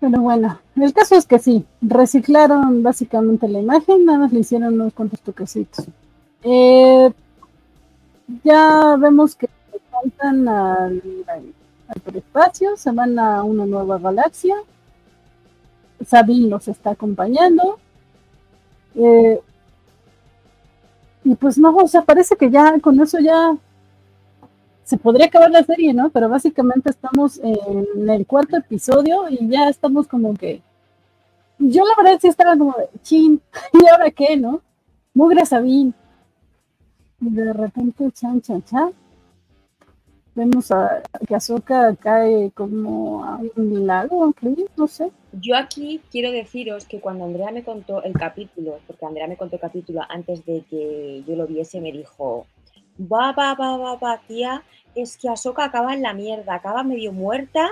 [0.00, 4.74] Pero bueno, el caso es que sí, reciclaron básicamente la imagen, nada más le hicieron
[4.74, 5.86] unos cuantos toquecitos.
[6.42, 7.10] Eh,
[8.44, 9.48] ya vemos que
[9.90, 11.54] faltan al, al,
[11.88, 14.56] al hiperespacio, se van a una nueva galaxia.
[16.04, 17.78] Sabine los está acompañando.
[18.94, 19.40] Eh,
[21.24, 23.56] y pues no, o sea, parece que ya con eso ya
[24.84, 26.10] se podría acabar la serie, ¿no?
[26.10, 30.62] Pero básicamente estamos en el cuarto episodio y ya estamos como que.
[31.58, 33.40] Yo la verdad sí estaba como de chin,
[33.72, 34.60] ¿y ahora qué, no?
[35.14, 35.92] Mugre Sabine.
[37.20, 38.92] Y de repente, chan, chan, chan.
[40.36, 44.68] Vemos a que Azoka cae como a un ¿crees?
[44.76, 45.10] no sé.
[45.32, 49.56] Yo aquí quiero deciros que cuando Andrea me contó el capítulo, porque Andrea me contó
[49.56, 52.46] el capítulo antes de que yo lo viese, me dijo,
[53.00, 54.62] va, va, va, va, va, tía,
[54.94, 57.70] es que Ahsoka acaba en la mierda, acaba medio muerta.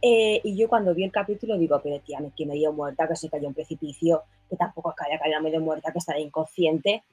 [0.00, 3.28] eh, y yo cuando vi el capítulo digo, pero tía, que medio muerta, que se
[3.28, 7.04] cayó un precipicio, que tampoco es que haya medio muerta, que estará inconsciente.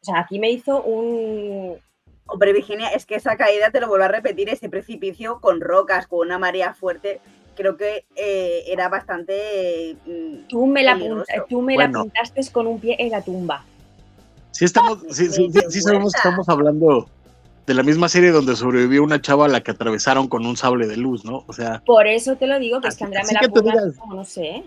[0.00, 1.78] O sea, aquí me hizo un...
[2.28, 6.06] Hombre, Virginia, es que esa caída, te lo vuelvo a repetir, ese precipicio con rocas,
[6.06, 7.20] con una marea fuerte,
[7.56, 9.96] creo que eh, era bastante...
[10.06, 10.96] mm, Tú me, la,
[11.48, 12.00] tú me la Bueno.
[12.00, 13.64] apuntaste con un pie en la tumba.
[14.52, 17.08] Sí, estamos, sí, sí, sí, sí sabemos que estamos hablando
[17.66, 20.86] de la misma serie donde sobrevivió una chava a la que atravesaron con un sable
[20.86, 21.44] de luz, ¿no?
[21.46, 24.14] O sea, Por eso te lo digo, que es que Andrea me la digas- como
[24.14, 24.64] no sé.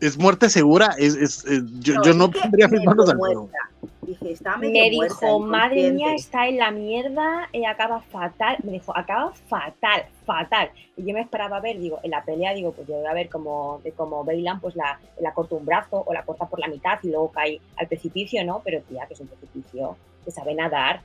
[0.00, 0.06] ¿Eh?
[0.06, 0.94] es muerte segura.
[0.98, 3.40] Es, es- es- yo, yo no pondría mis medio manos al fuego.
[3.42, 3.58] muerta.
[4.02, 6.14] Dije, está medio Me muerta, dijo, madre mía, inconsciente".
[6.16, 8.56] está en la mierda, eh, acaba fatal.
[8.64, 10.70] Me dijo, acaba fatal, fatal.
[10.96, 13.28] Y yo me esperaba ver, digo, en la pelea, digo, pues yo voy a ver
[13.28, 16.68] como, de como Bailan, pues la, la corta un brazo o la corta por la
[16.68, 18.62] mitad y luego cae al precipicio, ¿no?
[18.64, 21.02] Pero tía, que es un precipicio, que sabe nadar.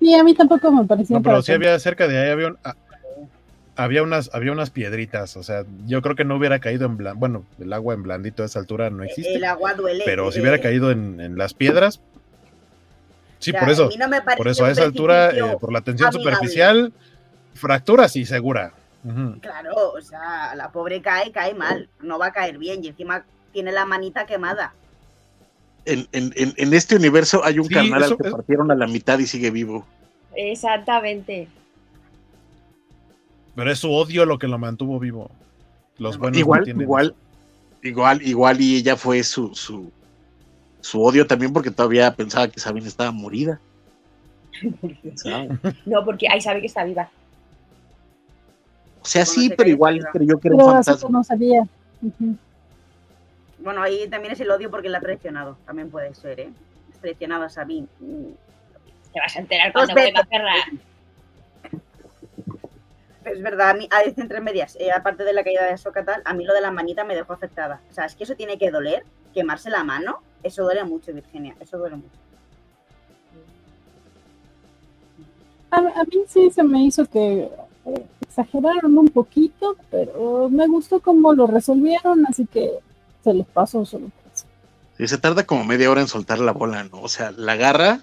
[0.00, 1.16] Y a mí tampoco me pareció.
[1.16, 2.74] No, pero sí había cerca de ahí había un- ah,
[3.76, 7.18] había unas había unas piedritas, o sea, yo creo que no hubiera caído en blan,
[7.18, 10.02] bueno, el agua en blandito a esa altura no existe, El agua duele.
[10.06, 12.00] pero si hubiera caído en, en las piedras,
[13.40, 15.56] sí, o sea, por eso, a mí no me por eso a esa altura, eh,
[15.60, 16.34] por la tensión amigable.
[16.36, 16.92] superficial,
[17.54, 18.72] fractura sí, segura.
[19.40, 23.24] Claro, o sea, la pobre cae, cae mal, no va a caer bien y encima
[23.52, 24.72] tiene la manita quemada.
[25.84, 28.74] En, en- en- en este universo hay un Sí, eso al que es- partieron a
[28.74, 29.86] la mitad y sigue vivo.
[30.34, 31.48] Exactamente.
[33.54, 35.30] Pero es su odio lo que lo mantuvo vivo.
[35.98, 37.88] Los buenos no igual, tienen igual, eso.
[37.88, 39.92] igual, igual, y ella fue su, su,
[40.80, 43.60] su odio también porque todavía pensaba que Sabine estaba morida.
[45.84, 47.10] No, porque ahí sabe que está viva.
[49.02, 51.10] O sea, sí, pero igual creyó que era un fantasma.
[51.10, 51.66] no sabía.
[53.58, 56.50] Bueno, ahí también es el odio porque la ha traicionado, también puede ser, ¿eh?
[57.00, 57.86] Traicionado a Sabine.
[58.00, 58.32] Mm.
[59.12, 60.14] Te vas a enterar cuando Respeto.
[60.14, 60.80] vuelva a cerrar.
[63.24, 66.04] Es verdad, a mí, a veces entre medias, eh, aparte de la caída de Ahsoka
[66.04, 67.80] tal, a mí lo de la manita me dejó afectada.
[67.90, 71.56] O sea, es que eso tiene que doler, quemarse la mano, eso duele mucho, Virginia,
[71.60, 72.18] eso duele mucho.
[75.70, 77.50] A, a mí sí se me hizo que
[77.86, 82.78] eh, exageraron un poquito, pero me gustó cómo lo resolvieron, así que
[83.22, 84.10] se les pasó solo.
[84.96, 87.00] Sí, se tarda como media hora en soltar la bola, ¿no?
[87.00, 88.02] O sea, la agarra,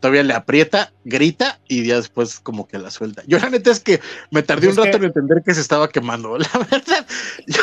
[0.00, 3.22] todavía le aprieta, grita y ya después como que la suelta.
[3.26, 4.00] Yo la neta es que
[4.30, 6.36] me tardé Es un rato que- en entender que se estaba quemando.
[6.38, 7.06] La verdad,
[7.46, 7.62] yo,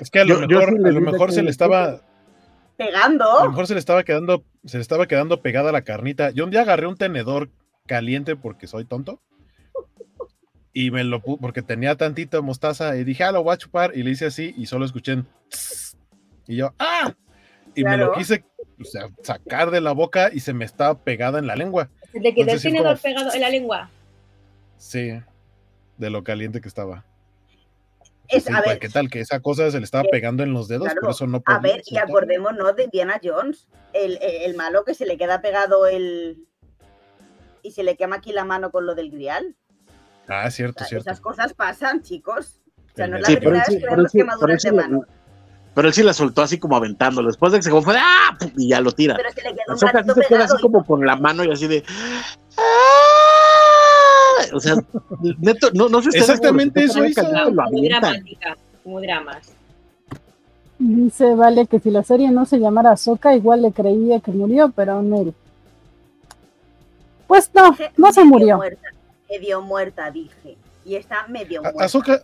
[0.00, 1.90] Es que a lo Yo- yo mejor, sí a lo mejor se le estaba, a
[1.92, 2.00] lo
[2.76, 3.48] ¡Pegando!
[3.48, 6.30] mejor se le estaba quedando, se le estaba quedando pegada la carnita.
[6.30, 7.50] Yo un día agarré un tenedor
[7.86, 9.20] caliente porque soy tonto.
[10.72, 13.92] Y me lo porque tenía tantita mostaza y dije, ah, lo voy a chupar.
[13.96, 15.96] Y le hice así y solo escuché un tss.
[16.48, 17.14] y yo, ¡ah!
[17.74, 18.44] Y me lo quise
[18.80, 21.88] o sea, sacar de la boca y se me estaba pegada en la lengua.
[22.12, 23.90] Se te quedó el tenedor como- pegado en la lengua.
[24.78, 25.12] Sí,
[25.96, 27.04] de lo caliente que estaba.
[28.28, 29.08] Es, Sí, a ver, ¿Qué tal?
[29.08, 31.38] Que esa cosa se le estaba que- pegando en los dedos, claro, por eso no
[31.38, 35.16] a podía ver, y acordémonos de Indiana Jones, el, el- el malo que se le
[35.16, 36.44] queda pegado el...
[37.62, 39.54] y se le quema aquí la mano con lo del grial.
[40.28, 41.08] Ah, O cierto, sea, cierto.
[41.10, 42.60] esas cosas pasan, chicos.
[42.92, 45.00] O sea, no es la Sí, primera vez que vemos quemaduras de mano.
[45.76, 47.28] Pero él sí la soltó así como aventándolo.
[47.28, 48.34] Después de que se fue, ¡ah!
[48.56, 49.14] Y ya lo tira.
[49.14, 51.52] Pero se le quedó un ratito se queda así y- como con la mano y
[51.52, 51.84] así de.
[52.56, 52.62] ¡ah!
[54.54, 54.76] O sea,
[55.38, 57.22] neto, no, no se está Exactamente eso hizo.
[57.70, 59.52] Muy dramática, muy dramas.
[60.78, 64.72] Dice, vale, que si la serie no se llamara Ahsoka, igual le creía que murió,
[64.74, 65.34] pero no.
[67.26, 68.56] Pues no, no se murió.
[68.56, 68.88] Muerta,
[69.28, 70.56] medio muerta, dije.
[70.86, 71.84] Y está medio muerta.
[71.84, 72.22] Ahsoka,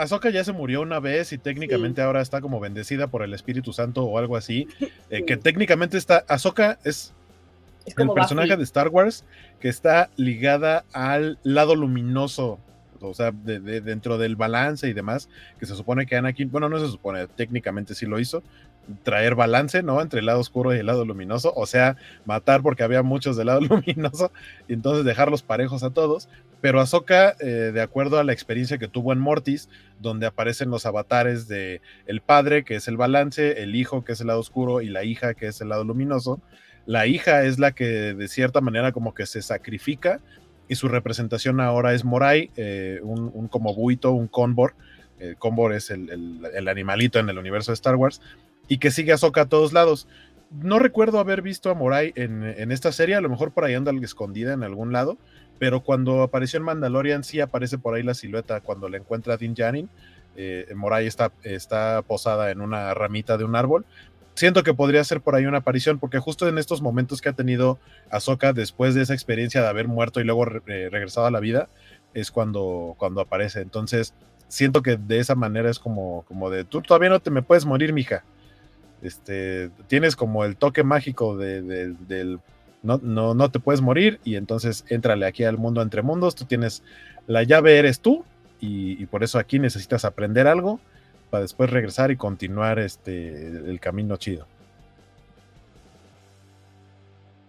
[0.00, 3.72] Ahsoka ya se murió una vez y técnicamente ahora está como bendecida por el Espíritu
[3.72, 4.66] Santo o algo así.
[5.10, 6.24] Eh, que técnicamente está.
[6.28, 7.14] Ahsoka es,
[7.96, 9.24] el personaje de Star Wars
[9.58, 12.58] que está ligada al lado luminoso.
[13.00, 16.78] O sea, de, dentro del balance y demás, que se supone que Anakin, bueno, no
[16.78, 18.42] se supone, técnicamente sí lo hizo,
[19.02, 20.00] traer balance, ¿no?
[20.00, 23.46] Entre el lado oscuro y el lado luminoso, o sea, matar porque había muchos del
[23.46, 24.32] lado luminoso
[24.68, 26.28] y entonces dejarlos parejos a todos.
[26.60, 29.68] Pero Ahsoka, eh, de acuerdo a la experiencia que tuvo en Mortis,
[30.00, 34.20] donde aparecen los avatares de el padre, que es el balance, el hijo, que es
[34.20, 36.40] el lado oscuro, y la hija, que es el lado luminoso,
[36.86, 40.20] la hija es la que de cierta manera como que se sacrifica
[40.68, 44.74] y su representación ahora es Morai, eh, un, como buito, un Conbor.
[45.18, 48.20] El Conbor es el, animalito en el universo de Star Wars
[48.68, 50.06] y que sigue a Soka a todos lados.
[50.50, 53.74] No recuerdo haber visto a Morai en, en, esta serie, a lo mejor por ahí
[53.74, 55.18] anda escondida en algún lado,
[55.58, 59.54] pero cuando apareció en Mandalorian sí aparece por ahí la silueta cuando le encuentra Din
[59.54, 59.90] Djarin.
[60.36, 63.84] Eh, Morai está, está posada en una ramita de un árbol.
[64.34, 67.32] Siento que podría ser por ahí una aparición, porque justo en estos momentos que ha
[67.32, 67.78] tenido
[68.08, 71.68] Ahsoka después de esa experiencia de haber muerto y luego eh, regresado a la vida,
[72.14, 73.60] es cuando, cuando aparece.
[73.60, 74.14] Entonces,
[74.46, 77.66] siento que de esa manera es como, como de, tú todavía no te me puedes
[77.66, 78.22] morir, mija
[79.02, 82.40] este, tienes como el toque mágico de, del
[82.82, 86.82] no, te puedes morir y entonces entrale aquí al mundo entre mundos, tú tienes
[87.26, 88.24] la llave eres tú
[88.60, 90.80] y, por eso aquí necesitas aprender algo
[91.30, 94.46] para después regresar y continuar este, el camino chido.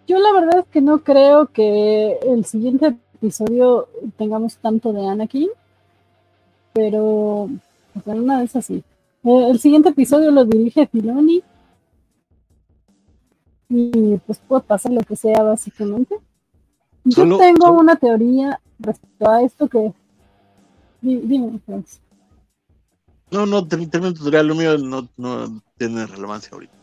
[0.08, 5.50] Yo la verdad es que no creo que el siguiente episodio tengamos tanto de Anakin,
[6.74, 7.50] pero
[8.06, 8.84] una vez así.
[9.24, 11.44] Eh, el siguiente episodio lo dirige Filoni.
[13.70, 16.16] Y pues puede pasar lo que sea, básicamente.
[17.04, 19.94] Yo tengo una teoría respecto a esto que.
[21.02, 22.00] Dime, Franz.
[23.32, 26.74] No, no, termino tutorial, lo mío no, no tiene relevancia ahorita.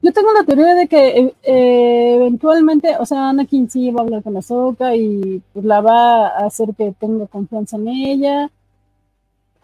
[0.00, 4.22] Yo tengo la teoría de que eh, eventualmente, o sea, Anakin sí va a hablar
[4.22, 8.50] con Ahsoka y pues, la va a hacer que tenga confianza en ella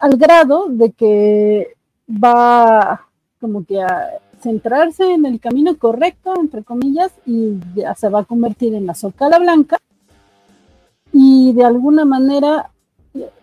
[0.03, 1.77] al grado de que
[2.09, 3.07] va
[3.39, 4.09] como que a
[4.41, 8.95] centrarse en el camino correcto, entre comillas, y ya se va a convertir en la
[8.95, 9.79] socala blanca
[11.13, 12.69] y de alguna manera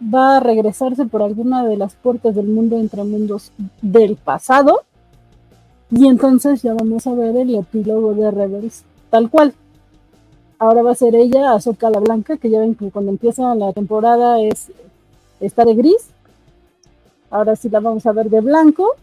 [0.02, 4.82] va a regresarse por alguna de las puertas del mundo entre mundos del pasado
[5.90, 9.54] y entonces ya vamos a ver el epílogo de Rebels tal cual.
[10.58, 13.72] Ahora va a ser ella, Azoka la Blanca, que ya ven que cuando empieza la
[13.72, 14.70] temporada es
[15.40, 16.10] estar de gris
[17.30, 18.96] ahora sí la vamos a ver de blanco,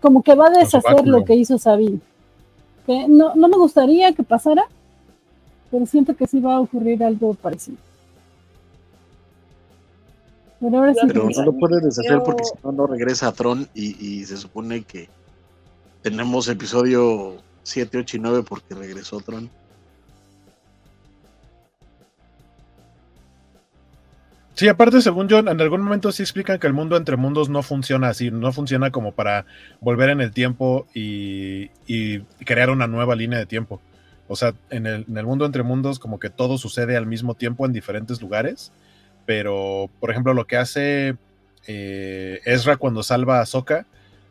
[0.00, 2.00] como que va a deshacer lo que hizo Sabine.
[2.86, 4.68] Que no, no me gustaría que pasara,
[5.70, 7.78] pero siento que sí va a ocurrir algo parecido.
[10.60, 13.68] Pero, ahora sí pero no lo puede deshacer porque si no, no regresa a Tron
[13.74, 15.08] y, y, se supone que
[16.02, 19.50] tenemos episodio 7, 8 y 9 porque regresó Tron.
[24.54, 27.64] Sí, aparte, según yo, en algún momento sí explican que el mundo entre mundos no
[27.64, 29.46] funciona así, no funciona como para
[29.80, 31.70] volver en el tiempo y,
[32.44, 33.80] crear una nueva línea de tiempo.
[34.28, 37.72] O sea, en el, mundo entre mundos como que todo sucede al mismo tiempo en
[37.72, 38.72] diferentes lugares,
[39.26, 41.16] pero, por ejemplo, lo que hace
[41.66, 43.86] eh, Ezra cuando salva a Ahsoka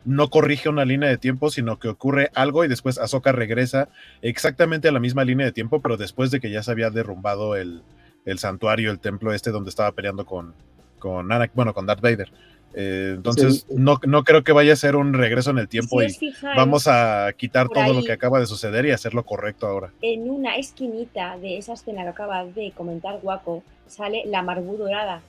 [0.06, 3.90] no corrige una línea de tiempo, sino que ocurre algo y después Ahsoka regresa
[4.22, 7.56] exactamente a la misma línea de tiempo, pero después de que ya se había derrumbado
[7.56, 7.82] el,
[8.24, 10.54] el santuario, el templo este donde estaba peleando con,
[10.98, 12.30] con bueno, con Darth Vader.
[12.76, 16.08] Eh, entonces, no, no creo que vaya a ser un regreso en el tiempo y
[16.56, 19.92] vamos a quitar todo lo que acaba de suceder y hacer lo correcto ahora.
[20.02, 25.22] En una esquinita de esa escena que acaba de comentar Guaco, sale la Marbú dorada.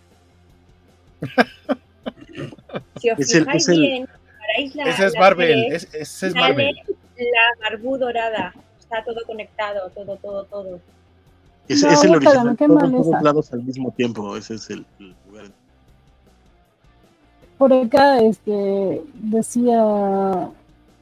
[2.99, 4.07] si os fijáis bien,
[4.73, 6.76] la, ese es Marvel, ese es Marvel.
[7.15, 10.80] La Marbú dorada, está todo conectado, todo, todo, todo.
[11.68, 15.46] Es, es el original, todos, todos lados al mismo tiempo, ese es el, lugar.
[17.58, 19.84] Por acá este, decía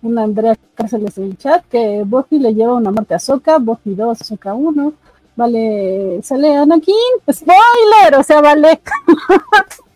[0.01, 3.95] una Andrea Cárceles en el chat que Buffy le lleva una muerte a Soka, Buffy
[3.95, 4.93] 2, Soka 1,
[5.35, 6.95] vale, sale Anakin,
[7.31, 8.79] spoiler, o sea, vale.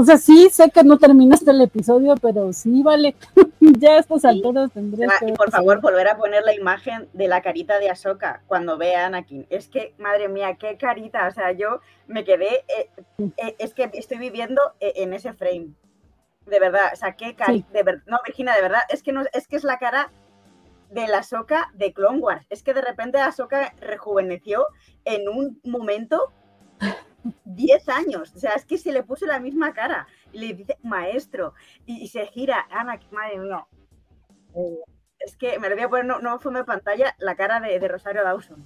[0.00, 3.16] O sea, sí, sé que no terminaste el episodio, pero sí, vale.
[3.60, 5.30] ya a estas alturas tendrías que.
[5.30, 8.94] Y por favor, volver a poner la imagen de la carita de Ahsoka cuando ve
[8.94, 9.48] a Anakin.
[9.50, 11.26] Es que, madre mía, qué carita.
[11.26, 12.64] O sea, yo me quedé.
[12.68, 12.90] Eh,
[13.38, 15.70] eh, es que estoy viviendo eh, en ese frame.
[16.46, 17.66] De verdad, o sea, qué cari Sí.
[17.72, 20.12] de ver- No, Virginia, de verdad, es que no es que es la cara
[20.92, 22.46] de la Soca de Clone Wars.
[22.50, 24.64] Es que de repente la Soca rejuveneció
[25.04, 26.32] en un momento
[27.44, 28.32] 10 años.
[28.34, 30.06] O sea, es que se le puso la misma cara.
[30.32, 31.54] Y le dice maestro.
[31.86, 32.66] Y, se gira.
[32.70, 33.66] Ana, madre mía.
[34.54, 34.80] Eh,
[35.20, 38.22] Es que me lo voy a poner, no, no de pantalla, la cara de, Rosario
[38.22, 38.64] Dawson.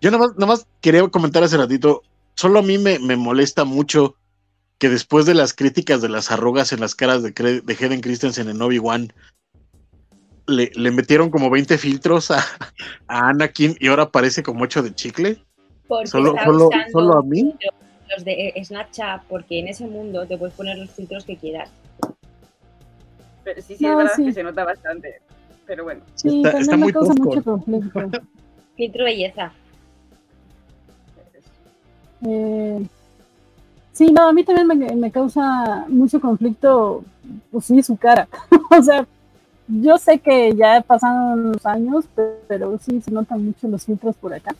[0.00, 2.02] Yo nada más, nada más quería comentar hace ratito,
[2.34, 4.16] solo a mí me, me molesta mucho
[4.78, 8.48] que después de las críticas de las arrugas en las caras de, de Hayden Christensen
[8.48, 9.12] en Obi-Wan,
[10.46, 12.44] le, le metieron como 20 filtros a,
[13.08, 15.42] a Anakin y ahora parece como hecho de chicle.
[15.88, 17.54] Porque Solo- está solo- usando solo a mí.
[18.14, 21.70] Los, de Snapchat, porque en ese mundo te puedes poner los filtros que quieras.
[23.42, 24.24] Pero sí, sí, No, es verdad sí.
[24.26, 25.20] que se nota bastante.
[25.66, 26.02] Pero bueno.
[26.14, 28.00] Sí, Está- también está muy causa mucho conflicto.
[28.76, 29.52] Filtro belleza.
[32.26, 32.86] Eh,
[33.92, 37.04] sí, no, a mí también me, me causa mucho conflicto,
[37.50, 38.28] pues sí, su cara.
[38.78, 39.06] o sea,
[39.68, 44.16] yo sé que ya pasaron los años, pe- pero sí se notan mucho los filtros
[44.16, 44.54] por acá.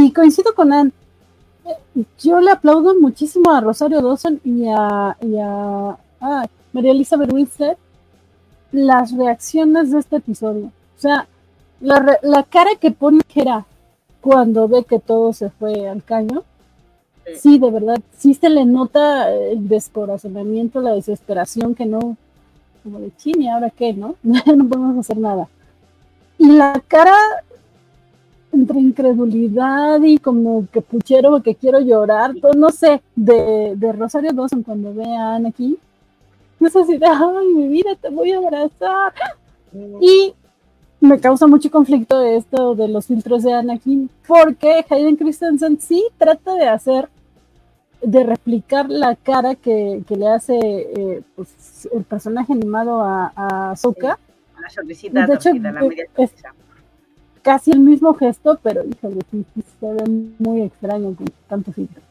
[0.00, 0.92] Y coincido con Ann.
[1.64, 7.32] Eh, Yo le aplaudo muchísimo a Rosario Dawson y a, y a ah, María Elizabeth
[7.32, 7.76] Winstead
[8.70, 10.66] las reacciones de este episodio.
[10.66, 11.26] O sea,
[11.80, 13.66] la, la cara que pone Hera
[14.20, 16.44] cuando ve que todo se fue al caño,
[17.36, 22.16] sí, de verdad, sí se le nota el descorazonamiento, la desesperación que no,
[22.84, 24.14] como de chini, ¿y ahora qué, no?
[24.22, 25.48] no podemos hacer nada.
[26.36, 27.16] Y la cara
[28.52, 34.32] entre incredulidad y como que puchero, que quiero llorar, todo, no sé, de, de Rosario
[34.32, 35.76] Dawson cuando ve a Anakin,
[36.60, 39.12] no sé si de, ay, mi vida, te voy a abrazar.
[40.00, 40.34] Y
[41.00, 46.54] me causa mucho conflicto esto de los filtros de Anakin, porque Hayden Christensen sí trata
[46.54, 47.08] de hacer,
[48.02, 53.70] de replicar la cara que, que le hace eh, pues, el personaje animado a, a
[53.72, 54.18] Ahsoka,
[54.60, 56.32] La sonrisita De hecho, torcida, la media es-.
[57.48, 60.04] Casi el mismo gesto, pero híjole, sí, sí se ve
[60.38, 62.02] muy extraño con tanto filtro.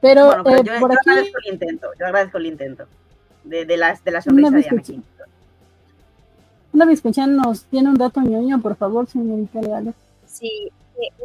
[0.00, 1.88] Pero, Bueno, pero eh, yo, por yo aquí, agradezco el intento.
[1.98, 2.84] Yo agradezco el intento.
[3.42, 4.68] De, de, las, de la sonrisa de.
[4.68, 5.02] Anakin.
[6.72, 9.96] una bizcochán nos tiene un dato ñoño, por favor, señorita Leales.
[10.24, 10.70] Si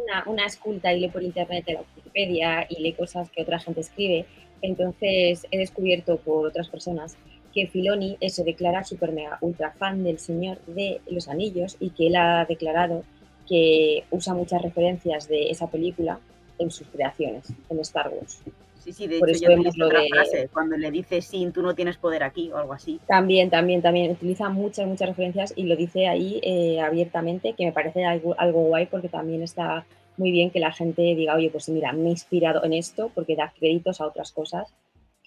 [0.04, 3.60] una, una esculta y lee por internet de la Wikipedia y lee cosas que otra
[3.60, 4.26] gente escribe,
[4.60, 7.16] entonces he descubierto por otras personas
[7.54, 11.90] que Filoni eh, se declara super mega ultra fan del Señor de los Anillos y
[11.90, 13.04] que él ha declarado
[13.48, 16.18] que usa muchas referencias de esa película
[16.58, 18.42] en sus creaciones, en Star Wars.
[18.78, 21.20] Sí, sí, de Por hecho eso yo vemos lo otra de- frase cuando le dice,
[21.22, 23.00] sí, tú no tienes poder aquí o algo así.
[23.06, 27.72] También, también, también utiliza muchas, muchas referencias y lo dice ahí eh, abiertamente, que me
[27.72, 29.84] parece algo, algo guay porque también está
[30.16, 33.36] muy bien que la gente diga, oye, pues mira, me he inspirado en esto porque
[33.36, 34.72] da créditos a otras cosas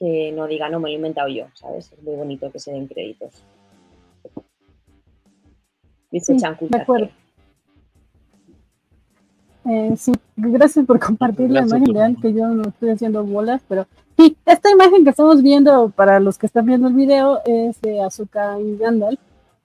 [0.01, 1.91] que no diga, no, me lo he inventado yo, ¿sabes?
[1.91, 3.43] Es muy bonito que se den créditos.
[6.09, 7.09] Dice Sí, de acuerdo.
[9.69, 12.19] Eh, sí, gracias por compartir la imagen Fernando.
[12.19, 13.85] que yo no estoy haciendo bolas, pero
[14.17, 18.01] sí, esta imagen que estamos viendo para los que están viendo el video es de
[18.01, 19.19] Azuka y Gandalf,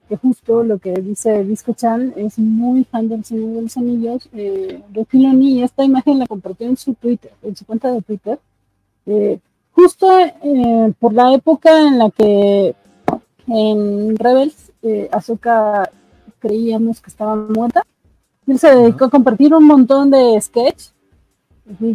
[0.07, 4.29] que justo lo que dice Disco Chan es muy fan del Señor de los Anillos
[4.33, 8.39] eh, de Filoni esta imagen la compartió en su Twitter, en su cuenta de Twitter,
[9.07, 9.39] eh,
[9.77, 12.75] justo eh, por la época en la que
[13.45, 15.91] en Rebels eh, Ahsoka
[16.39, 17.83] creíamos que estaba muerta.
[18.47, 20.85] Él se dedicó a compartir un montón de sketch,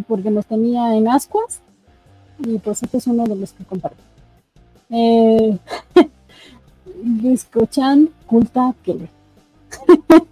[0.07, 1.61] porque nos tenía en ascuas,
[2.39, 4.01] y pues este es uno de los que comparto.
[4.89, 5.57] Eh,
[7.03, 9.09] Discochan culta que le.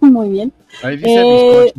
[0.00, 0.52] Muy bien.
[0.82, 1.72] Ahí dice Eh.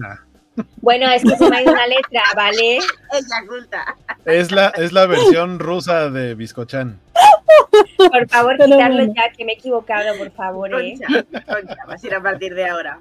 [0.81, 2.77] Bueno, es que se me ha ido una letra, ¿vale?
[2.77, 3.95] Ella culta.
[4.25, 6.99] Es la, es la versión rusa de bizcochan.
[7.97, 9.13] Por favor, quitarlo bueno.
[9.15, 10.95] ya, que me he equivocado, por favor, ¿eh?
[10.99, 12.99] Concha, concha, vas a ir a partir de ahora.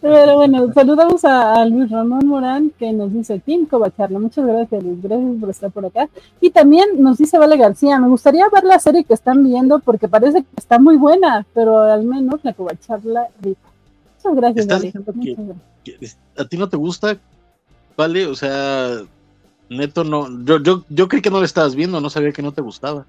[0.00, 4.18] Pero bueno, saludamos a, a Luis Ramón Morán que nos dice Team Covacharla.
[4.18, 5.02] Muchas gracias, Luis.
[5.02, 6.08] Gracias por estar por acá.
[6.40, 10.08] Y también nos dice Vale García, me gustaría ver la serie que están viendo porque
[10.08, 13.60] parece que está muy buena, pero al menos la Covacharla rica.
[14.18, 14.86] Muchas gracias, ¿Estás Vale.
[14.86, 15.12] diciendo
[15.84, 16.18] que- gracias.
[16.36, 17.16] ¿A ti no te gusta?
[17.96, 18.26] ¿Vale?
[18.26, 19.00] O sea,
[19.68, 20.44] neto, no.
[20.44, 23.06] Yo, yo, yo creí que no le estabas viendo, no sabía que no te gustaba.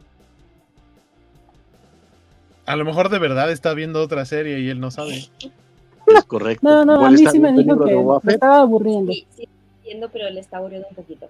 [2.66, 5.28] A lo mejor de verdad está viendo otra serie y él no sabe.
[6.08, 6.68] Es correcto.
[6.68, 9.12] No, no, a Igual mí está sí me dijo que me estaba aburriendo.
[9.12, 9.48] Sí, sí,
[9.80, 11.28] entiendo, pero le está aburriendo un poquito.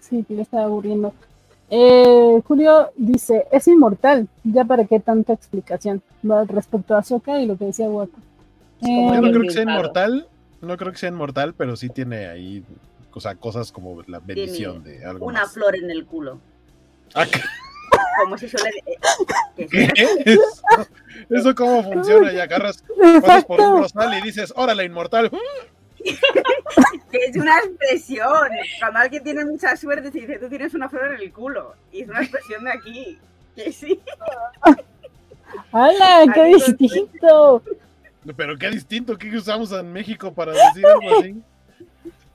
[0.00, 1.12] Sí, que le estaba aburriendo.
[1.70, 6.02] Eh, Julio dice, es inmortal, ya para qué tanta explicación
[6.48, 8.18] respecto a Ahsoka y lo que decía Waco.
[8.80, 10.28] Yo no Bien creo que sea inmortal,
[10.60, 12.64] no creo que sea inmortal, pero sí tiene ahí
[13.16, 15.52] o sea, cosas como la bendición de algo Una más.
[15.54, 16.38] flor en el culo.
[17.14, 17.40] Ah, ¿qué?
[18.22, 18.70] Como si suele.
[19.56, 19.88] eh,
[20.26, 20.42] ¿Eso?
[21.30, 22.30] ¿Eso cómo funciona?
[22.30, 22.84] Y agarras,
[23.22, 25.30] pasas por un rosal y dices, órale, inmortal.
[27.10, 28.48] que es una expresión.
[28.80, 31.74] Cuando alguien tiene mucha suerte, se dice, tú tienes una flor en el culo.
[31.92, 33.18] Y es una expresión de aquí.
[33.54, 34.00] Que sí.
[35.72, 36.32] ¡Hala!
[36.34, 37.62] ¡Qué distinto!
[38.36, 41.36] Pero qué distinto, ¿qué usamos en México para decir algo así?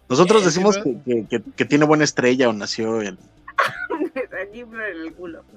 [0.07, 3.17] Nosotros decimos que, que- que- que tiene buena estrella o nació en.
[4.41, 5.43] aquí en el culo.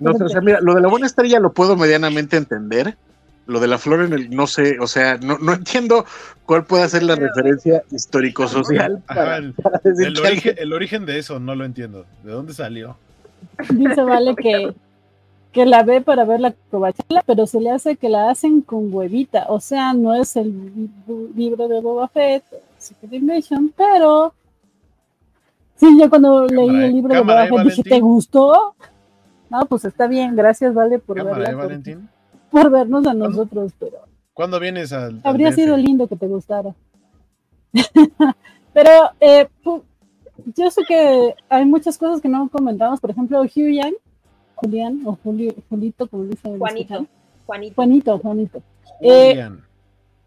[0.00, 2.96] No sé, o sea, mira, lo de la buena estrella lo puedo medianamente entender.
[3.50, 6.04] Lo de la flor en el, no sé, o sea, no, no entiendo
[6.46, 9.54] cuál puede ser la referencia histórico-social el,
[10.06, 12.06] el alguien- el origen de eso no lo entiendo.
[12.22, 12.96] ¿De dónde salió?
[13.70, 14.72] Dice Vale que,
[15.52, 18.94] que la ve para ver la covachela, pero se le hace que la hacen con
[18.94, 19.46] huevita.
[19.48, 20.90] O sea, no es el li-
[21.34, 22.44] libro de Boba Fett,
[22.78, 24.32] Secret Invasion, pero.
[25.76, 27.82] Sí, yo cuando leí el libro de Boba Fett dije.
[27.82, 28.74] ¿te gustó?
[29.48, 32.08] No, pues está bien, gracias, Vale, por, Cámara, verla, ¿eh, Valentín?
[32.50, 33.98] Por vernos a nosotros, pero.
[34.34, 35.54] ¿Cuándo vienes al, al Habría DF?
[35.56, 36.74] sido lindo que te gustara.
[38.72, 38.90] Pero
[39.20, 39.48] eh,
[40.56, 43.00] yo sé que hay muchas cosas que no comentamos.
[43.00, 43.94] Por ejemplo, Hugh Yang,
[44.54, 46.58] Julián, o Juli- Julito, como dicen.
[46.58, 47.06] Juanito.
[47.46, 47.74] Juanito.
[47.74, 48.62] Juanito, Juanito.
[49.00, 49.64] Eh, Julián.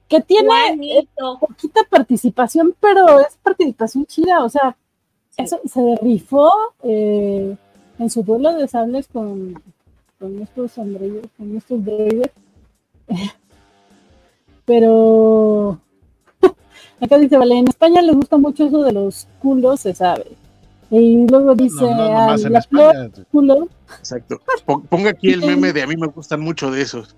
[0.08, 0.50] Que tiene
[0.82, 1.08] eh,
[1.40, 4.44] poquita participación, pero es participación chida.
[4.44, 4.76] O sea,
[5.30, 5.42] Sí.
[5.42, 6.52] eso se rifó
[6.84, 7.56] eh,
[7.98, 9.60] en su duelo de sables con,
[10.24, 12.30] con estos androides, con estos droides.
[14.66, 15.80] Pero
[17.02, 20.28] acá dice, vale, en España les gusta mucho eso de los culos, se sabe.
[20.90, 23.26] Y luego dice, No, no, "Ah, nomás en la flor, España.
[23.32, 23.68] culo.
[24.00, 24.40] Exacto.
[24.66, 27.16] Pon- Ponga aquí el meme de a mí me gustan mucho de esos.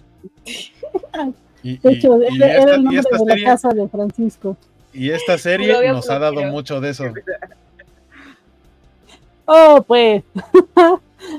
[1.62, 3.88] Y, De y- hecho, y ese era esta, el nombre de la serie, casa de
[3.90, 4.58] Francisco.
[4.94, 7.04] y esta serie nos ha dado mucho de eso.
[9.46, 10.24] Oh, pues.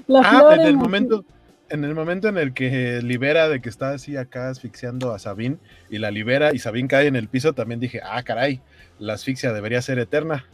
[0.07, 1.25] la Ah, flor en el en- momento,
[1.69, 5.57] en el momento en el que libera de que está así acá asfixiando a Sabine
[5.91, 8.61] y la libera y Sabine cae en el piso, también dije, ah, caray,
[8.99, 10.45] la asfixia debería ser eterna.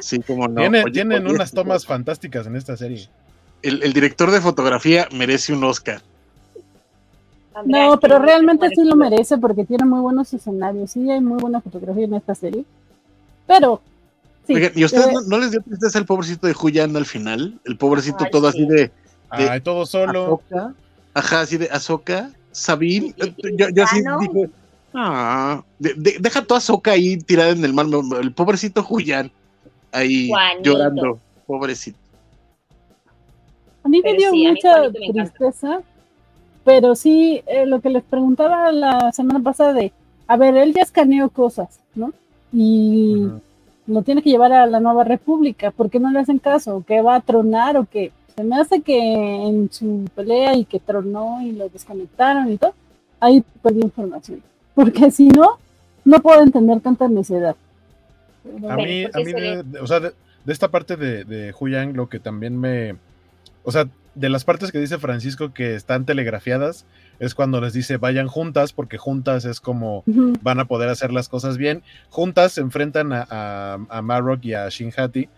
[0.00, 0.60] Sí, como no.
[0.60, 3.08] Tiene- Oye, tienen oye, unas tomas fantásticas en esta serie.
[3.62, 6.00] El, el director de fotografía merece un Oscar.
[7.66, 10.92] No, pero realmente te sí lo merece porque tiene muy buenos escenarios.
[10.92, 12.64] Sí, hay muy buena fotografía en esta serie.
[13.46, 13.82] Pero,
[14.46, 14.54] sí.
[14.54, 17.04] Oigan, ¿y a ustedes eh, no, no les dio tristeza el pobrecito de Huyan al
[17.06, 17.60] final?
[17.64, 18.62] El pobrecito Ay, todo sí.
[18.62, 18.90] así de
[19.30, 20.24] Ay, todo solo.
[20.50, 20.74] Ahsoka.
[21.14, 23.14] Ajá, así de Azoka, Sabine.
[23.56, 24.18] Yo, yo así ¿no?
[24.20, 24.50] dije,
[24.94, 27.86] ah, de- de- deja tu Azoka ahí tirada en el mar.
[28.20, 29.30] El pobrecito Huyan
[29.92, 30.62] ahí Juanito.
[30.72, 31.18] llorando.
[31.46, 31.98] Pobrecito.
[33.82, 35.80] a mí me pero dio sí, mucha me tristeza.
[36.64, 39.92] Pero sí, eh, lo que les preguntaba la semana pasada de,
[40.28, 42.12] a ver, él ya escaneó cosas, ¿no?
[42.52, 43.26] Y.
[43.90, 45.70] lo tiene que llevar a la nueva república.
[45.70, 46.84] ¿Por qué no le hacen caso?
[46.86, 48.12] ¿Que va a tronar o qué?
[48.36, 52.74] Se me hace que en su pelea y que tronó y lo desconectaron y todo,
[53.18, 54.42] ahí perdí información.
[54.74, 55.58] Porque si no,
[56.04, 57.56] no puedo entender tanta necedad.
[58.68, 60.12] A mí, ¿por a mí de, de- o sea, de,
[60.44, 62.96] de esta parte de, de Huyang, lo que también me.
[63.64, 66.84] O sea, de las partes que dice Francisco que están telegrafiadas,
[67.20, 70.02] es cuando les dice vayan juntas, porque juntas es como
[70.42, 71.82] van a poder hacer las cosas bien.
[72.08, 75.28] Juntas se enfrentan a, a, a Marrock y a Shinhati,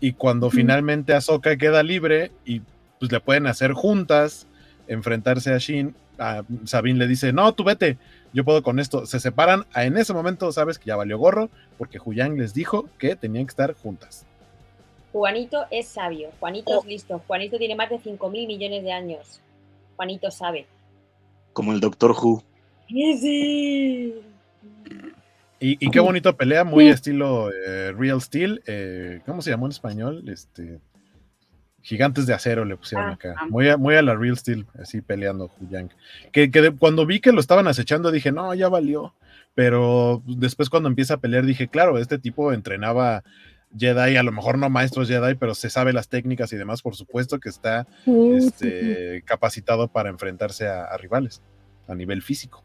[0.00, 2.62] y cuando finalmente Ahsoka queda libre y
[3.00, 4.46] pues le pueden hacer juntas,
[4.86, 7.96] enfrentarse a Shin, a Sabine le dice, no, tú vete,
[8.34, 9.06] yo puedo con esto.
[9.06, 11.48] Se separan, a- en ese momento sabes que ya valió gorro,
[11.78, 14.26] porque Huyang les dijo que tenían que estar juntas.
[15.12, 16.80] Juanito es sabio, Juanito Oh.
[16.80, 19.40] es listo, Juanito tiene más de 5 mil millones de años.
[19.96, 20.66] Juanito sabe.
[21.60, 22.42] Como el Doctor Who.
[22.88, 24.14] Sí.
[25.62, 26.90] Y, y qué bonito pelea, muy Sí.
[26.90, 28.62] estilo eh, Real Steel.
[28.66, 30.24] eh, ¿Cómo se llamó en español?
[30.28, 30.80] Este
[31.82, 33.34] Gigantes de acero le pusieron Ah, acá.
[33.38, 33.46] ah.
[33.50, 35.90] Muy a, muy a la Real Steel, así peleando Huyang.
[36.32, 39.14] Que, que de- cuando vi que lo estaban acechando dije, no, ya valió.
[39.54, 43.22] Pero después cuando empieza a pelear dije, claro, este tipo entrenaba
[43.78, 46.96] Jedi, a lo mejor no maestros Jedi, pero se sabe las técnicas y demás, por
[46.96, 48.46] supuesto que está Sí, sí, sí.
[48.46, 51.42] este, capacitado para enfrentarse a, a rivales
[51.90, 52.62] a nivel físico.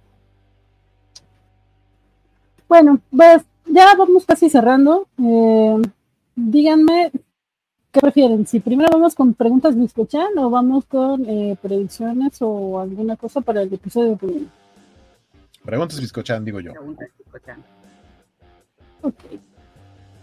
[2.68, 5.07] Bueno, pues ya vamos casi cerrando.
[5.18, 5.81] Eh,
[6.35, 7.11] díganme
[7.91, 8.45] qué prefieren.
[8.45, 13.61] Si primero vamos con preguntas bizcochan o vamos con eh, predicciones o alguna cosa para
[13.61, 14.45] el episodio primero.
[15.64, 16.73] Preguntas Biscochan, digo yo.
[16.73, 17.64] Pregunta, escuchan.
[19.02, 19.15] Ok.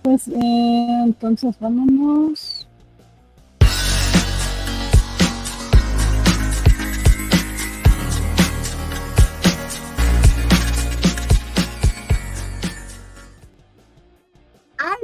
[0.02, 2.61] Pues eh, entonces vámonos.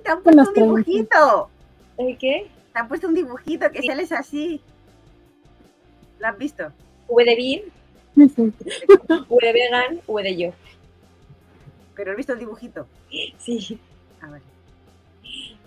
[0.08, 1.50] Te han puesto un dibujito.
[1.98, 2.48] ¿El qué?
[2.72, 3.86] Te han puesto un dibujito que Sí.
[3.88, 4.60] sales así.
[6.18, 6.72] ¿Lo has visto?
[7.08, 7.62] V de sí.
[8.16, 10.50] V de Vegan, V de yo.
[11.94, 12.86] Pero he visto el dibujito.
[13.38, 13.78] Sí.
[14.20, 14.42] A ver.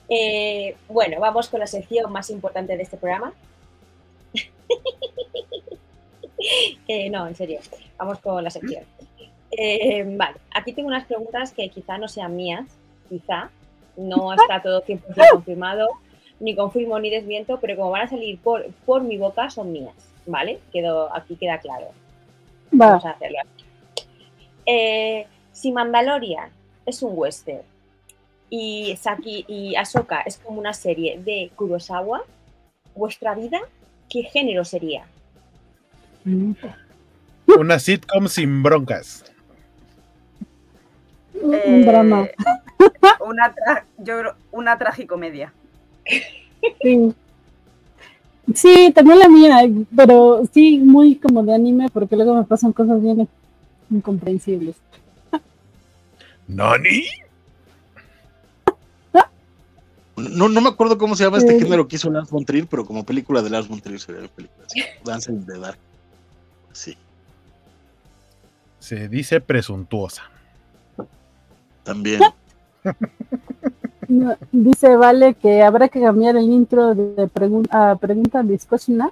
[0.10, 3.34] Eh, bueno, vamos con la sección más importante de este programa.
[6.88, 7.60] Eh, no, en serio,
[8.00, 8.84] vamos con la sección.
[9.52, 12.66] Eh, vale, aquí tengo unas preguntas que quizá no sean mías,
[13.10, 13.52] quizá,
[14.02, 15.02] no está todo 100%
[15.32, 15.88] confirmado,
[16.40, 19.94] ni confirmo ni desmiento, pero como van a salir por, por mi boca, son mías,
[20.26, 20.60] ¿vale?
[20.72, 21.88] Quedó, aquí queda claro.
[22.74, 22.88] Va.
[22.88, 23.38] Vamos a hacerlo.
[24.66, 26.50] Eh, si Mandalorian
[26.86, 27.62] es un western
[28.50, 32.24] y Saki y Ahsoka es como una serie de Kurosawa,
[32.96, 33.60] vuestra vida,
[34.10, 35.06] ¿qué género sería?
[37.58, 39.26] Una sitcom sin broncas.
[41.42, 42.28] Un Eh, drama.
[43.26, 45.54] Una, tra- yo creo- una tragicomedia.
[46.82, 47.14] Sí.
[48.56, 49.60] Sí, también la mía,
[49.96, 53.28] pero sí, muy como de anime, porque luego me pasan cosas bien
[53.90, 54.76] incomprensibles.
[56.48, 57.06] ¿Nani?
[60.18, 61.64] No, no me acuerdo cómo se llama este Sí.
[61.64, 64.28] género que hizo Lars von Trier, pero como película de Lars von Trier sería la
[64.28, 64.66] película.
[64.68, 65.78] así, Dancing in the Dark.
[66.74, 66.98] Sí,
[68.80, 70.24] Se dice presuntuosa.
[71.84, 72.22] también.
[74.08, 79.12] No, Dice Vale que habrá que cambiar el intro de pregun- a pregunta bizcochina.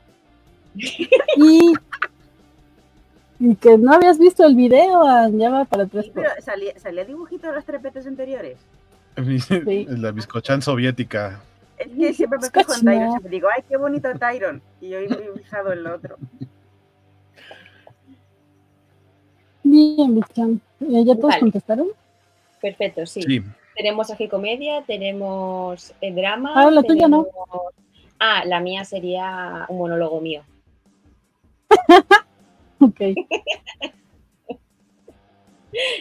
[1.38, 1.74] Y,
[3.40, 5.02] y que no habías visto el video,
[5.32, 8.58] ya va para tres Sí, pero salía, salía dibujito de los trepetes anteriores.
[9.16, 11.40] La bizcochan soviética.
[11.78, 14.62] Es que siempre me en Tyron, siempre digo, ay, qué bonito Tyron.
[14.82, 16.18] Y hoy me he fijado en lo otro.
[19.64, 20.62] Bien, Bichan.
[20.82, 21.40] Eh, ¿Ya todos Vale.
[21.40, 21.88] contestaron?
[22.62, 23.22] Perfecto, sí.
[23.22, 23.42] Sí.
[23.76, 26.52] Tenemos comedia, tenemos eh, drama.
[26.56, 27.24] Ah, la tuya no.
[27.26, 27.74] tenemos-
[28.20, 30.44] Ah, la mía sería un monólogo mío.
[32.82, 33.00] Ok.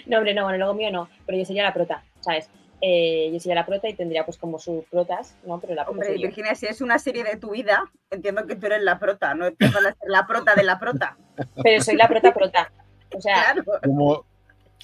[0.06, 2.48] No, hombre, no, monólogo mío no, pero yo sería la prota, ¿sabes?
[2.80, 5.60] Eh, yo sería la prota y tendría pues como sus protas, ¿no?
[5.60, 6.14] Pero la prota Hombre.
[6.16, 9.52] Virginia, si es una serie de tu vida, entiendo que tú eres la prota, no
[9.52, 11.16] te van a ser la prota de la prota.
[11.62, 12.72] Pero soy la prota prota.
[13.14, 13.64] O sea, Claro.
[13.84, 14.24] Como,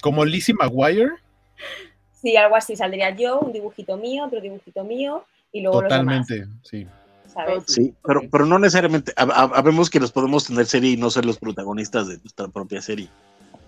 [0.01, 1.11] como Lizzie McGuire,
[2.11, 6.83] sí, algo así saldría yo, un dibujito mío, otro dibujito mío y luego totalmente, sí.
[6.83, 7.63] los demás, ¿sabes?
[7.67, 9.13] Sí, pero, pero no necesariamente.
[9.15, 12.47] hab- hab- Habemos que nos podemos tener serie y no ser los protagonistas de nuestra
[12.47, 13.09] propia serie.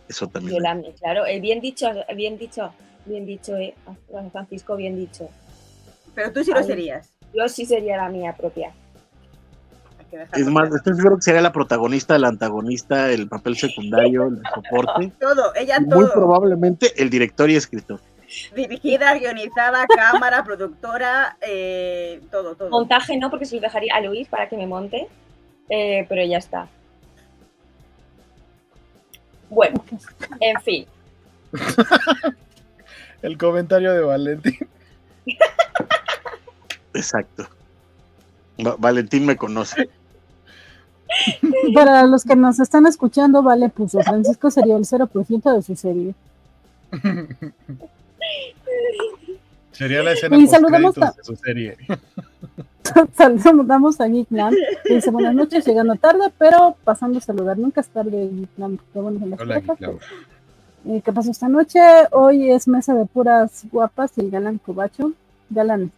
[0.08, 0.56] Eso también.
[0.56, 2.72] Yo la- claro, eh, bien dicho, bien dicho,
[3.06, 3.74] bien dicho, eh,
[4.32, 5.30] Francisco, bien dicho.
[6.16, 6.64] Pero tú sí lo Ay.
[6.66, 7.10] serías.
[7.34, 8.72] Yo sí sería la mía propia.
[10.10, 14.42] Que Es más, estoy seguro que sería la protagonista, el antagonista, el papel secundario, el
[14.54, 15.12] soporte.
[15.20, 16.14] Todo, ella y muy todo.
[16.14, 18.00] probablemente el director y escritor.
[18.56, 22.70] Dirigida, guionizada, cámara, productora, eh, todo, todo.
[22.70, 25.08] Montaje no, porque se lo dejaría a Luis para que me monte,
[25.70, 26.68] eh, pero ya está.
[29.50, 29.84] Bueno,
[30.42, 30.86] en fin,
[33.22, 34.58] El comentario de Valentín.
[36.94, 37.48] Exacto.
[38.66, 39.90] Va- Valentín me conoce.
[41.74, 46.14] Para los que nos están escuchando, Vale puso Francisco sería el 0% de su serie.
[49.78, 51.78] Sería la escena Y saludamos de su serie.
[53.44, 54.52] Saludamos a Geeklam.
[54.84, 57.60] que Dice buenas noches, llegando tarde, pero pasando a saludar.
[57.60, 59.62] Nunca es tarde, nos Hola.
[59.62, 60.00] Clau.
[60.88, 61.80] Eh, ¿Qué pasó esta noche?
[62.12, 65.12] Hoy es mesa de puras guapas y el galán cobacho.
[65.52, 65.92] Galán.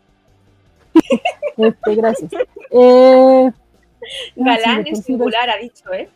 [1.57, 2.31] este, gracias.
[2.71, 3.51] Eh,
[4.35, 6.09] galán sí, en singular ha dicho, ¿eh?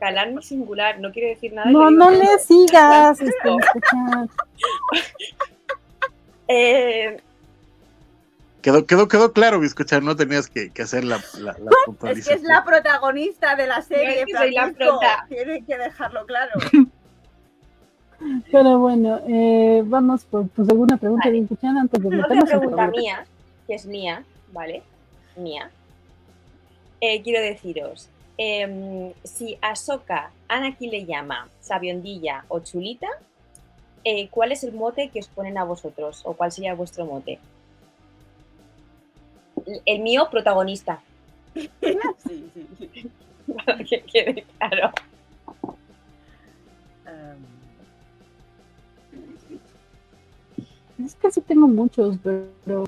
[0.00, 1.70] Galán en singular, no quiero decir nada.
[1.70, 3.20] No, no le sigas.
[3.20, 3.50] Este.
[6.52, 7.16] Eh,
[8.62, 12.34] Quedó, quedó, quedó claro, escuchar, no tenías que, que hacer la, la, la Es que
[12.34, 15.26] es la protagonista de la serie, Es que la prota.
[15.28, 16.52] Tiene que dejarlo claro.
[18.52, 21.32] Pero bueno, eh, vamos por pues, alguna pregunta Vale.
[21.32, 23.24] bien escuchada antes de Otra meternos en pregunta mía,
[23.66, 24.82] que es mía, ¿vale?
[25.36, 25.70] Mía.
[27.00, 33.08] Eh, quiero deciros, em, si Ahsoka, Anakin le llama sabiondilla o chulita,
[34.04, 36.20] eh, ¿cuál es el mote que os ponen a vosotros?
[36.24, 37.38] ¿O cuál sería vuestro mote?
[39.66, 41.00] El- El mío, protagonista.
[42.26, 43.10] Sí, sí, sí.
[43.64, 44.90] para que quede claro.
[47.06, 47.44] Um,
[51.04, 52.84] Es que sí tengo muchos, pero.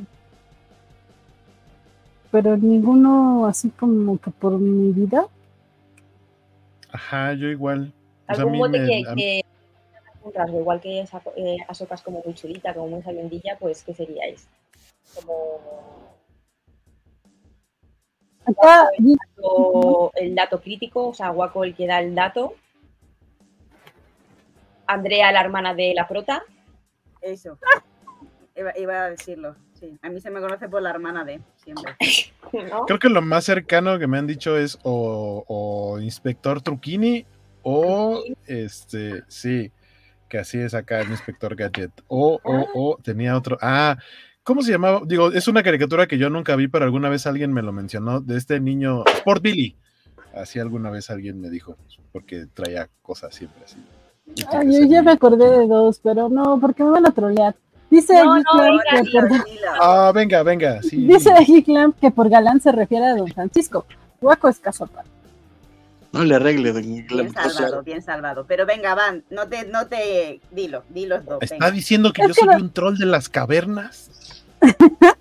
[2.33, 5.27] Pero ninguno así como que por mi vida.
[6.91, 7.93] Ajá, yo igual.
[8.27, 9.45] Pues ¿Algún me- que, que
[10.23, 11.59] un rasgo, igual que esa, eh,
[12.05, 14.49] como muy chulita, como muy sabiondilla, pues ¿qué seríais?
[15.15, 15.61] como
[18.45, 18.89] Acá,
[19.41, 22.55] o el dato crítico, o sea, Guaco el que da el dato.
[24.87, 26.43] Andrea, la hermana de la prota.
[27.21, 27.59] Eso.
[28.57, 29.55] Iba, iba a decirlo.
[29.83, 29.99] Sí.
[30.01, 31.97] A mí se me conoce por la hermana de siempre.
[32.71, 32.87] ¿no?
[32.87, 37.27] Creo que lo más cercano que me han dicho es o, o Inspector Truquini
[37.63, 39.73] o este, sí,
[40.29, 41.91] que así es acá el Inspector Gadget.
[42.07, 43.59] O, o, o, tenía otro.
[43.61, 43.99] Ah,
[44.45, 45.03] ¿cómo se llamaba?
[45.05, 48.21] Digo, es una caricatura que yo nunca vi, pero alguna vez alguien me lo mencionó,
[48.21, 49.77] de este niño, Sport Billy.
[50.33, 51.77] Así alguna vez alguien me dijo,
[52.13, 53.77] porque traía cosas siempre así.
[54.53, 57.57] Ay, yo ya me acordé de dos, pero no, porque me van a trolear.
[57.93, 59.45] Dice No, venga, que por-.
[59.81, 60.97] Ah, venga, venga, sí.
[61.07, 63.85] Dice Geek Lamp que por galán se refiere a Don Francisco.
[64.19, 65.05] Guaco es casota.
[66.13, 66.73] No le arregle.
[66.73, 68.45] don- Bien o sea, salvado, bien salvado.
[68.49, 71.39] Pero venga, Van, no te, no te, dilo, di los dos.
[71.43, 71.71] ¿Está venga.
[71.71, 74.11] diciendo que Es yo que soy no- un troll de las cavernas?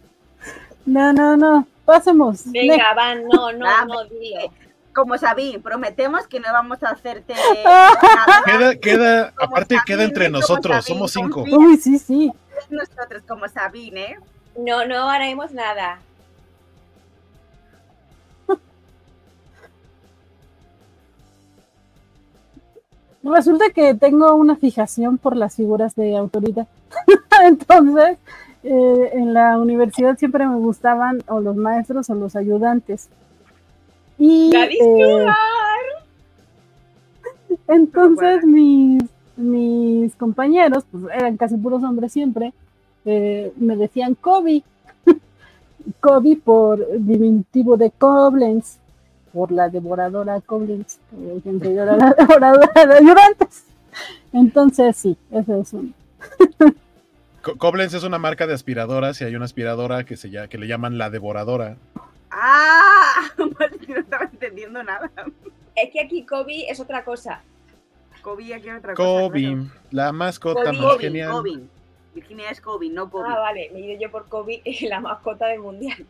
[0.85, 1.67] No, no, no.
[1.85, 2.41] Pasemos.
[2.45, 4.51] Venga, van, no, no, Ah, no, dilo.
[4.93, 7.33] Como sabí, prometemos que no vamos a hacerte
[7.63, 8.43] nada.
[8.45, 11.41] Queda, queda, Como aparte queda entre nosotros, Sabine, somos cinco.
[11.41, 12.31] confía Uy, sí, sí.
[12.69, 14.17] Nosotros como Sabine.
[14.57, 15.99] No, no haremos nada.
[23.23, 26.67] Resulta que tengo una fijación por las figuras de autoridad.
[27.43, 28.17] Entonces,
[28.63, 33.09] eh, en la universidad siempre me gustaban o los maestros o los ayudantes.
[34.17, 35.25] Y eh,
[37.67, 39.03] entonces mis,
[39.37, 42.53] mis compañeros, pues eran casi puros hombres siempre,
[43.05, 44.63] eh, me decían Kobe.
[45.99, 48.77] Kobe por diminutivo de Koblenz,
[49.33, 50.97] por la devoradora Koblenz,
[51.43, 53.63] que era la devoradora de ayudantes.
[54.33, 55.93] Entonces sí, eso es un...
[57.41, 60.57] Co- Koblenz es una marca de aspiradoras y hay una aspiradora que, se llama, que
[60.57, 61.77] le llaman la devoradora.
[62.29, 63.23] ¡Ah!
[63.37, 65.11] No estaba entendiendo nada.
[65.75, 67.41] Es que aquí Kobe es otra cosa.
[68.21, 69.09] Kobe, aquí otra cosa.
[69.09, 69.65] Kobe, claro.
[69.91, 71.31] la mascota Kobe, más Kobe, genial.
[71.31, 71.59] Kobe.
[72.13, 73.29] Virginia es Kobe, no Kobe.
[73.29, 76.05] Ah, vale, me he ido yo por Kobe, la mascota del mundial.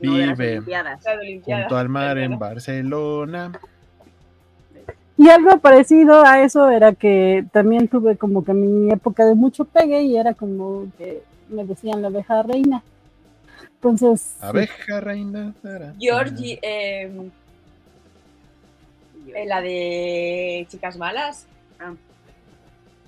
[0.00, 0.52] no de las Vive.
[0.52, 1.02] Olimpiadas.
[1.02, 1.42] De.
[1.44, 2.38] Junto al mar en.
[2.38, 3.52] Barcelona.
[5.16, 9.64] Y algo parecido a eso era que también tuve como que mi época de mucho
[9.64, 12.82] pegue y era como que me decían la abeja reina.
[13.74, 14.38] Entonces, sí.
[14.40, 15.54] Abeja reina.
[15.98, 17.30] Georgie, eh,
[19.28, 21.46] eh, la de Chicas Malas.
[21.78, 21.94] Ah.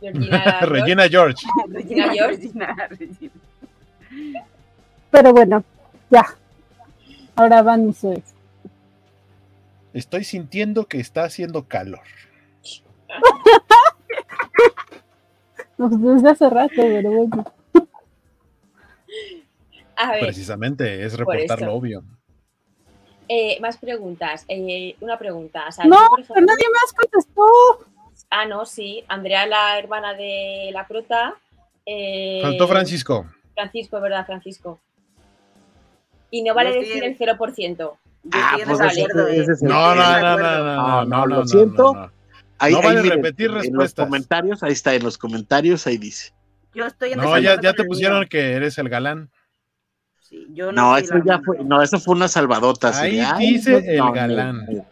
[0.00, 0.60] Georgina.
[0.62, 1.46] Regina George.
[1.68, 2.36] Regina, George.
[2.36, 3.32] Regina, Regina.
[5.10, 5.64] pero bueno,
[6.10, 6.26] ya.
[7.36, 8.34] Ahora van mis ex.
[9.92, 12.02] Estoy sintiendo que está haciendo calor.
[15.78, 17.44] No, pues desde hace rato, pero bueno.
[19.96, 22.02] A ver, Precisamente, es Por reportar lo obvio.
[23.28, 24.44] Eh, más preguntas.
[24.48, 25.70] Eh, una pregunta.
[25.72, 27.42] Sea, No, por ejemplo- nadie más contestó.
[28.30, 29.04] Ah, no, sí.
[29.08, 31.34] Andrea, la hermana de la prota.
[31.86, 33.26] eh, Faltó Francisco.
[33.54, 34.80] Francisco, es verdad, Francisco.
[36.30, 37.76] Y no vale decir el 0%.
[38.24, 41.92] Yo Ah, No, no, no, no, no, No, no, no, no, lo no, siento.
[41.94, 42.10] no, no.
[42.58, 44.06] Ahí, No ahí, vale miren, repetir En los respuestas.
[44.06, 46.32] comentarios, ahí está, en los comentarios, ahí dice.
[46.74, 48.28] Yo estoy en No, ya, te pusieron mío.
[48.30, 49.30] que eres el galán.
[50.34, 52.90] Sí, yo no, No, eso ya fue, no, eso fue una salvadota.
[52.98, 54.66] Ahí "Ay, dice no, el no, galán".
[54.66, 54.82] Nel,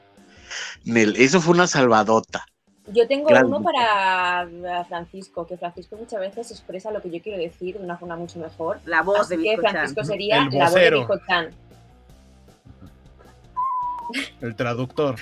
[0.84, 2.44] Nel, eso fue una salvadota.
[2.92, 7.38] Yo tengo uno para eh, Francisco, que Francisco muchas veces expresa lo que yo quiero
[7.38, 8.80] decir de una forma mucho mejor.
[8.86, 9.56] La voz Así de que.
[9.58, 10.98] Francisco sería El la voz de vocero.
[11.00, 11.50] Biscochan.
[14.40, 15.16] El traductor.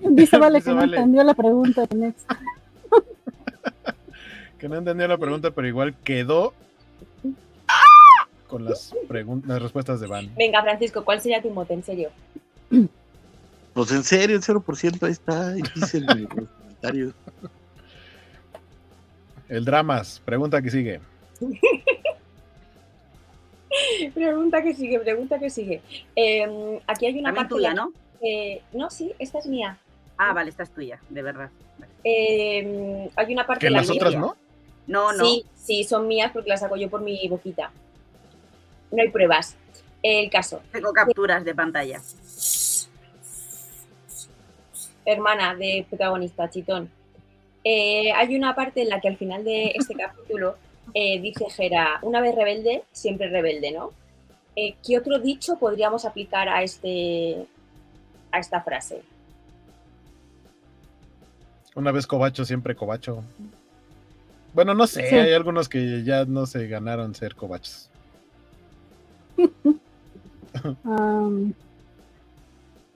[0.00, 0.96] Dice Vale que no Vale.
[0.96, 1.86] entendió la pregunta.
[4.60, 6.52] Que no entendió la pregunta, pero igual quedó
[8.46, 10.30] con las, respuestas de Van.
[10.36, 11.72] Venga, Francisco, ¿cuál sería tu mote?
[11.72, 12.10] En serio.
[13.72, 17.14] Pues en serio, el 0% ahí está, ahí dice en los comentarios.
[19.48, 21.00] El dramas, pregunta que sigue.
[24.14, 25.80] Pregunta que sigue, pregunta que sigue.
[26.16, 27.54] Eh, aquí hay una También parte.
[27.54, 27.92] tuya, ¿no?
[28.72, 29.78] no, sí, esta es mía.
[30.18, 31.50] Ah, vale, esta es tuya, de verdad.
[31.78, 31.92] Vale.
[32.04, 34.36] Eh, hay una parte Que en la las que- otras no.
[34.90, 35.24] No, no.
[35.24, 37.70] Sí, sí, son mías porque las saco yo por mi boquita.
[38.90, 39.56] No hay pruebas.
[40.02, 40.60] El caso.
[40.72, 42.00] Tengo capturas de pantalla.
[45.04, 46.90] hermana de protagonista, Chitón.
[47.62, 50.56] Eh, hay una parte en la que al final de este capítulo
[50.92, 53.92] eh, dice Gera, una vez rebelde, siempre rebelde, ¿no?
[54.56, 57.46] Eh, ¿Qué otro dicho podríamos aplicar a, este,
[58.32, 59.02] a esta frase?
[61.76, 63.22] Una vez cobacho, siempre cobacho.
[64.52, 65.14] Bueno, no sé, Sí.
[65.14, 67.88] hay algunos que ya no se ganaron ser cobachos.
[70.84, 71.52] Am,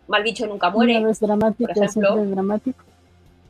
[0.08, 1.00] Mal bicho nunca muere.
[1.20, 2.08] dramático, por ejemplo.
[2.12, 2.84] siempre dramático.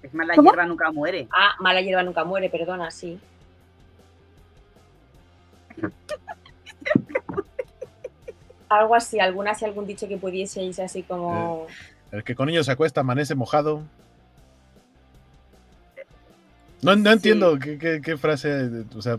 [0.02, 0.50] Es más, la ¿Cómo?
[0.50, 1.26] hierba nunca muere.
[1.32, 3.18] Ah, mala hierba nunca muere, perdona, sí.
[8.68, 11.66] Algo así, alguna así, algún dicho que pudieseis así como.
[12.10, 13.82] El que con ellos se acuesta amanece mojado.
[16.84, 17.12] No, no Sí.
[17.14, 19.18] entiendo qué, qué- qué frase, o sea,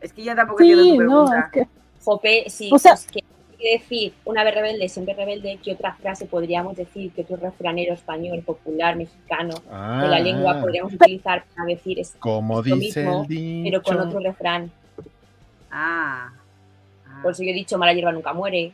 [0.00, 1.40] Es que yo tampoco entiendo Sí, tu no, pregunta.
[1.40, 1.68] es que
[2.04, 3.22] Jope, sí, O sea- pues que
[3.56, 7.12] quiere decir una vez rebelde, siempre rebelde, ¿qué otra frase podríamos decir?
[7.12, 12.14] ¿Qué otro refranero español, popular, mexicano, de la ah, lengua podríamos utilizar para decir es,
[12.18, 13.62] como lo dice mismo, el dicho.
[13.64, 14.70] pero con otro refrán?
[15.70, 16.30] Ah.
[17.06, 17.20] Ah.
[17.22, 18.72] Por eso yo he dicho mala hierba nunca muere.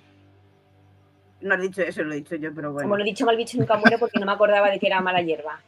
[1.41, 2.87] No has dicho eso, lo he dicho yo, pero bueno.
[2.89, 5.01] Como lo he dicho mal bicho nunca muere porque no me acordaba de que era
[5.01, 5.61] mala hierba.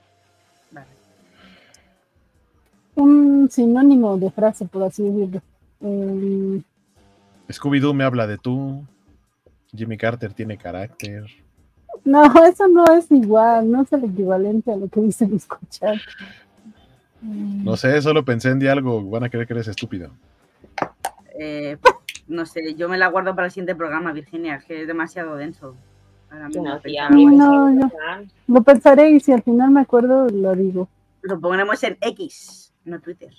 [3.01, 5.43] Un sinónimo de frase, por así decirlo.
[5.81, 6.63] Em,
[7.51, 8.85] Scooby-Doo me habla de tú.
[9.75, 11.25] Jimmy Carter tiene carácter.
[12.05, 16.01] no, eso no es igual, no es el equivalente a lo que dice escuchar.
[17.23, 19.03] No sé, solo pensé en di algo.
[19.09, 20.11] Van a creer que eres estúpido.
[21.39, 21.77] Eh,
[22.29, 25.77] no sé, yo me la guardo para el siguiente programa, Virginia, que es demasiado denso.
[26.55, 27.91] No, tía, No.
[28.47, 30.89] Lo pensaré y si al final me acuerdo, lo digo.
[31.23, 33.31] Lo ponemos en X, no Twitter.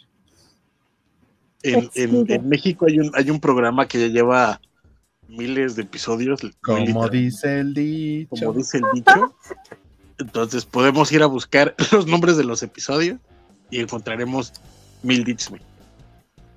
[1.64, 2.36] En, en- Explica.
[2.36, 4.62] en México hay un, hay un programa que ya lleva
[5.28, 6.42] miles de episodios.
[6.62, 8.30] Como dice el dicho.
[8.30, 9.36] como dice el dicho.
[10.20, 13.20] Entonces podemos ir a buscar los nombres de los episodios
[13.70, 14.54] y encontraremos
[15.04, 15.54] mil dichos.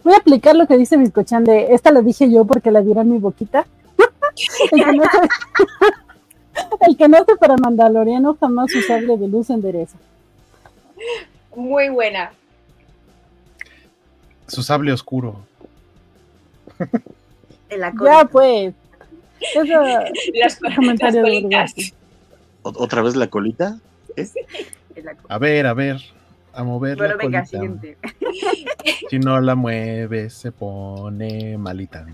[0.02, 3.02] Voy a aplicar lo que dice Bizcochan de esta la dije yo porque la diera
[3.02, 3.66] en mi boquita.
[4.72, 5.28] el, que no se,
[6.88, 9.96] el que no hace para Mandaloriano jamás su sable de luz endereza.
[11.56, 12.32] Muy buena.
[14.48, 15.40] Su sable oscuro.
[17.68, 18.74] En la Ya pues.
[19.54, 19.64] Eso,
[20.34, 21.92] Las, las
[22.62, 23.78] ¿Otra vez la colita?
[24.96, 25.34] la cola.
[25.34, 26.00] A ver, a ver.
[26.52, 27.46] A mover Bueno, la venga, colita.
[27.50, 27.98] siguiente.
[29.10, 32.06] Si no la mueve, se pone malita.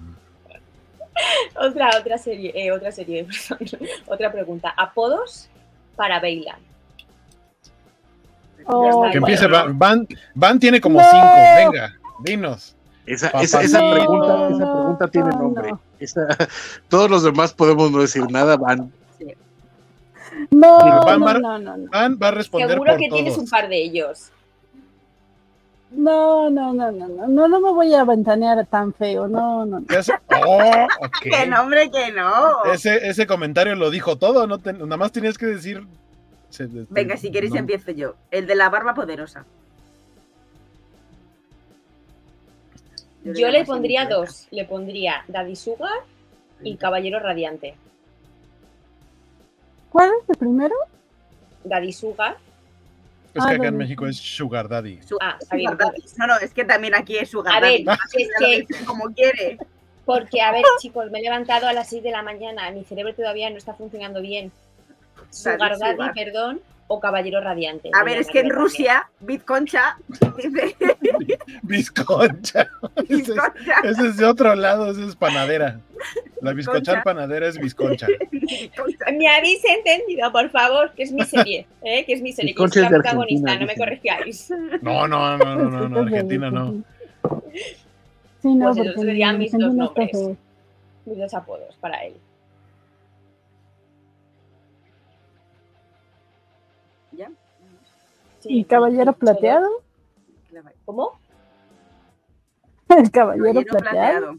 [1.57, 3.89] Otra, otra serie, eh, otra serie, perdón.
[4.07, 4.73] otra pregunta.
[4.77, 5.49] ¿Apodos
[5.97, 6.59] para Bailan?
[8.67, 9.79] Oh, está, Que empiece Van.
[9.79, 11.11] Van, Van tiene como No.
[11.11, 11.27] cinco.
[11.57, 12.77] Venga, dinos.
[13.07, 15.71] Esa, esa, esa no, pregunta, esa no, pregunta tiene no, nombre.
[15.73, 15.81] no.
[15.99, 16.29] Esa-
[16.89, 18.93] todos los demás podemos no decir nada, van.
[20.51, 21.91] no, Van, no, Mar- no, no, no.
[21.91, 23.45] Van va a responder Seguro por que tienes todos.
[23.45, 24.31] un par de ellos.
[25.93, 29.81] No, no, no, no, no, no, no me voy a ventanear tan feo, no, no,
[29.81, 29.87] no.
[29.87, 29.99] ¿Qué?
[30.47, 30.61] Oh,
[31.05, 31.17] ok.
[31.23, 32.65] Que no, hombre, que no.
[32.73, 35.85] Ese, ese comentario lo dijo todo, no te- nada más tenías que decir.
[36.49, 37.59] se- Venga, si queréis no.
[37.59, 38.15] empiezo yo.
[38.31, 39.45] El de la barba poderosa.
[43.25, 44.49] Yo le pondría dos.
[44.51, 45.91] Le pondría Daddy Sugar
[46.63, 47.75] y Caballero Radiante.
[49.91, 50.75] ¿Cuál es el primero?
[51.65, 52.37] Daddy Sugar.
[53.35, 53.77] Es Ah, que acá no, en.
[53.77, 55.01] México es Sugar Daddy.
[55.03, 55.71] Su- Ah, está bien.
[55.73, 56.03] Sugar Daddy.
[56.17, 57.83] No, no, es que también aquí es Sugar A ver,
[58.17, 59.59] es que- Como quiere.
[60.05, 62.71] Porque, a ver, chicos, me he levantado a las 6 de la mañana.
[62.73, 64.51] Mi cerebro todavía no está funcionando bien.
[65.31, 66.15] Sugar Daddy, Daddy, Sugar.
[66.15, 66.61] perdón,
[66.93, 67.89] o Caballero Radiante.
[67.95, 68.51] A ver, es que en.
[68.51, 69.97] Rusia, Bitconcha
[70.37, 70.77] dice
[71.63, 72.69] Bizconcha.
[72.97, 73.75] Ese es, Bizconcha.
[73.85, 75.79] ese es de otro lado, ese es panadera.
[76.43, 78.09] La bizcochar panadera es bizconcha.
[79.13, 82.05] Me habéis entendido, por favor, que es mi serie, ¿eh?
[82.05, 84.51] que es mi serie, que es la protagonista, Argentina, no me corrijáis.
[84.83, 86.83] No, no, no, no, no, no, Argentina no.
[88.43, 90.11] Sí, no, Pues porque serían mis dos nombres.
[91.05, 92.15] Mis dos apodos para él.
[98.41, 99.13] Sí, ¿Y Caballero.
[99.13, 99.69] Plateado?
[100.85, 101.19] ¿Cómo?
[102.89, 104.27] El Caballero Caballero Plateado.
[104.27, 104.35] plateado.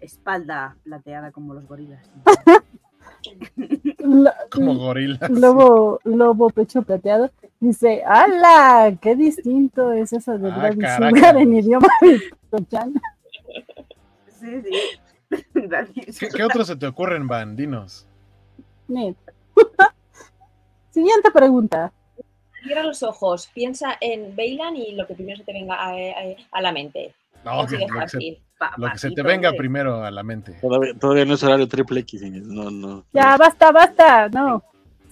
[0.00, 2.08] Espalda plateada como los gorilas.
[3.98, 5.18] Lo- Como gorila.
[5.28, 7.30] Lobo, lobo pecho plateado.
[7.58, 8.96] Dice, ¡Hala!
[9.00, 10.70] ¡Qué distinto es eso de Ah.
[10.72, 11.88] Sugar en idioma!
[14.40, 14.70] Sí, sí.
[16.20, 17.56] ¿Qué, qué otros se te ocurren, Van?
[17.56, 18.06] Dinos.
[20.90, 21.92] Siguiente pregunta.
[22.62, 26.36] Cierra los ojos, piensa en Bailan y lo que primero se te venga a, a-
[26.52, 27.14] a la mente.
[27.44, 28.38] No, que- lo, que se, fácil.
[28.78, 30.52] lo que se te venga primero a la mente.
[30.60, 32.22] Todavía, todavía no es horario triple X.
[32.46, 33.04] No, no.
[33.12, 34.28] Ya, basta, basta.
[34.28, 34.62] No.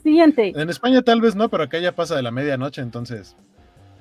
[0.03, 0.53] Siguiente.
[0.55, 3.37] En España tal vez no, pero acá ya pasa de la medianoche, entonces.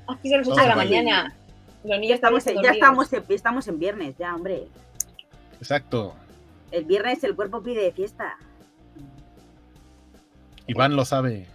[0.08, 1.36] Aquí son las 8 Vamos de la mañana.
[1.84, 4.68] Los Ya niños estamos, ya estamos, en, estamos en viernes, ya, hombre.
[5.60, 6.16] Exacto.
[6.72, 8.38] El viernes el cuerpo pide fiesta.
[10.68, 11.48] Iván lo sabe.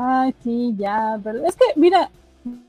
[0.00, 1.18] Ay, sí, ya.
[1.22, 2.10] Pero es que, mira,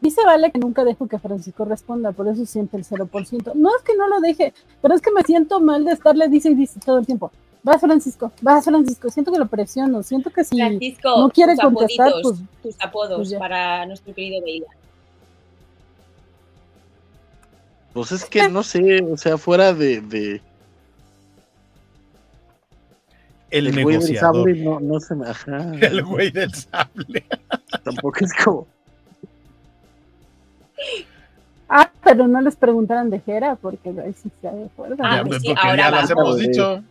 [0.02, 3.54] Dice Vale que nunca dejo que Francisco responda, por eso siempre el 0%.
[3.54, 6.50] No es que no lo deje, pero es que me siento mal de estarle dice
[6.50, 7.32] y dice todo el tiempo.
[7.62, 11.64] Vas Francisco, vas Francisco, siento que lo presiono, siento que si Francisco, no quiere tus
[11.64, 14.68] contestar, apoditos, pues tus apodos pues para nuestro querido Veida.
[17.94, 20.42] Pues es que no sé, o sea, fuera de, de
[23.52, 25.28] El del güey del sable, no, no se me.
[25.28, 25.72] Ajá.
[25.82, 27.26] El güey del sable.
[27.84, 28.68] Tampoco es como.
[31.68, 35.00] Ah, pero no les preguntaran de Jera, porque ahí sí se acuerdan.
[35.02, 36.84] Ah, Ya, pues pues, sí, porque ahora ya las hemos dicho.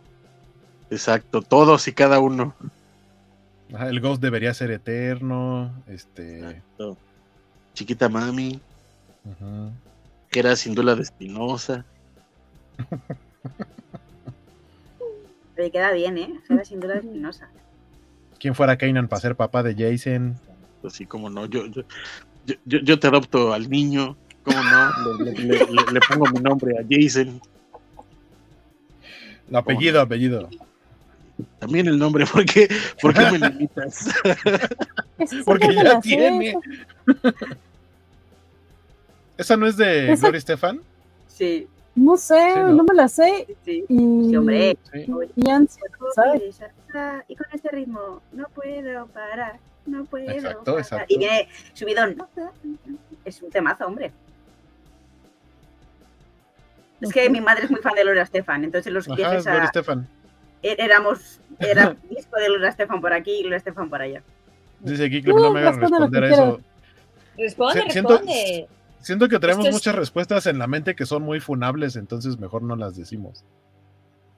[0.89, 2.53] Exacto, todos y cada uno.
[3.73, 5.71] Ajá, el Ghost debería ser eterno.
[5.87, 6.39] Este.
[6.39, 6.97] Exacto.
[7.73, 8.59] Chiquita mami,
[9.25, 9.71] ujú.
[10.29, 11.85] que era sin duda de Espinosa.
[15.59, 16.39] Pero queda bien, ¿eh?
[16.49, 17.49] Era sin duda espinosa.
[18.39, 20.39] ¿Quién fuera Kanan para ser papá de Jason?
[20.85, 21.81] Así como no, yo, yo,
[22.65, 25.17] yo, yo- te adopto al niño, ¿cómo no?
[25.21, 27.41] Le, le- le- le- le pongo mi nombre a Jason.
[29.49, 30.49] El apellido, apellido.
[31.59, 32.69] También el nombre, ¿por qué,
[33.01, 34.11] ¿Por qué me limitas?
[35.27, 36.51] Sí Porque ya tiene.
[37.05, 37.45] esa-
[39.37, 40.79] ¿Esa no es de Esa- Gloria Estefan?
[41.27, 42.73] Sí, No sé, Sí, ¿no?
[42.73, 42.83] ¿no?
[42.83, 43.45] me la sé.
[43.65, 43.83] sí.
[43.89, 43.97] Y,
[44.29, 44.77] Sí, hombre.
[44.93, 45.05] Sí.
[45.35, 45.43] y
[46.15, 46.61] ¿Sabes?
[47.27, 50.79] Y con este ritmo, no puedo parar, no puedo Exacto, parar.
[50.79, 51.05] exacto.
[51.13, 52.15] Y viene subidón.
[53.25, 54.11] Es un temazo, hombre.
[57.01, 59.45] Es que mi madre es muy fan de Gloria Estefan, entonces los Ajá, viajes es
[59.45, 60.07] Gloria a, Estefan.
[60.61, 64.21] é- éramos, era disco de Gloria Estefan por aquí y Gloria Estefan por allá.
[64.81, 66.59] Dice Geekly, no me lo que responder a eso.
[67.37, 68.67] Responde, responde.
[69.01, 72.37] Siento que tenemos Esto es- muchas respuestas en la mente que son muy funables, entonces
[72.39, 73.43] mejor no las decimos.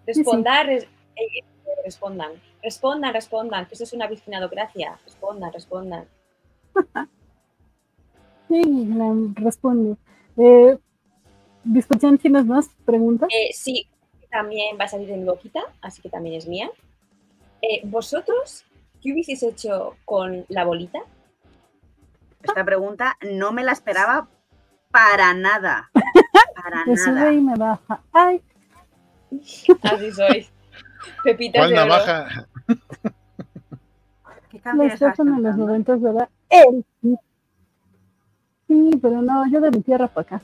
[0.05, 1.43] Respondar, res- eh,
[1.83, 2.31] respondan.
[2.63, 4.99] Respondan, respondan, que eso es una virginadocracia.
[5.05, 6.05] Respondan, respondan.
[8.47, 8.89] Sí,
[9.35, 9.95] responde.
[10.35, 10.77] Eh,
[12.19, 13.29] ¿tienes más preguntas?
[13.31, 13.87] Eh, sí,
[14.29, 16.69] también va a salir en Loquita, así que también es mía.
[17.61, 18.65] Eh, ¿Vosotros
[19.01, 20.99] qué hubieseis hecho con la bolita?
[22.43, 24.27] Esta pregunta no me la esperaba
[24.91, 25.89] para nada.
[26.55, 27.33] Para Me sube nada.
[27.33, 28.01] y me baja.
[28.11, 28.41] Ay,
[29.83, 30.51] Así sois.
[31.23, 32.47] Pepitas ¿Cuál de navaja?
[34.49, 36.29] ¿Qué Estefan en los noventas, ¿verdad?
[36.49, 36.85] Él.
[38.67, 38.91] sí.
[39.01, 40.41] Pero no, yo de mi tierra para acá.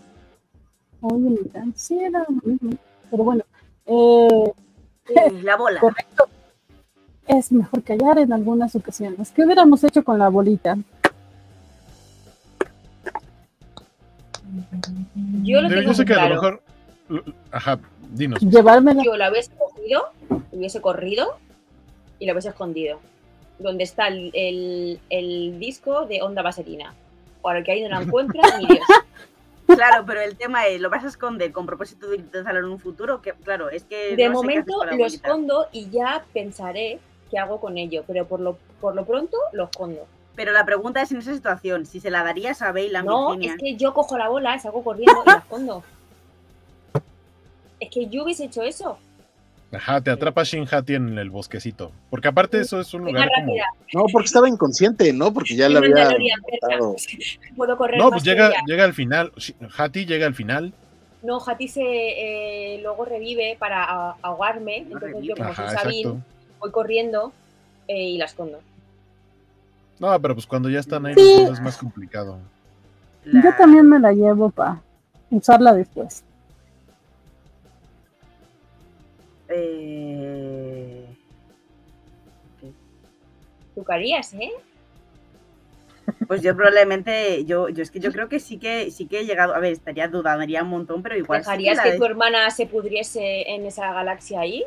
[1.01, 2.71] Oye, mi can- sí era lo mismo.
[3.11, 3.43] Pero bueno,
[3.85, 4.53] eh,
[5.05, 5.13] Sí,
[5.43, 5.79] La bola.
[5.79, 6.25] correcto.
[7.27, 9.31] Es mejor callar en algunas ocasiones.
[9.31, 10.77] ¿Qué hubiéramos hecho con la bolita?
[15.43, 16.61] Yo lo Yo, tengo yo sé muy que a lo mejor.
[17.51, 17.79] Ajá,
[18.11, 18.39] dinos.
[18.41, 19.01] Llevármela.
[19.03, 20.09] Yo la hubiese cogido,
[20.51, 21.37] hubiese corrido
[22.19, 22.99] y la hubiese escondido.
[23.59, 26.93] Donde está el, el- el disco de Onda Vaselina.
[27.41, 28.79] Para que ahí no la encuentra ni Dios.
[29.67, 32.79] Claro, pero el tema es, ¿lo vas a esconder con propósito de utilizarlo en un
[32.79, 33.21] futuro?
[33.21, 34.15] Que, claro, es que.
[34.15, 38.05] De no sé qué haces momento lo escondo y ya pensaré qué hago con ello.
[38.07, 40.07] Pero por lo, por lo pronto lo escondo.
[40.37, 43.31] Pero la pregunta es en esa situación, si se la darías a Bale, a No,
[43.31, 43.55] Virginia.
[43.55, 45.83] es que yo cojo la bola, salgo corriendo y la escondo.
[47.79, 48.99] Es que yo hubiese hecho eso.
[49.71, 51.91] Ajá, te atrapa Shin Hati en el bosquecito.
[52.11, 53.53] Porque aparte eso es un lugar como.
[53.93, 55.33] No, porque estaba inconsciente, ¿no?
[55.33, 56.07] Porque ya le había.
[57.55, 59.33] Puedo correr No, pues llega, llega al final.
[59.75, 60.71] Hati llega al final.
[61.23, 64.77] No, Hati se eh, luego revive para ahogarme.
[64.77, 66.21] Entonces yo, como soy Sabine,
[66.59, 67.33] voy corriendo
[67.87, 68.59] eh, y la escondo.
[69.99, 71.19] No, pero pues cuando ya están ahí Sí.
[71.39, 72.37] los dos es más complicado.
[73.25, 74.81] La- Yo también me la llevo para
[75.31, 76.23] usarla después.
[79.49, 81.05] Eh,
[83.75, 84.51] ¿Tú qué harías, eh?
[86.27, 89.25] Pues yo probablemente, yo, yo es que yo creo que sí que sí que he
[89.25, 91.41] llegado, a ver, estaría dudaría un montón, pero igual.
[91.43, 94.63] sí que ¿Dejarías la que de- tu hermana se pudriese en esa galaxia ahí?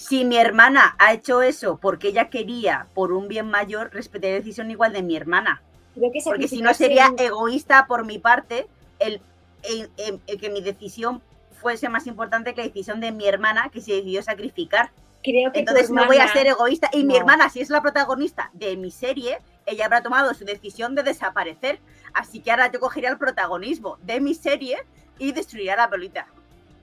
[0.00, 4.34] Si mi hermana ha hecho eso porque ella quería por un bien mayor, respeté la
[4.36, 5.62] decisión igual de mi hermana.
[5.94, 8.66] Creo que Porque si no sería egoísta por mi parte
[8.98, 9.20] el,
[9.62, 11.20] el- el- el que mi decisión
[11.60, 14.90] fuese más importante que la decisión de mi hermana que se decidió sacrificar.
[15.22, 16.88] Creo que Entonces no voy a hermana- ser egoísta.
[16.92, 20.94] Y mi hermana, si es la protagonista de mi serie, ella habrá tomado su decisión
[20.94, 21.78] de desaparecer.
[22.14, 24.78] Así que ahora yo cogería el protagonismo de mi serie
[25.18, 26.26] y destruiría la bolita.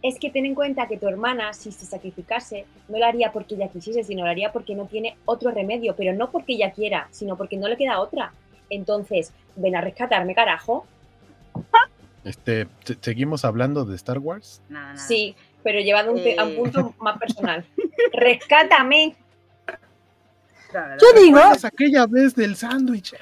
[0.07, 3.55] Es que ten en cuenta que tu hermana, si se sacrificase, no lo haría porque
[3.55, 7.07] ella quisiese, sino lo haría porque no tiene otro remedio, pero no porque ella quiera,
[7.11, 8.31] sino porque no le queda otra.
[8.69, 10.85] Entonces, ven a rescatarme, carajo.
[12.23, 14.61] Este, ¿se- ¿Seguimos hablando de Star Wars?
[14.69, 15.07] Nada, nada.
[15.07, 16.55] Sí, pero llevado a un, a un Eh.
[16.55, 17.65] punto más personal.
[18.13, 19.15] ¡Rescátame!
[20.73, 23.15] Yo digo, ¿Recuerdas aquella vez del sándwich?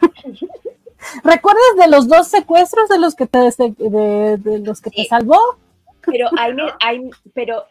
[1.23, 5.39] ¿Recuerdas de los dos secuestros de los que te, de, de los que te salvó?
[6.05, 7.65] Pero ahí, me- ahí- pero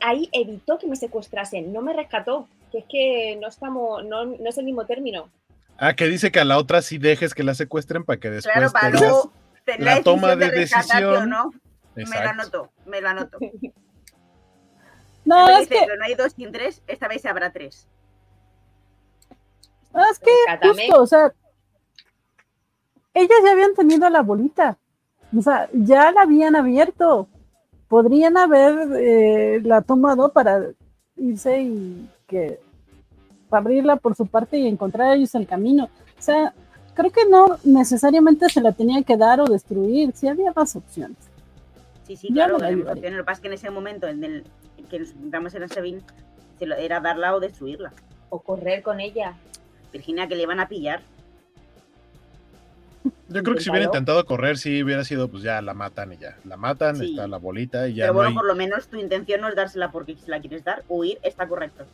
[0.00, 2.48] ahí evitó que me secuestrasen, no me rescató.
[2.70, 5.30] Que es que no estamos, no, no es el mismo término.
[5.78, 8.52] Ah, que dice que a la otra sí dejes que la secuestren para que después
[8.54, 9.32] Claro, para tengas- luego
[9.64, 11.30] tener la toma de rescatarte o decisión.
[11.30, 11.50] no.
[11.94, 12.28] Me lo Exacto.
[12.30, 13.38] anoto, me lo anoto.
[15.24, 17.86] No, es que, no hay dos sin tres, esta vez habrá tres.
[20.10, 20.86] es que Rescátame.
[20.86, 21.32] justo, o sea,
[23.14, 24.78] ellas ya habían tenido la bolita.
[25.36, 27.28] O sea, ya la habían abierto.
[27.88, 30.62] Podrían haber eh, la tomado para
[31.16, 32.60] irse y que
[33.48, 35.84] para abrirla por su parte y encontrar ellos el camino.
[36.18, 36.52] O sea,
[36.94, 41.16] creo que no necesariamente se la tenía que dar o destruir, sí había más opciones.
[42.06, 42.70] Sí, sí, Ya claro, la.
[42.70, 44.44] Lo que pasa es que en ese momento en el
[44.90, 46.00] que nos enfrentamos en Sabine
[46.58, 47.92] se lo- era darla o destruirla.
[48.30, 49.34] O correr con ella.
[49.92, 51.00] Virginia, que le iban a pillar.
[53.28, 56.16] Yo creo que si hubiera intentado correr, sí hubiera sido, pues ya la matan y
[56.18, 56.36] ya.
[56.44, 57.10] La matan, Sí.
[57.10, 59.48] está la bolita y ya Pero no bueno, hay- por lo menos tu intención no
[59.48, 61.84] es dársela porque si la quieres dar, huir, está correcto.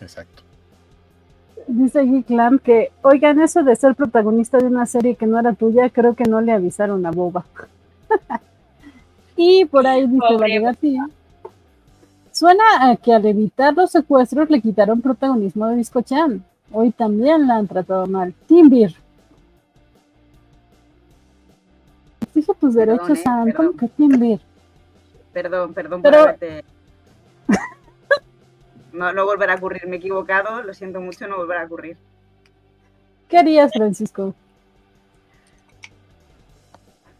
[0.00, 0.42] Exacto.
[1.66, 5.90] Dice Geeklam que, oigan, eso de ser protagonista de una serie que no era tuya,
[5.90, 7.44] creo que no le avisaron a Boba.
[9.36, 11.06] y por ahí dice Pobre Vale García,
[12.32, 16.42] Suena a que al evitar los secuestros le quitaron protagonismo de Discochan.
[16.72, 18.32] Hoy también la han tratado mal.
[18.46, 18.94] Timbir.
[22.40, 23.52] Exige tus Perdón, derechos, eh, Sam.
[23.52, 23.76] ¿Cómo perdón.
[23.76, 24.40] que Timbir?
[25.32, 26.36] Perdón, perdón Pero-.
[28.92, 31.96] No, no volverá a ocurrir, me he equivocado, lo siento mucho, no volverá a ocurrir.
[33.28, 34.34] ¿Qué harías, Francisco?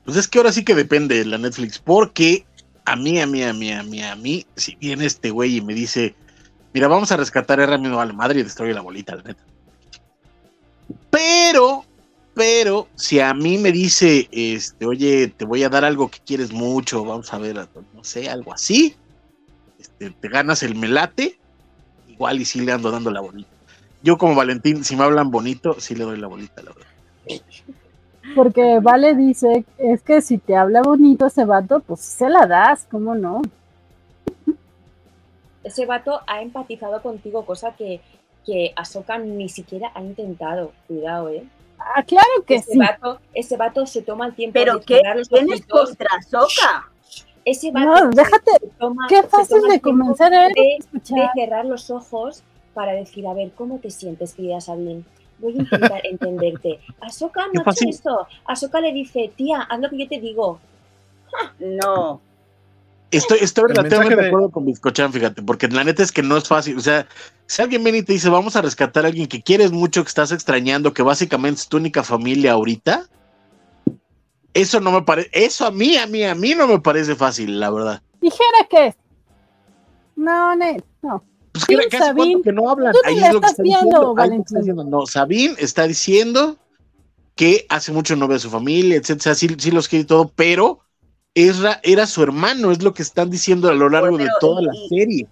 [0.04, 2.44] Pues es que ahora sí que depende de la Netflix, porque
[2.84, 5.60] a mí, a mí, a mí, a mí, a mí, si viene este güey y
[5.60, 6.16] me dice,
[6.72, 9.44] mira, vamos a rescatar a R a la madre y destruye la bolita, la neta.
[11.10, 11.84] Pero,
[12.40, 16.54] pero, si a mí me dice, este, oye, te voy a dar algo que quieres
[16.54, 18.96] mucho, vamos a ver, no sé, algo así,
[19.78, 21.38] este, te ganas el melate,
[22.08, 23.50] igual y sí le ando dando la bolita.
[24.02, 27.42] Yo como Valentín, si me hablan bonito, sí le doy la bolita, la verdad.
[28.34, 32.86] Porque Vale dice, es que si te habla bonito ese vato, pues se la das,
[32.90, 33.42] ¿cómo no?
[35.62, 38.00] Ese vato ha empatizado contigo, cosa que,
[38.46, 40.72] que Ahsoka ni siquiera ha intentado.
[40.86, 41.44] Cuidado, ¿eh?
[41.80, 42.78] Ah, claro que ese, sí.
[42.78, 46.90] vato, ese vato se toma el tiempo Pero de ¿qué cerrar los tienes contra Soca?
[47.44, 51.28] Ese vato No, déjate, se toma, qué fácil de el tiempo convencer a de, de
[51.34, 52.42] cerrar los ojos
[52.74, 55.02] para decir, a ver, ¿cómo te sientes, querida Sabine?
[55.38, 56.80] Voy a intentar entenderte.
[57.00, 58.26] Ahsoka no ha hecho esto.
[58.44, 60.60] Ahsoka le dice, tía, haz lo que yo te digo.
[61.58, 62.20] No.
[63.10, 66.22] Estoy, estoy El relativamente de de- acuerdo con Bizcochan, fíjate, porque la neta es que
[66.22, 66.76] no es fácil.
[66.76, 67.06] O sea,
[67.46, 70.08] si alguien viene y te dice, vamos a rescatar a alguien que quieres mucho, que
[70.08, 73.08] estás extrañando, que básicamente es tu única familia ahorita,
[74.54, 77.58] eso no me parece, eso a mí, a mí, a mí no me parece fácil,
[77.60, 78.02] la verdad.
[78.20, 78.94] dijera que
[80.16, 81.24] no, ne- no.
[81.52, 82.92] Pues Sí, que casi Sabine, que no hablan.
[82.92, 84.14] tú Ahí la es lo que está viendo, diciendo.
[84.14, 84.44] Valentín.
[84.44, 84.84] está diciendo.
[84.84, 86.56] No, Sabine está diciendo
[87.34, 90.30] que hace mucho no ve a su familia, etcétera, sí, sí los quiere y todo,
[90.34, 90.80] pero
[91.34, 94.72] Ezra era su hermano, es lo que están diciendo a lo largo de toda la
[94.88, 95.26] serie.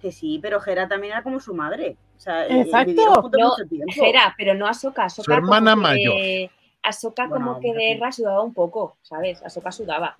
[0.00, 1.96] Que sí, pero Gera también era como su madre.
[2.16, 2.90] O sea, Exacto.
[2.90, 3.92] vivieron juntos No.
[3.92, 5.04] Jera, pero no Ahsoka.
[5.04, 6.14] Ahsoka Su hermana como mayor.
[6.14, 6.50] que,
[6.82, 7.92] Ahsoka Bueno, como que de.
[7.92, 9.42] Ezra sudaba un poco, ¿sabes?
[9.42, 10.16] Ahsoka sudaba.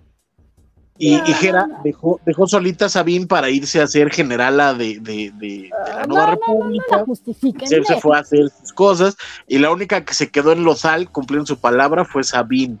[0.97, 1.83] Y, No, y Hera no, no.
[1.83, 6.01] dejó, dejó solita a Sabine para irse a ser generala de, de- de- de la
[6.01, 6.97] Ah, Nueva no, no, no, no República.
[6.97, 7.67] la justifiquen.
[7.67, 9.17] Se, fue a hacer sus cosas
[9.47, 12.77] y la única que se quedó en Lozal cumpliendo su palabra fue Sabine.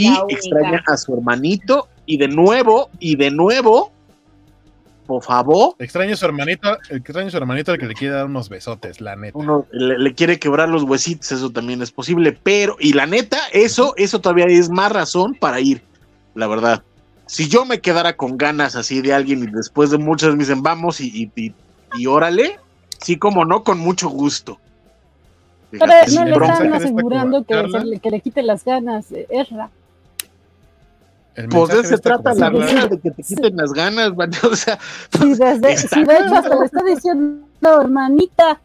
[0.00, 3.92] Y extraña a su hermanito y de nuevo, y de nuevo,
[5.06, 8.26] por favor, Extraño a su hermanito, extraño a su hermanito al que le quiere dar
[8.26, 9.38] unos besotes, la neta.
[9.38, 13.38] uno le, le quiere quebrar los huesitos, eso también es posible, pero, y la neta,
[13.52, 15.82] eso, eso todavía es más razón para ir,
[16.34, 16.82] la verdad.
[17.26, 20.62] Si yo me quedara con ganas así de alguien y después de muchas me dicen
[20.62, 21.54] vamos y, y, y-
[21.98, 22.58] y órale,
[23.00, 24.58] sí como no, con mucho gusto.
[25.70, 27.54] Pero no le están asegurando que,
[28.00, 29.64] que le quite las ganas, eh, Ezra.
[29.66, 29.85] El
[31.50, 34.56] Pues de se esta trata la vida, de que te quiten las ganas, man, o
[34.56, 34.78] sea,
[35.18, 38.60] Sí, desde, sí, de hecho, hasta le está diciendo, hermanita.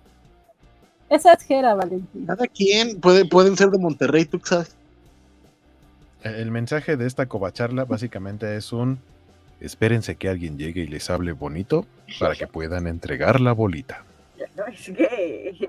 [1.09, 2.25] Esa es Jera, Valentín.
[2.25, 4.75] cada quien puede, pueden ser de Monterrey, tú sabes.
[6.23, 8.99] El mensaje de esta covacharla básicamente es un
[9.59, 11.85] espérense que alguien llegue y les hable bonito
[12.19, 14.03] para que puedan entregar la bolita.
[14.55, 15.67] No, es que.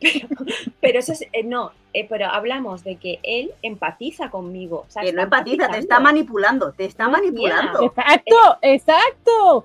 [0.00, 0.28] Pero,
[0.80, 4.84] pero eso es, eh, no, eh, pero hablamos de que él empatiza conmigo.
[4.88, 7.82] o sea, Que no empatiza, te está manipulando, te está No, manipulando.
[7.82, 9.64] Exacto, exacto.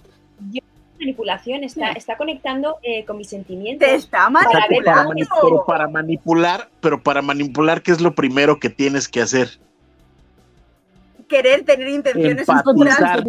[0.99, 3.88] manipulación, está, está conectando eh, con mis sentimientos.
[3.88, 5.10] Te está para manipulando.
[5.10, 9.49] mani- pero para manipular, pero para manipular, ¿qué es lo primero que tienes que hacer?
[11.27, 13.23] Querer tener intenciones Empatizar.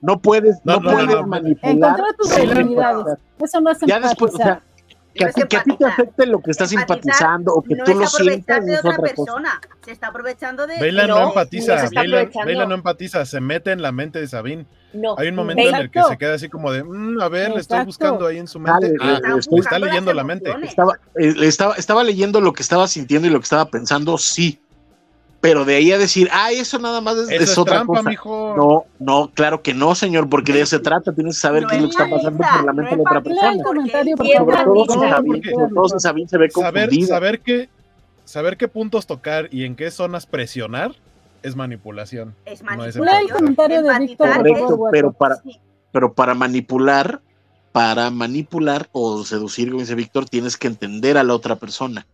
[0.00, 1.26] No puedes, No, no, no, puedes no, no.
[1.28, 1.72] manipular.
[1.76, 3.18] Encontrar tus empatizar.
[3.40, 4.60] Eso no es Ya después, o sea,
[5.18, 7.62] que, a No es ti- que a ti te afecte lo que estás simpatizando o
[7.62, 9.14] que no tú lo sientas de es otra otra cosa.
[9.14, 9.60] persona.
[9.84, 10.78] Se está aprovechando de.
[10.78, 11.76] Veila no, No, no empatiza,
[12.46, 14.66] Veila, no empatiza, se mete en la mente de Sabine.
[14.94, 16.08] No, Hay un momento en el que Exacto.
[16.12, 17.86] se queda así como de, "Mm, a ver, le estoy Exacto.
[17.86, 19.04] buscando ahí en su Dale, mente.
[19.04, 20.54] le- Ah, le Está estoy- está leyendo la mente.
[20.62, 24.16] Estaba, eh, le estaba, estaba leyendo lo que estaba sintiendo y lo que estaba pensando,
[24.16, 24.60] sí.
[25.40, 27.98] Pero de ahí a decir, ah, eso nada más es, Eso es es otra trampa,
[27.98, 28.10] cosa.
[28.10, 28.54] mijo.
[28.56, 31.12] No, no, claro que no, señor, porque de eso se trata.
[31.12, 33.02] Tienes que saber No qué es lo que está pasando por la mente de la
[33.02, 33.62] otra no Lea el persona.
[33.64, 35.90] comentario, por favor.
[36.28, 37.68] Se ve saber, saber qué,
[38.24, 40.96] saber qué puntos tocar y en qué zonas presionar
[41.44, 42.34] es manipulación.
[42.44, 43.22] Es No es manipulación.
[43.26, 45.36] El comentario de Víctor, Correcto, pero para,
[45.92, 47.20] pero para manipular,
[47.70, 52.06] para manipular o seducir, como dice Víctor, tienes que entender a la otra persona.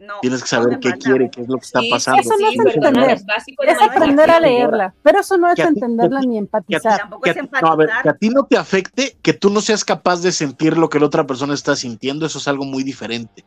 [0.00, 2.20] No, Tienes que saber qué quiere, qué es lo que está Sí, pasando.
[2.20, 3.10] Eso no es sí, entender.
[3.10, 6.28] es básico de Es aprender a leerla, pero eso no es ti- entenderla ni Que
[6.28, 7.00] a ti- empatizar.
[7.22, 9.84] Que a no, a ver, que a ti no te afecte, que tú no seas
[9.84, 13.44] capaz de sentir lo que la otra persona está sintiendo, eso es algo muy diferente.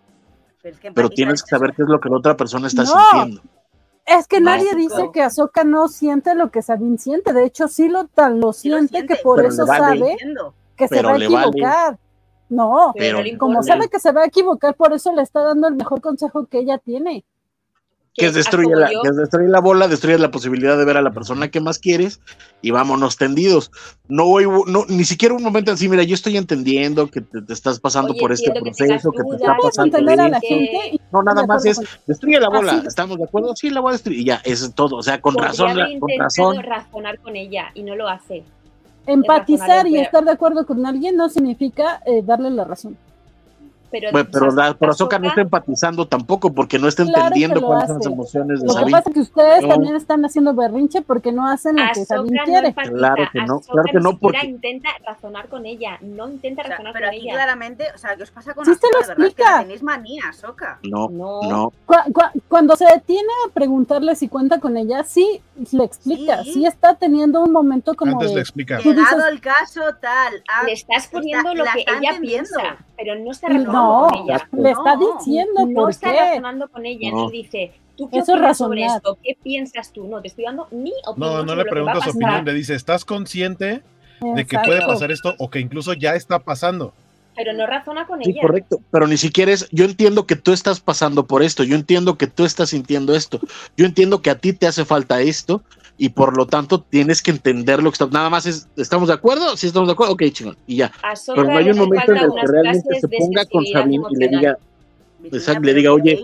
[0.62, 2.68] Pero, es que Pero empatizar tienes que saber qué es lo que la otra persona
[2.68, 2.90] está No.
[3.12, 3.42] sintiendo.
[4.06, 5.12] Es que No, nadie dice claro.
[5.14, 7.32] que Ahsoka no siente lo que Sabine siente.
[7.34, 10.00] De hecho, sí lo tan lo Sí lo siente, que por pero eso vale.
[10.00, 10.18] sabe
[10.76, 11.98] que se va a vale.
[12.52, 13.64] No, Pero como importa.
[13.64, 16.60] sabe que se va a equivocar, por eso le está dando el mejor consejo que
[16.60, 17.24] ella tiene.
[18.14, 21.02] Que es destruye la, que es destruye la bola, destruye la posibilidad de ver a
[21.02, 22.20] la persona que más quieres
[22.62, 23.72] y vámonos tendidos.
[24.10, 27.54] No voy, no, ni siquiera un momento así, mira, yo estoy entendiendo que te, te
[27.54, 31.46] estás pasando Oye, por este proceso, que te está pasando a la gente No, nada
[31.48, 32.74] más es destruye la bola.
[32.74, 33.56] Así- ¿Estamos de acuerdo?
[33.56, 34.20] Sí, la voy a destruir.
[34.20, 34.98] Y ya, eso es todo.
[34.98, 36.62] O sea, con podría razón, haber con razón.
[36.64, 38.44] razonar con ella y no lo hace.
[39.06, 42.98] Empatizar y estar de acuerdo con alguien no significa eh, darle la razón.
[43.92, 47.26] Pero, Bueno, pero, Sas- la, pero no está empatizando tampoco porque no está Claro que
[47.28, 49.68] entendiendo cuáles son las emociones de Lo que pasa es que ustedes No.
[49.68, 52.68] también están haciendo berrinche porque no hacen lo que Sabine no quiere.
[52.70, 56.66] empatiza, Claro que no, claro que no, porque- intenta razonar con ella, no intenta O
[56.68, 57.34] sea, razonar pero con aquí ella.
[57.34, 59.60] claramente, o sea, ¿qué os pasa con Sí, te lo verdad, que explica.
[59.60, 60.80] tenéis manía, Soca.
[60.90, 61.42] No, No.
[61.50, 61.74] no.
[61.86, 65.42] Cu- cu- Cuando se detiene a preguntarle si cuenta con ella, sí
[65.72, 66.54] le explica, Sí.
[66.54, 68.80] sí, está teniendo un momento como Antes le explica.
[68.80, 70.44] Tú dices- Llegado el caso, tal.
[70.48, 74.24] ah, Le estás está- poniendo lo que ella piensa, pero no está razonando No, con
[74.30, 74.48] ella.
[74.52, 76.20] le está diciendo No por está qué.
[76.20, 77.30] razonando con ella, No.
[77.30, 79.18] dice, ¿tú qué Eso es sobre esto?
[79.24, 80.08] ¿Qué piensas tú?
[80.08, 82.00] No, te estoy dando mi opinión No, no le lo que va a pregunta su
[82.00, 82.16] pasar.
[82.16, 83.84] opinión, le dice, ¿estás consciente
[84.22, 86.94] de que puede pasar esto o que incluso ya está pasando?
[87.44, 88.42] Pero no razona con Sí, ella.
[88.44, 92.16] correcto, pero ni siquiera es, yo entiendo que tú estás pasando por esto, yo entiendo
[92.16, 93.40] que tú estás sintiendo esto,
[93.76, 95.64] yo entiendo que a ti te hace falta esto
[95.98, 99.16] y por lo tanto tienes que entender lo que está, nada más es, ¿estamos de
[99.16, 99.58] acuerdo?
[99.58, 100.92] Si estamos de acuerdo, ok, chingón, y ya.
[101.26, 104.28] Pero no hay un momento en el que realmente se ponga con Sabine y le
[104.28, 104.58] diga,
[105.32, 106.24] exacto, le diga, oye,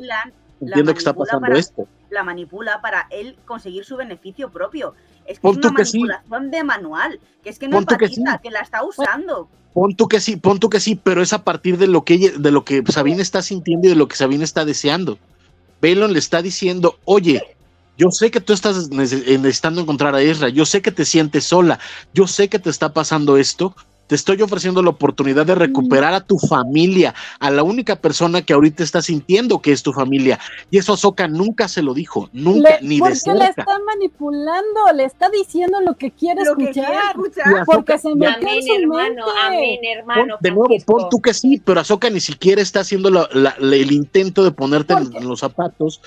[0.62, 1.88] entiendo que está pasando para- esto.
[2.10, 4.94] la manipula para él conseguir su beneficio propio.
[5.26, 6.00] Es que Pon es una sí.
[6.00, 8.40] manipulación de manual, que es que no tú que empatiza, sí.
[8.44, 9.50] que la está usando.
[9.74, 12.16] Pon tú que sí, pon tú que sí, pero es a partir de lo que
[12.16, 15.20] ella, de lo que Sabine está sintiendo y de lo que Sabine está deseando.
[15.82, 17.56] Balon le está diciendo, oye,
[17.98, 21.44] yo sé que tú estás eh, necesitando encontrar a Ezra, yo sé que te sientes
[21.44, 21.80] sola,
[22.14, 23.76] yo sé que te está pasando esto,
[24.08, 28.54] te estoy ofreciendo la oportunidad de recuperar a tu familia, a la única persona que
[28.54, 30.40] ahorita está sintiendo que es tu familia.
[30.72, 33.62] Y eso Ahsoka nunca se lo dijo, nunca, Le- ni de porque le cerca.
[33.62, 37.66] está manipulando, le está diciendo lo que quiere Lo que quiere escuchar.
[37.66, 39.42] Porque se metió en Amén, su hermano, mente.
[39.46, 40.34] amén, hermano.
[40.36, 43.56] Pon- de nuevo, pon tú que sí, pero Ahsoka ni siquiera está haciendo la- la-
[43.60, 46.02] la- el intento de ponerte en, en los zapatos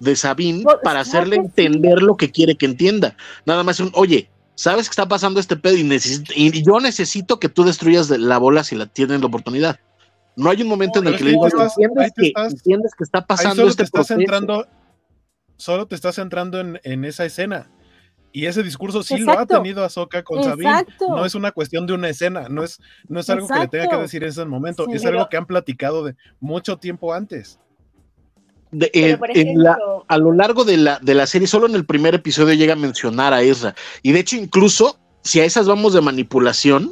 [0.00, 1.42] de Sabine Por- para hacerle sí.
[1.42, 3.14] entender lo que quiere que entienda.
[3.46, 5.76] Nada más un, oye, ¿sabes que está pasando este pedo?
[5.76, 9.26] Y, necesito- y yo necesito que tú destruyas de- la bola si la tienes la
[9.26, 9.78] oportunidad.
[10.36, 13.04] No hay un momento en el que le te estás- ¿entiendes, que, estás- entiendes que
[13.04, 14.18] está pasando solo este te estás proceso?
[14.18, 14.66] centrando,
[15.56, 17.70] solo te estás centrando en, en esa escena.
[18.34, 20.70] Y ese discurso sí lo ha tenido Ahsoka con Sabine.
[20.70, 21.08] Exacto.
[21.10, 23.88] No es una cuestión de una escena, no es, no es algo que le tenga
[23.90, 24.92] que decir en ese momento, Sí.
[24.94, 27.58] es Pero- algo que han platicado de mucho tiempo antes.
[28.72, 29.76] De- en la-
[30.08, 32.76] a lo largo de la, de la serie, solo en el primer episodio llega a
[32.76, 33.74] mencionar a Ezra.
[34.02, 36.90] Y de hecho, incluso si a esas vamos de manipulación,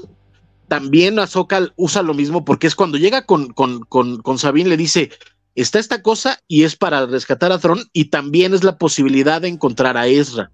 [0.69, 4.77] también Ahsoka usa lo mismo porque es cuando llega con, con, con, con Sabine, le
[4.77, 5.11] dice,
[5.57, 9.48] está esta cosa y es para rescatar a Thron y también es la posibilidad de
[9.48, 10.52] encontrar a Ezra.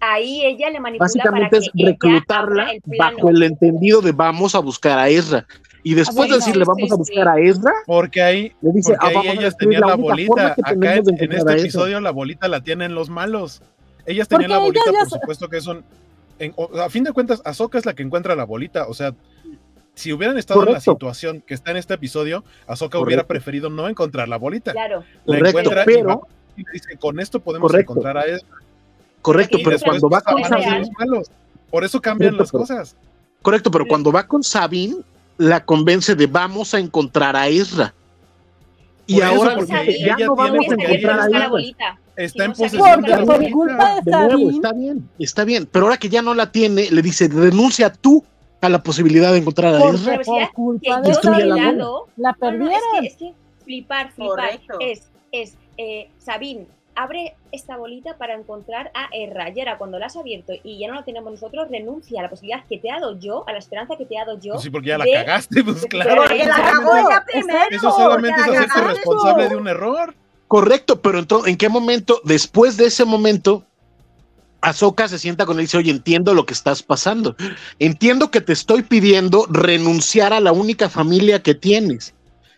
[0.00, 4.54] ahí ella le manipula Básicamente para es que reclutarla el bajo el entendido de vamos
[4.54, 5.46] a buscar a Ezra.
[5.82, 6.98] Y después ver, de decirle no, vamos sí, a sí.
[6.98, 10.54] buscar a Ezra, Porque ahí, le dice, porque "Ah, ahí ellas tenían la bolita.
[10.64, 11.56] Acá en, en este Ezra".
[11.56, 13.62] episodio la bolita la tienen los malos.
[14.06, 15.84] Ellas tenían Porque la bolita, ellas por supuesto que son.
[16.40, 18.86] en- o- a fin de cuentas, Ahsoka es la que encuentra la bolita.
[18.88, 19.14] O sea,
[19.94, 20.92] si hubieran estado en la Correcto.
[20.92, 23.04] situación que está en este episodio, Ahsoka Correcto.
[23.06, 24.72] hubiera preferido no encontrar la bolita.
[24.72, 25.04] Claro.
[25.24, 26.20] La Correcto, encuentra y pero- va-
[26.56, 27.92] y le dice, con esto podemos Correcto.
[27.92, 28.40] encontrar a él.
[29.22, 31.30] Correcto, Y pero cuando va con Sabine, los malos.
[31.70, 32.96] Por eso cambian Correcto, las pero- cosas.
[33.42, 34.96] correcto, pero cuando va con Sabine,
[35.38, 37.94] la convence de vamos a encontrar a Ezra.
[39.06, 41.48] Y Por eso, ahora porque dice, ella ya no tiene vamos a Porque encontrar a
[41.48, 41.98] bolita.
[42.16, 43.52] Está en posesión Porque de la por bolita.
[43.52, 46.90] culpa de De nuevo, está bien, está bien, pero ahora que ya no la tiene,
[46.90, 48.24] le dice, renuncia tú
[48.60, 52.72] a la posibilidad de encontrar a Porque si por culpa de la No, no, perdieron.
[52.74, 53.34] es, que, es que
[53.64, 54.36] flipar, flipar.
[54.36, 54.78] Correcto.
[54.80, 56.66] Es, es, eh, Sabine,
[56.98, 59.50] abre esta bolita para encontrar a Erra.
[59.50, 62.30] Y ahora, cuando la has abierto y ya no la tenemos nosotros, renuncia a la
[62.30, 64.54] posibilidad que te he dado yo, a la esperanza que te he dado yo.
[64.54, 66.10] Pues sí, porque ya la cagaste, pues claro.
[66.10, 67.58] Pero porque la cagó ella primero.
[67.70, 68.80] Eso solamente es cagaste.
[68.80, 70.14] responsable de un error.
[70.48, 73.64] Correcto, pero entonces, ¿en qué momento, después de ese momento,
[74.60, 77.36] Ahsoka se sienta con él y dice, oye, entiendo lo que estás pasando.
[77.78, 82.12] Entiendo que te estoy pidiendo renunciar a la única familia que tienes.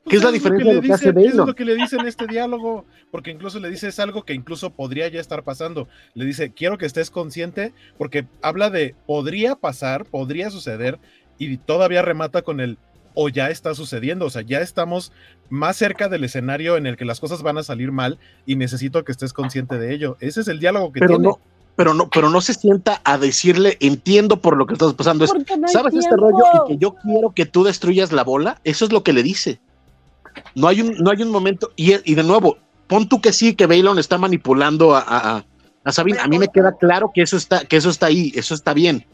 [0.09, 1.65] ¿Qué es la diferencia que de lo le que hace dicen, eso es lo que
[1.65, 5.21] le dice en este diálogo, porque incluso le dice es algo que incluso podría ya
[5.21, 5.89] estar pasando.
[6.15, 10.99] Le dice, quiero que estés consciente, porque habla de podría pasar, podría suceder,
[11.39, 12.79] y todavía remata con el
[13.15, 15.13] o ya está sucediendo, o sea, ya estamos
[15.49, 19.05] más cerca del escenario en el que las cosas van a salir mal y necesito
[19.05, 20.17] que estés consciente de ello.
[20.21, 21.25] Ese es el diálogo que Pero tiene.
[21.25, 21.41] no,
[21.77, 25.25] pero no, pero no se sienta a decirle, entiendo por lo que estás pasando.
[25.25, 26.45] Es, no ¿Sabes este rollo?
[26.65, 28.61] Y que yo quiero que tú destruyas la bola.
[28.65, 29.61] Eso es lo que le dice.
[30.55, 31.73] No hay un, no hay un momento.
[31.77, 35.45] Y, y de nuevo, pon tú que sí, que Baylon está manipulando a, a, a-
[35.85, 36.19] a Sabine.
[36.21, 39.07] A mí me queda claro que eso está, que eso está ahí, eso está bien.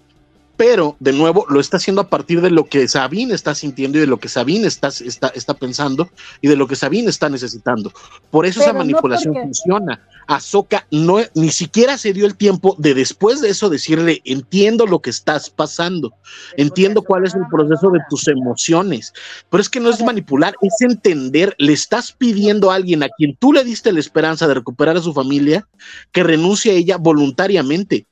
[0.57, 4.01] Pero, de nuevo, lo está haciendo a partir de lo que Sabine está sintiendo y
[4.01, 6.09] de lo que Sabine está, está, está pensando
[6.41, 7.93] y de lo que Sabine está necesitando.
[8.31, 10.01] Por eso esa no manipulación porque- funciona.
[10.29, 15.01] Ahsoka no, ni siquiera se dio el tiempo de después de eso decirle, entiendo lo
[15.01, 16.15] que estás pasando,
[16.57, 19.13] entiendo cuál es el proceso de tus emociones,
[19.51, 23.37] pero es que no es manipular, es entender, le estás pidiendo a alguien a quien
[23.37, 25.69] tú le diste la esperanza de recuperar a su familia,
[26.11, 28.07] que renuncie a ella voluntariamente,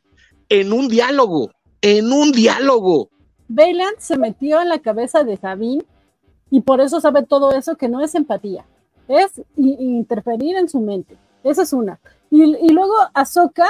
[0.49, 1.51] en un diálogo,
[1.85, 3.11] en un diálogo.
[3.49, 5.85] Bayland se metió en la cabeza de Sabine
[6.51, 8.65] y por eso sabe todo eso que no es empatía,
[9.07, 11.19] es interferir en su mente.
[11.43, 12.01] Esa es una.
[12.31, 13.69] Y, y luego Ahsoka,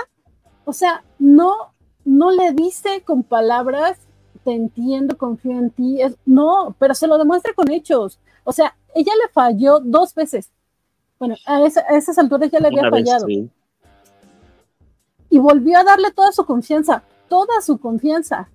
[0.65, 1.73] o sea, no,
[2.05, 3.99] no le dice con palabras,
[4.45, 8.21] te entiendo, confío en ti, es, no, pero se lo demuestra con hechos.
[8.45, 10.51] O sea, ella le falló dos veces.
[11.19, 13.27] Bueno, a, esa- a esas alturas ya le había Una vez, fallado.
[13.27, 13.51] sí.
[15.31, 18.49] y volvió a darle toda su confianza, toda su confianza.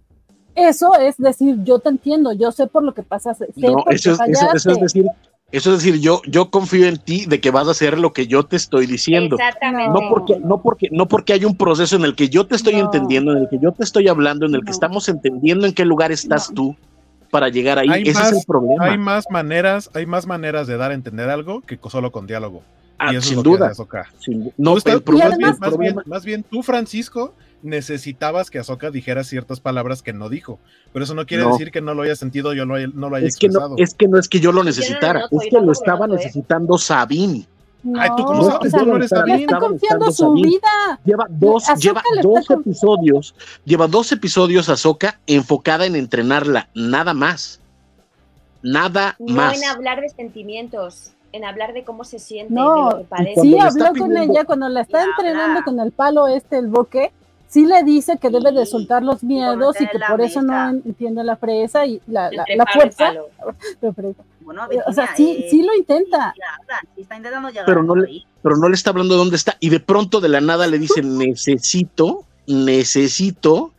[0.56, 3.48] Eso es decir, yo te entiendo, yo sé por lo que pasaste.
[3.56, 4.72] No, eso es, eso- eso fallaste.
[4.72, 5.06] es decir,
[5.52, 8.28] eso es decir, yo, yo confío en ti de que vas a hacer lo que
[8.28, 9.36] yo te estoy diciendo.
[9.38, 9.92] Exactamente.
[10.02, 12.74] No porque, no porque, no porque hay un proceso en el que yo te estoy
[12.74, 12.80] No.
[12.86, 15.86] entendiendo, en el que yo te estoy hablando, en el que estamos entendiendo en qué
[15.86, 16.56] lugar estás No.
[16.56, 16.76] tú
[17.32, 17.90] para llegar ahí.
[17.90, 18.86] Hay Ese más- es el problema.
[18.86, 22.64] Hay más maneras, hay más maneras de dar a entender algo que solo con diálogo.
[22.98, 23.72] Ah, y eso sin es lo que duda.
[24.20, 28.92] sin- no, Tú estás- más, bien, más, bien, más bien, tú, Francisco, necesitabas que Ahsoka
[28.92, 30.60] dijera ciertas palabras que no dijo.
[30.94, 31.52] Pero eso no quiere No.
[31.52, 33.60] decir que no lo haya sentido, yo no, haya- no lo haya es que no,
[33.60, 33.76] expresado.
[33.78, 36.06] es que no es que yo lo no lo necesitara, es que lo lo estaba
[36.06, 36.10] ¿eh?
[36.10, 37.48] necesitando Sabine.
[37.98, 38.74] Ay, ¿tú cómo No, sabes?
[38.74, 39.42] Tú no eres le Sabine.
[39.44, 40.48] está confiando su Sabine.
[40.50, 41.00] vida.
[41.06, 47.62] Lleva dos, lleva le dos episodios, lleva dos episodios Ahsoka enfocada en entrenarla, nada más.
[48.62, 49.62] Nada No más.
[49.62, 53.42] en hablar de sentimientos, en hablar de cómo se siente, de No, lo que parece.
[53.42, 55.64] Sí, habló con pidiendo- ella cuando la está entrenando habla.
[55.64, 57.14] con el palo este, el boque.
[57.50, 61.24] Sí le dice que debe de soltar los miedos y que por eso no entiende
[61.24, 63.14] la fresa y la, la, fuerza.
[64.88, 66.34] O sea, sí, eh, sí lo intenta.
[66.36, 68.26] sí habla, sí está intentando llegar Pero no le- ahí.
[68.42, 69.58] pero no le está hablando de dónde está.
[69.60, 73.72] Y de pronto de la nada le dice, necesito, necesito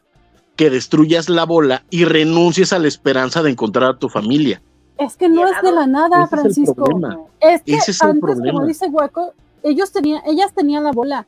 [0.57, 4.63] que destruyas la bola y renuncies a la esperanza de encontrar a tu familia.
[4.99, 6.75] Es que no es de la nada, Ese es el Francisco.
[6.75, 7.19] problema.
[7.41, 8.53] Es que Ese es el antes, problema.
[8.53, 9.33] como dice Hueco,
[9.63, 11.27] ellos tenían, ellas tenían la bola.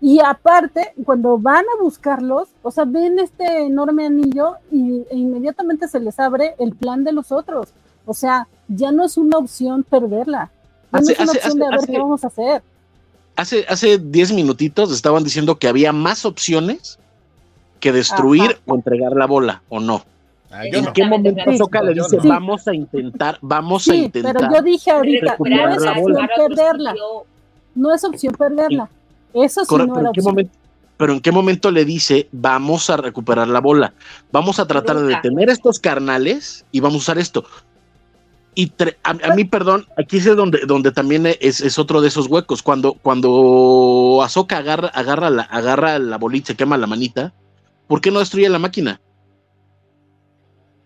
[0.00, 5.88] Y aparte, cuando van a buscarlos, o sea, ven este enorme anillo y, e inmediatamente
[5.88, 7.68] se les abre el plan de los otros.
[8.06, 10.50] O sea, ya no es una opción perderla.
[10.92, 12.62] Ya no es una hace- opción de a ver hace- qué vamos a hacer.
[13.36, 16.98] Hace, hace 10 minutitos estaban diciendo que había más opciones
[17.80, 18.58] que destruir Ajá.
[18.66, 20.02] o entregar la bola, ¿o no?
[20.50, 20.92] Ah, ¿En no.
[20.92, 22.22] qué momento Ahsoka le dice, no.
[22.22, 22.28] Sí.
[22.28, 24.34] vamos a intentar, vamos a Sí, intentar?
[24.36, 26.94] pero yo dije ahorita, no es opción perderla.
[27.74, 28.88] No es opción perderla.
[29.34, 30.52] Eso sí Corre- no pero, era ¿en qué momento,
[30.96, 33.94] pero en qué momento le dice, vamos a recuperar la bola,
[34.32, 37.44] vamos a tratar de detener estos carnales y vamos a usar esto.
[38.54, 38.72] Y
[39.04, 42.60] a, a mí, perdón, aquí es donde, donde también es, es otro de esos huecos.
[42.60, 47.32] Cuando, cuando Ahsoka agarra, agarra, la, agarra la bolita, se quema la manita,
[47.86, 49.00] ¿por qué no destruye la máquina?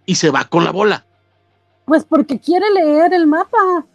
[0.05, 1.07] Y se va con la bola.
[1.87, 3.87] Pues porque quiere leer el mapa.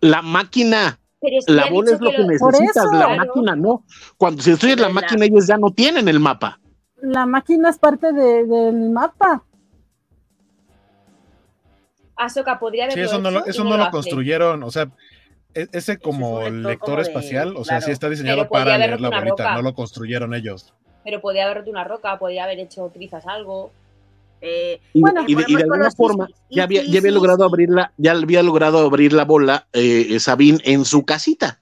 [0.00, 2.92] La máquina, Pero es que la bola es lo que, lo- necesitas, eso.
[2.92, 3.16] la Claro.
[3.26, 3.84] máquina no.
[4.18, 6.60] Cuando se destruye la La- máquina, ellos ya no tienen el mapa.
[7.00, 9.42] La máquina es parte de- del mapa.
[12.16, 14.62] Ahsoka podría Sí, haberlo eso no lo, eso no lo construyeron.
[14.62, 14.88] O sea,
[15.54, 17.92] e- ese como un lector lector como de- espacial, o sea, sí claro.
[17.92, 19.54] está diseñado para haber leer la bolita, roca.
[19.54, 20.72] no lo construyeron ellos.
[21.04, 23.70] Pero podía haber roto una roca, podía haber hecho trizas algo.
[24.40, 27.52] Eh, Y, Bueno, y de, y alguna forma ya había, ya había logrado sí.
[27.52, 31.60] abrirla, ya había logrado abrir la bola eh, Sabine en su casita.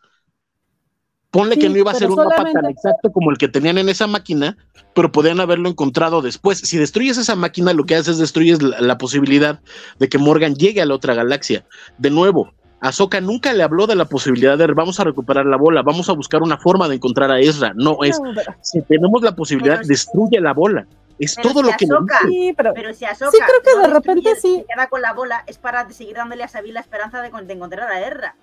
[1.31, 3.77] Ponle Sí, que no iba a ser un mapa tan exacto como el que tenían
[3.79, 4.57] en esa máquina,
[4.95, 6.59] pero podían haberlo encontrado después.
[6.59, 9.61] Si destruyes esa máquina, lo que haces es destruyes la, la posibilidad
[9.99, 11.67] de que Morgan llegue a la otra galaxia.
[11.99, 12.53] De nuevo,
[12.85, 16.13] Ahsoka nunca le habló de la posibilidad de vamos a recuperar la bola, vamos a
[16.13, 17.73] buscar una forma de encontrar a Ezra.
[17.75, 18.21] No, es
[18.61, 20.87] si tenemos la posibilidad, destruye la bola.
[21.19, 22.19] Es Pero todo si lo que dice.
[22.23, 24.57] sí, pero Pero si Ahsoka Sí, creo que no de repente sí.
[24.57, 27.53] se queda con la bola, es para seguir dándole a Sabine la esperanza de, de
[27.53, 28.35] encontrar a Erra.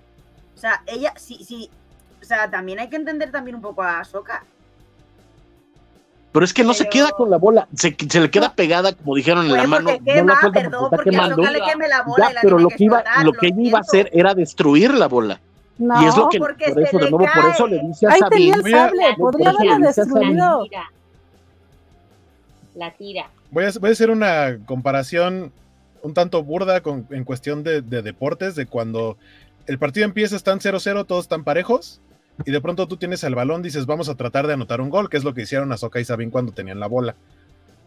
[0.56, 1.70] O sea, ella, sí, sí.
[2.20, 4.44] O sea, también hay que entender también un poco a Ahsoka.
[6.32, 9.14] Pero es que no se queda con la bola, se, se le queda pegada, como
[9.16, 9.90] dijeron en la mano.
[9.90, 11.42] no la quema, suelta perdón, porque quemando.
[11.42, 13.46] Le queme la bola Ya, y la pero lo que que iba, explotar, lo que
[13.48, 15.40] ella iba a hacer era destruir la bola.
[15.76, 16.00] no.
[16.02, 17.74] y es lo que porque por se eso, de le nuevo, por eso cae.
[17.74, 20.70] le dice a Ahí tenía el sable, podría haberla destruido.
[22.82, 23.30] La tira.
[23.52, 25.52] Voy a, voy a hacer una comparación
[26.02, 29.16] un tanto burda con- en cuestión de, de deportes, de cuando
[29.68, 32.00] el partido empieza, están 0-0, todos están parejos,
[32.44, 35.08] y de pronto tú tienes el balón, dices, vamos a tratar de anotar un gol,
[35.08, 37.14] que es lo que hicieron Ahsoka y Sabine cuando tenían la bola.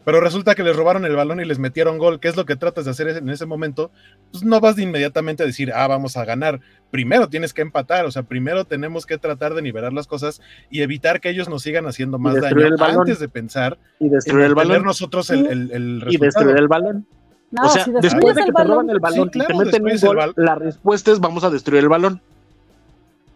[0.06, 2.56] Pero resulta que les robaron el balón y les metieron gol, ¿qué es lo que
[2.56, 3.92] tratas de hacer en ese momento?
[4.32, 6.62] Pues no vas de inmediatamente a decir, ah, vamos a ganar.
[6.92, 10.82] Primero tienes que empatar, o sea, primero tenemos que tratar de nivelar las cosas y
[10.84, 13.00] evitar que ellos nos sigan haciendo más daño el balón.
[13.02, 14.84] antes de pensar Y en destruir el balón.
[14.84, 16.26] nosotros el, el, el Y resultado.
[16.26, 17.08] destruir el balón.
[17.52, 19.54] No, o sea, si después de que el te roban el balón Sí, y te
[19.56, 22.22] meten un el gol, la respuesta es vamos a destruir el balón.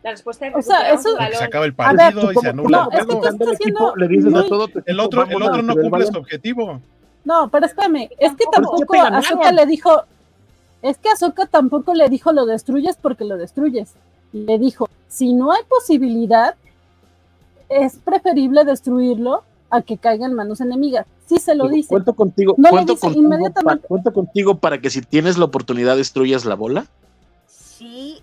[0.03, 2.91] La respuesta es O sea, eso- se acaba el ver, partido y se anula no,
[2.91, 4.99] el es que tú estás al equipo, siendo le dices muy- a todo tu El
[4.99, 6.81] otro, el otro no cumple su objetivo.
[7.25, 8.85] No, pero espérame, es que Tampoco.
[8.93, 9.55] ganaron.
[9.55, 10.03] le dijo,
[10.81, 13.93] es que Ahsoka tampoco le dijo lo destruyes porque lo destruyes.
[14.31, 16.55] Le dijo, si no hay posibilidad,
[17.67, 21.05] es preferible destruirlo a que caiga en manos enemigas.
[21.27, 21.89] Sí se lo dice.
[21.89, 23.81] Cuento contigo, No le cuento, dice contigo inmediatamente.
[23.83, 26.85] pa- cuento contigo para que si tienes la oportunidad destruyas la bola.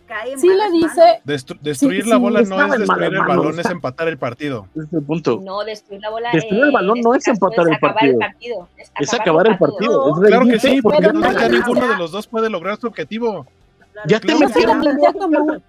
[0.07, 1.25] Cae en Sí le dice, manos.
[1.25, 4.68] Destru- destruir Sí, la sí, bola no es destruir el balón, es empatar el partido.
[4.76, 5.41] Es el punto.
[5.44, 6.31] No, destruir la bola.
[6.33, 8.18] Destruir el balón no es empatar el partido.
[8.18, 8.68] partido.
[8.76, 9.78] Es acabar acabar el partido.
[9.78, 10.17] partido.
[10.17, 12.86] No, es Claro que sí, porque no ya ninguno de los dos puede lograr su
[12.86, 13.47] objetivo.
[13.93, 14.09] Claro.
[14.09, 15.62] Ya te Claro la metieron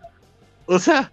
[0.67, 1.11] O sea,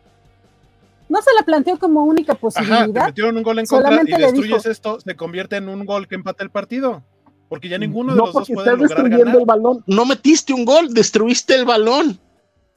[1.09, 3.07] no se la planteó como única Ajá, te posibilidad.
[3.07, 6.09] metieron un gol en contra Solamente y destruyes dijo- esto, se convierte en un gol
[6.09, 7.03] que empata el partido.
[7.49, 9.37] Porque ya ninguno de no los dos puede lograr ganar.
[9.37, 9.85] el balón.
[9.87, 12.19] No metiste un gol, destruiste el balón.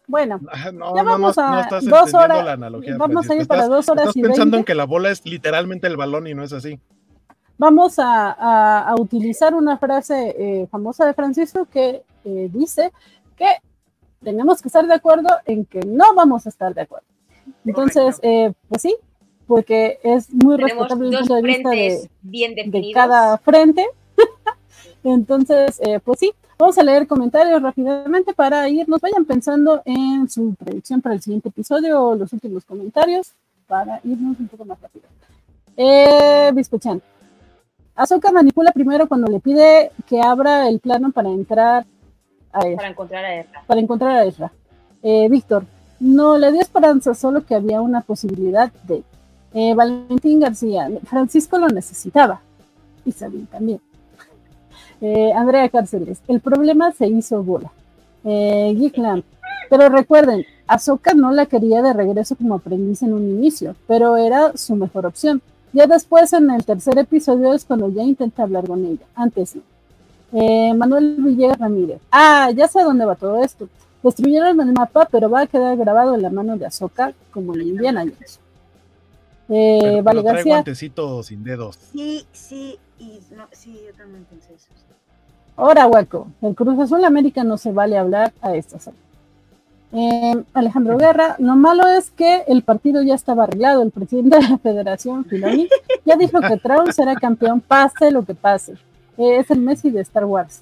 [0.08, 2.96] Bueno, No, Ya no, no, vamos a no estás dos horas- la analogía.
[2.98, 3.42] vamos a Francisco.
[3.42, 4.66] ir para Estás- dos horas Estás y pensando en veinte.
[4.72, 6.80] que la bola es literalmente el balón y no es así.
[7.60, 12.92] vamos a, a- a utilizar una frase eh, famosa de Francisco que eh, dice
[13.36, 13.48] que
[14.24, 17.06] tenemos que estar de acuerdo en que no vamos a estar de acuerdo.
[17.66, 18.96] Entonces, eh, pues sí,
[19.48, 23.86] porque es muy respetable el punto de vista de, bien de cada frente.
[25.04, 29.02] Entonces, eh, pues sí, vamos a leer comentarios rápidamente para irnos.
[29.02, 33.32] Vayan pensando en su predicción para el siguiente episodio o los últimos comentarios
[33.68, 35.06] para irnos un poco más rápido.
[35.76, 37.02] Eh, Biscochan.
[37.96, 41.86] Ahsoka manipula primero cuando le pide que abra el plano para entrar
[42.52, 43.64] a él para encontrar a Ezra.
[43.66, 44.52] para encontrar a Ezra.
[45.02, 45.66] Eh, Víctor,
[46.00, 49.04] no le dio esperanza, solo que había una posibilidad de.
[49.54, 52.42] Eh, Valentín García, Francisco lo necesitaba.
[53.06, 53.80] Y Sabine también.
[55.02, 57.72] Eh, Andrea Cárceles, el problema se hizo bola.
[58.24, 59.26] Eh, Geek Lamp,
[59.70, 64.58] pero recuerden, Ahsoka no la quería de regreso como aprendiz en un inicio, pero era
[64.58, 65.42] su mejor opción.
[65.74, 69.06] Ya después, en el tercer episodio, es cuando ya intenta hablar con ella.
[69.16, 69.62] Antes no.
[70.34, 72.00] Eh, Manuel Villegas Ramírez.
[72.12, 73.70] Ah, ya sé a dónde va todo esto.
[74.04, 77.62] Destruyeron el mapa, pero va a quedar grabado en la mano de Ahsoka como en
[77.62, 78.40] Indiana Jones.
[79.50, 80.54] Eh, Pero, vale, pero trae García.
[80.56, 81.78] guantecito sin dedos.
[81.94, 84.68] Sí, sí, y no, sí, yo también pensé eso.
[85.58, 86.28] Ahora, Hueco.
[86.42, 89.00] El Cruz Azul América no se vale hablar a estas horas.
[89.92, 93.82] Eh, Alejandro Guerra, lo malo es que el partido ya estaba arreglado.
[93.82, 95.68] El presidente de la federación, Filoni,
[96.06, 98.74] ya dijo que Trump será campeón, pase lo que pase.
[99.18, 100.62] Eh, es el Messi de Star Wars.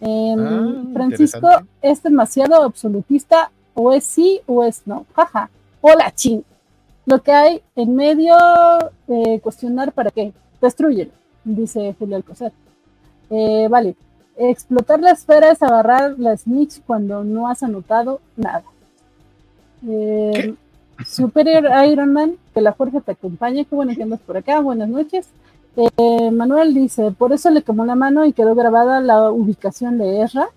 [0.00, 1.48] Eh, Ah, Francisco
[1.82, 5.06] es demasiado absolutista, o es sí o es no.
[5.14, 5.50] Jaja.
[5.82, 6.42] Hola, ching.
[7.06, 8.34] Lo que hay en medio,
[9.08, 10.32] eh, cuestionar para qué.
[10.60, 11.12] Destruyelo,
[11.44, 12.52] dice Julio Alcocer.
[13.30, 13.94] Eh, vale.
[14.36, 18.62] Explotar la esfera es agarrar la snitch cuando no has anotado nada.
[19.86, 20.54] Eh,
[21.06, 23.64] Superior Iron Man, que la fuerza te acompañe.
[23.64, 24.60] Qué bueno que andas por acá.
[24.60, 25.28] Buenas noches.
[25.76, 30.22] Eh, Manuel dice, por eso le quemó la mano y quedó grabada la ubicación de
[30.22, 30.48] Ezra,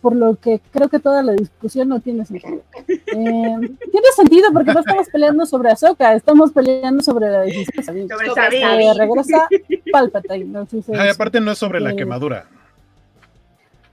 [0.00, 2.62] por lo que creo que toda la discusión no tiene sentido.
[2.86, 8.08] Eh, tiene sentido porque no estamos peleando sobre Ahsoka, estamos peleando sobre la decisión.
[8.08, 8.60] Sobre Sobre.
[8.60, 9.48] Eh, regresa
[9.90, 10.44] Palpatine.
[10.44, 10.66] ¿no?
[10.98, 12.46] Ay, aparte no es sobre la eh, quemadura.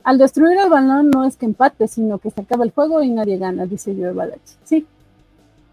[0.03, 3.09] Al destruir el balón no es que empate, sino que se acaba el juego y
[3.09, 4.55] nadie gana, dice Joe Balachi.
[4.65, 4.85] Sí,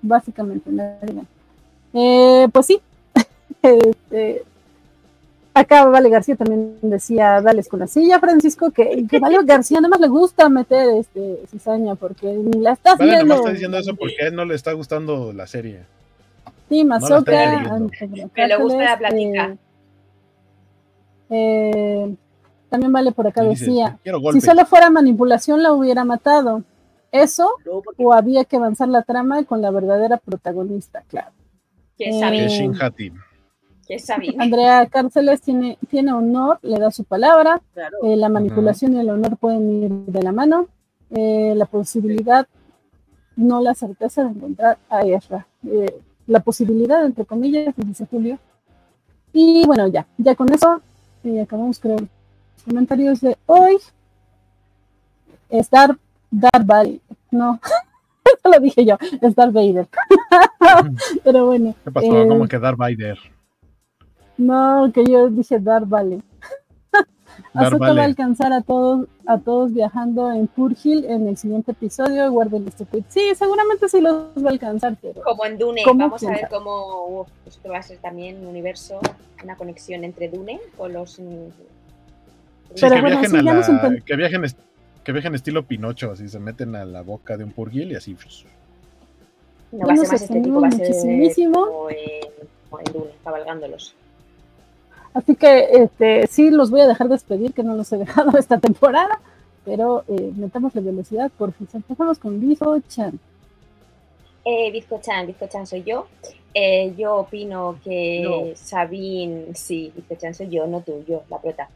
[0.00, 1.24] básicamente nadie gana.
[1.92, 2.80] Eh, pues sí.
[5.52, 9.88] Acá Vale García también decía, dales con la silla, Francisco, que, que Vale García nada
[9.90, 13.94] más le gusta meter este cizaña porque ni la está Vale, nomás está diciendo eso
[13.96, 15.80] porque a él no le está gustando la serie.
[16.68, 17.50] Sí, Mazoka.
[17.68, 19.46] Antonio Pero le gusta la plática.
[19.48, 19.56] eh,
[21.30, 22.14] eh,
[22.68, 23.98] también Vale por acá dice, decía,
[24.32, 26.62] si solo fuera manipulación la hubiera matado.
[27.12, 31.32] Eso porque- o había que avanzar la trama con la verdadera protagonista, claro.
[31.98, 33.12] Que es Eh, Que
[33.90, 34.36] Que es Sabine.
[34.38, 37.60] Andrea Cárceles tiene, tiene honor, le da su palabra.
[37.74, 37.98] claro.
[38.04, 40.68] eh, la manipulación y el honor pueden ir de la mano.
[41.10, 42.46] eh, la posibilidad,
[43.34, 45.44] no la certeza de encontrar a Ezra.
[45.66, 48.38] eh, la posibilidad, entre comillas, dice Julio.
[49.32, 50.80] Y bueno, ya, ya con eso
[51.24, 52.08] eh, acabamos creo los
[52.64, 53.76] comentarios de hoy.
[55.48, 57.00] Es Vader.
[57.32, 57.58] No,
[58.24, 59.88] eso lo dije yo, es Darth Vader.
[61.24, 61.74] Pero bueno.
[61.82, 62.06] ¿Qué pasó?
[62.06, 63.18] eh, ¿Cómo que Darth Vader?
[64.40, 66.20] No, que yo dije Dar vale.
[67.54, 71.72] Darth Ahsoka va a alcanzar a todos, a todos viajando en Purgil en el siguiente
[71.72, 72.30] episodio.
[72.30, 73.04] Guarden este tweet.
[73.08, 76.48] Sí, seguramente sí los va a alcanzar, pero Como en Dune, ¿Cómo vamos a ver
[76.50, 78.98] cómo uf, esto va a ser también un universo,
[79.44, 81.18] una conexión entre Dune con los.
[81.20, 81.22] mm,
[82.74, 84.58] Sí, Pero que, bueno, viajen sí, ya la- nos que viajen est-
[85.04, 88.14] que viajen estilo Pinocho, así se meten a la boca de un purgil y así.
[88.14, 88.44] pues,
[89.72, 91.34] No va a ser más estético, va a ser extendimos
[91.68, 91.96] como en,
[92.70, 93.94] como en Dune, cabalgándolos.
[95.14, 98.58] Así que este, sí los voy a dejar despedir, que no los he dejado esta
[98.58, 99.20] temporada,
[99.64, 101.68] pero eh, metamos la velocidad por fin.
[101.72, 103.18] Empezamos con Bijo Chan.
[104.44, 106.06] Eh, Bizcochan, Bizcochan soy yo.
[106.54, 108.56] Eh, yo opino que No.
[108.56, 111.68] Sabine, sí, Bizcochan soy yo, no tú, yo, la prota.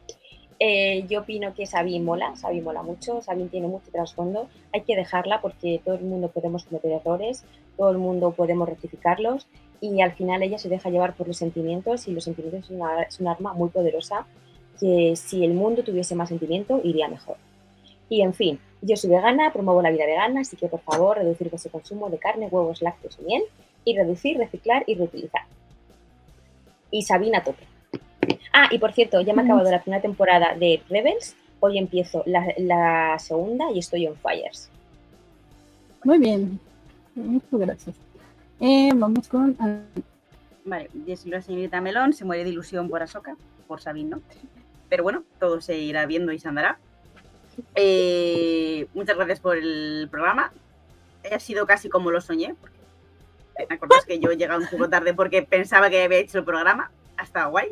[0.60, 4.48] Eh, yo opino que Sabine mola, Sabine mola mucho, Sabine tiene mucho trasfondo.
[4.72, 7.44] Hay que dejarla porque todo el mundo podemos cometer errores,
[7.76, 9.46] todo el mundo podemos rectificarlos
[9.80, 13.30] y al final ella se deja llevar por los sentimientos y los sentimientos es, una-
[13.32, 14.26] arma muy poderosa
[14.80, 17.36] que si el mundo tuviese más sentimiento iría mejor.
[18.08, 21.50] Y en fin, yo soy vegana, promuevo la vida vegana, así que por favor reducir
[21.52, 23.42] ese consumo de carne, huevos, lácteos y miel
[23.84, 25.42] y reducir, reciclar y reutilizar.
[26.90, 27.64] Y Sabina tope.
[28.56, 29.48] Ah, y por cierto, ya me he Mm.
[29.48, 34.70] acabado la primera temporada de Rebels, hoy empiezo la, la segunda y estoy on fires.
[36.04, 36.60] Muy bien.
[37.16, 37.96] Muchas gracias.
[38.60, 39.56] Eh, vamos con
[40.64, 40.88] Vale,
[41.26, 44.22] la señorita Melón, se muere de ilusión por Ahsoka, por Sabine, ¿no?
[44.88, 46.78] Pero bueno, todo se irá viendo y se andará.
[47.74, 50.52] Eh, muchas gracias por el programa.
[51.30, 52.54] Ha sido casi como lo soñé.
[52.60, 52.76] Porque,
[53.68, 56.44] ¿Me acordáis que yo he llegado un poco tarde porque pensaba que había hecho el
[56.44, 56.90] programa?
[57.16, 57.68] Ha estado guay.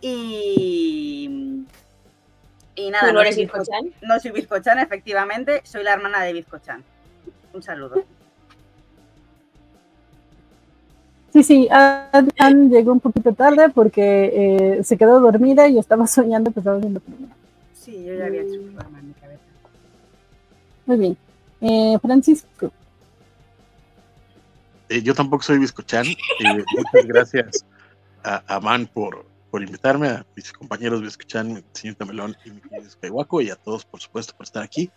[0.00, 1.64] Y.
[2.74, 3.84] Y nada, ¿Tú no eres soy bizcochan?
[3.86, 6.84] Bizco- no soy Bizcochan, efectivamente, soy la hermana de Bizcochan.
[7.52, 8.04] Un saludo.
[11.32, 16.06] Sí, sí, Ann, Ann llegó un poquito tarde porque eh, se quedó dormida y estaba
[16.06, 17.34] soñando que estaba viendo primero.
[17.74, 19.42] Sí, yo ya había hecho el programa en mi cabeza.
[20.86, 21.16] Muy bien.
[21.60, 22.72] Eh, Francisco,
[24.88, 26.06] Eh, yo tampoco soy Biscochan.
[26.06, 26.16] Eh,
[26.76, 27.64] muchas gracias
[28.22, 33.40] a, a Man por, por invitarme, a mis compañeros Biscochan, señorita Melón y mi querido
[33.40, 34.90] y a todos, por supuesto, por estar aquí.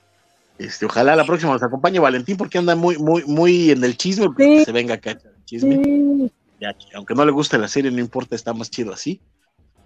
[0.57, 4.27] Este, ojalá la próxima nos acompañe Valentín, porque anda muy, muy, muy en el chisme,
[4.27, 4.33] Sí.
[4.37, 5.81] que se venga acá el chisme.
[5.83, 9.19] sí, Ya, aunque no le guste la serie, no importa, está más chido así.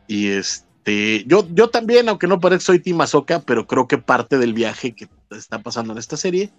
[0.08, 4.38] Y este, yo, yo también, aunque no parezca soy Team Ahsoka, pero creo que parte
[4.38, 6.52] del viaje que está pasando en esta serie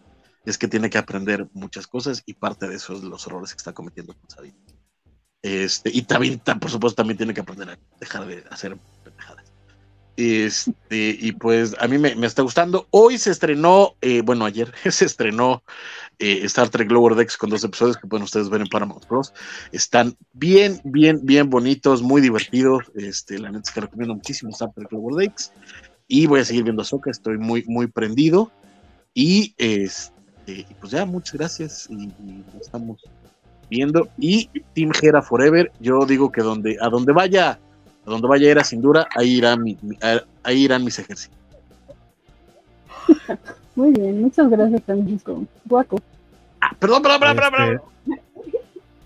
[0.46, 3.58] es que tiene que aprender muchas cosas y parte de eso es los errores que
[3.58, 4.56] está cometiendo con Sabine.
[5.46, 9.44] Este, y también, ta- por supuesto, también tiene que aprender a dejar de hacer pendejadas.
[10.16, 12.88] Este, y pues a mí me, me está gustando.
[12.90, 15.62] Hoy se estrenó, eh, bueno, ayer se estrenó
[16.18, 19.32] eh, Star Trek Lower Decks con dos episodios que pueden ustedes ver en Paramount Plus.
[19.70, 22.84] Están bien, bien, bien bonitos, muy divertidos.
[22.96, 25.52] Este, la neta es que recomiendo muchísimo Star Trek Lower Decks.
[26.08, 28.50] Y voy a seguir viendo Ahsoka, estoy muy, muy prendido.
[29.14, 31.86] Y este, pues ya, muchas gracias.
[31.88, 33.00] Y, y estamos
[33.70, 34.08] viendo.
[34.18, 37.58] Y Team Hera Forever, yo digo que donde, a donde vaya,
[38.04, 41.36] a donde vaya Hera sin duda, ahí irán, mi- mi- a- ahí irán mis ejércitos.
[43.76, 45.44] Muy bien, muchas gracias, Francisco.
[45.64, 45.98] Guaco.
[46.60, 47.74] Ah, perdón, perdón, perdón, perdón.
[47.74, 48.22] Este,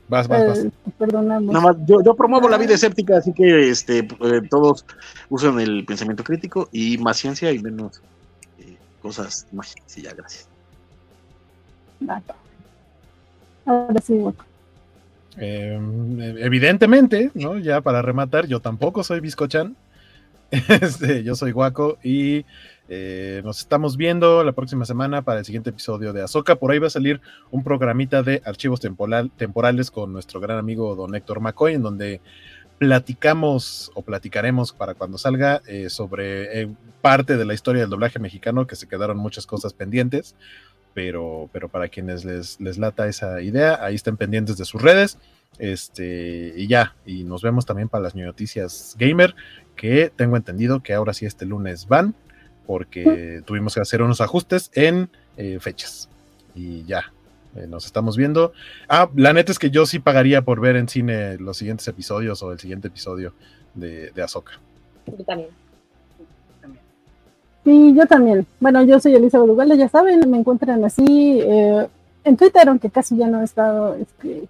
[0.08, 0.58] Vas, vas, vas.
[0.64, 1.52] Eh, perdonamos.
[1.54, 4.84] Nada más, yo, yo promuevo la vida escéptica, así que este, eh, todos
[5.28, 8.02] usen el pensamiento crítico y más ciencia y menos
[8.58, 9.96] eh, cosas mágicas.
[9.98, 10.48] Y ya, gracias.
[13.66, 14.44] Ahora sí, Guaco.
[15.38, 15.78] Eh,
[16.38, 17.58] evidentemente, ¿no?
[17.58, 19.76] Ya para rematar, yo tampoco soy Biscochan.
[20.68, 22.44] Este, yo soy Guaco y
[22.88, 26.56] eh, nos estamos viendo la próxima semana para el siguiente episodio de Azoka.
[26.56, 27.20] Por ahí va a salir
[27.52, 32.20] un programita de archivos temporal, temporales con nuestro gran amigo don Héctor McCoy, en donde
[32.78, 36.68] platicamos o platicaremos para cuando salga eh, sobre eh,
[37.00, 40.34] parte de la historia del doblaje mexicano, que se quedaron muchas cosas pendientes.
[40.94, 45.18] Pero, pero para quienes les, les lata esa idea, ahí estén pendientes de sus redes.
[45.58, 49.34] Este, y ya, y nos vemos también para las noticias gamer,
[49.76, 52.14] que tengo entendido que ahora sí este lunes van,
[52.66, 56.08] porque tuvimos que hacer unos ajustes en eh, fechas.
[56.54, 57.12] Y ya,
[57.56, 58.52] eh, nos estamos viendo.
[58.88, 62.42] Ah, la neta es que yo sí pagaría por ver en cine los siguientes episodios
[62.42, 63.34] o el siguiente episodio
[63.74, 64.52] de, de Ahsoka.
[65.06, 65.48] Yo también.
[67.64, 68.46] Sí, yo también.
[68.58, 71.86] Bueno, yo soy Elisa Ugalde, ya saben, me encuentran así eh,
[72.24, 73.96] en Twitter, aunque casi ya no he estado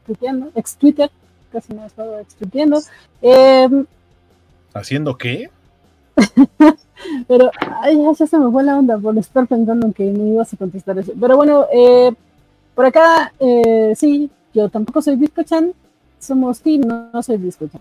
[0.06, 1.10] tuiteando, ex Twitter,
[1.52, 2.36] casi no he estado ex.
[3.22, 3.84] Eh,
[4.72, 5.50] ¿Haciendo qué?
[7.28, 7.50] pero
[7.82, 10.56] ay, ya se me fue la onda por estar pensando en que me ibas a
[10.56, 11.12] contestar eso.
[11.18, 12.12] Pero bueno, eh,
[12.74, 15.72] por acá, eh, sí, yo tampoco soy Biscochan,
[16.18, 17.80] somos team, no, no soy Biscochan.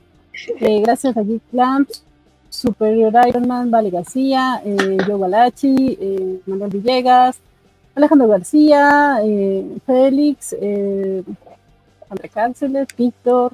[0.59, 2.03] Eh, gracias a Geek Lamps,
[2.49, 7.39] Superior Iron Man, Vale García, eh, Joe Galachi, eh, Manuel Villegas,
[7.95, 11.23] Alejandro García, eh, Félix, eh,
[12.09, 13.53] André Cárceles, Víctor,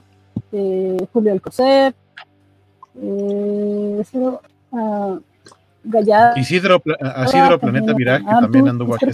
[0.51, 1.93] eh, Julio Alcocer,
[3.01, 4.41] eh, Cero,
[4.71, 5.17] ah,
[5.83, 6.39] Gallardo.
[6.39, 6.81] Isidro,
[7.25, 9.05] Isidro Planeta Mirage, que también anduvo aquí.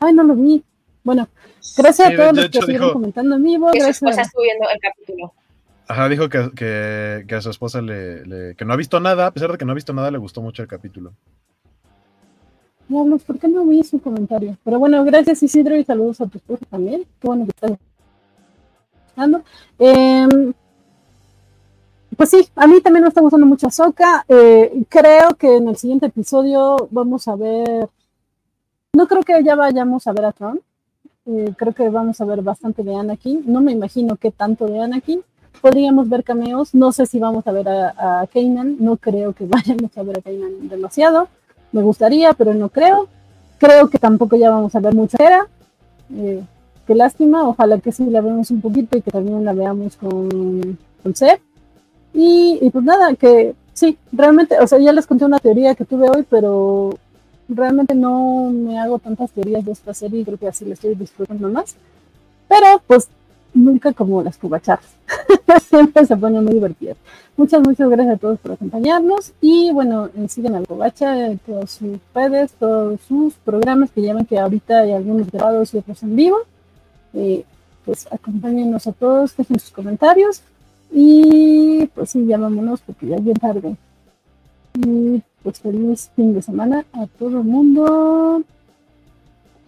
[0.00, 0.62] Ay, no lo vi.
[1.02, 1.28] Bueno,
[1.76, 3.66] gracias Sí, a todos los que estuvieron comentando en vivo.
[3.72, 3.96] Gracias.
[3.96, 5.32] esposa estuvo viendo el capítulo.
[5.88, 9.52] Ajá, dijo que, que, a su esposa le, que no ha visto nada, a pesar
[9.52, 11.14] de que no ha visto nada, le gustó mucho el capítulo.
[12.88, 14.56] Diablos, ¿por qué no vi su comentario?
[14.64, 17.04] Pero bueno, gracias Isidro y saludos a tu esposa también.
[17.18, 17.78] Qué bueno que estás
[19.06, 19.42] escuchando.
[19.78, 20.52] Em,
[22.16, 24.26] pues sí, a mí también me está gustando mucho Ahsoka.
[24.28, 27.88] Eh, creo que en el siguiente episodio vamos a ver.
[28.92, 30.60] No creo que ya vayamos a ver a Tron.
[31.26, 33.44] Eh, creo que vamos a ver bastante de Anakin.
[33.46, 35.22] No me imagino qué tanto de Anakin.
[35.60, 36.74] Podríamos ver cameos.
[36.74, 38.76] No sé si vamos a ver a, a Kanan.
[38.78, 41.28] No creo que vayamos a ver a Kanan demasiado.
[41.72, 43.08] Me gustaría, pero no creo.
[43.58, 45.46] Creo que tampoco ya vamos a ver mucha era.
[46.14, 46.42] Eh,
[46.86, 47.48] qué lástima.
[47.48, 51.40] Ojalá que sí la veamos un poquito y que también la veamos con, con Seb.
[52.14, 55.84] Y, y pues nada, que sí, realmente, o sea, ya les conté una teoría que
[55.84, 56.98] tuve hoy, pero
[57.48, 60.94] realmente no me hago tantas teorías de esta serie y creo que así la estoy
[60.94, 61.76] disfrutando más.
[62.48, 63.08] Pero pues
[63.54, 64.90] nunca como las cubacharras.
[65.68, 66.96] Siempre se pone muy divertidas.
[67.36, 69.32] Muchas, muchas gracias a todos por acompañarnos.
[69.40, 74.26] Y bueno, eh, sigan al Covacha en todas sus redes, todos sus programas, que ven
[74.26, 76.38] que ahorita hay algunos grabados y otros en vivo.
[77.14, 77.44] Eh,
[77.84, 80.42] pues acompáñenos a todos, dejen sus comentarios.
[80.90, 83.76] Y pues sí, ya vámonos porque ya es bien tarde.
[84.74, 88.42] Y pues feliz fin de semana a todo el mundo.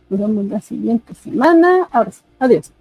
[0.09, 1.89] Nos vemos la siguiente semana.
[1.93, 2.73] Ahora sí, adiós.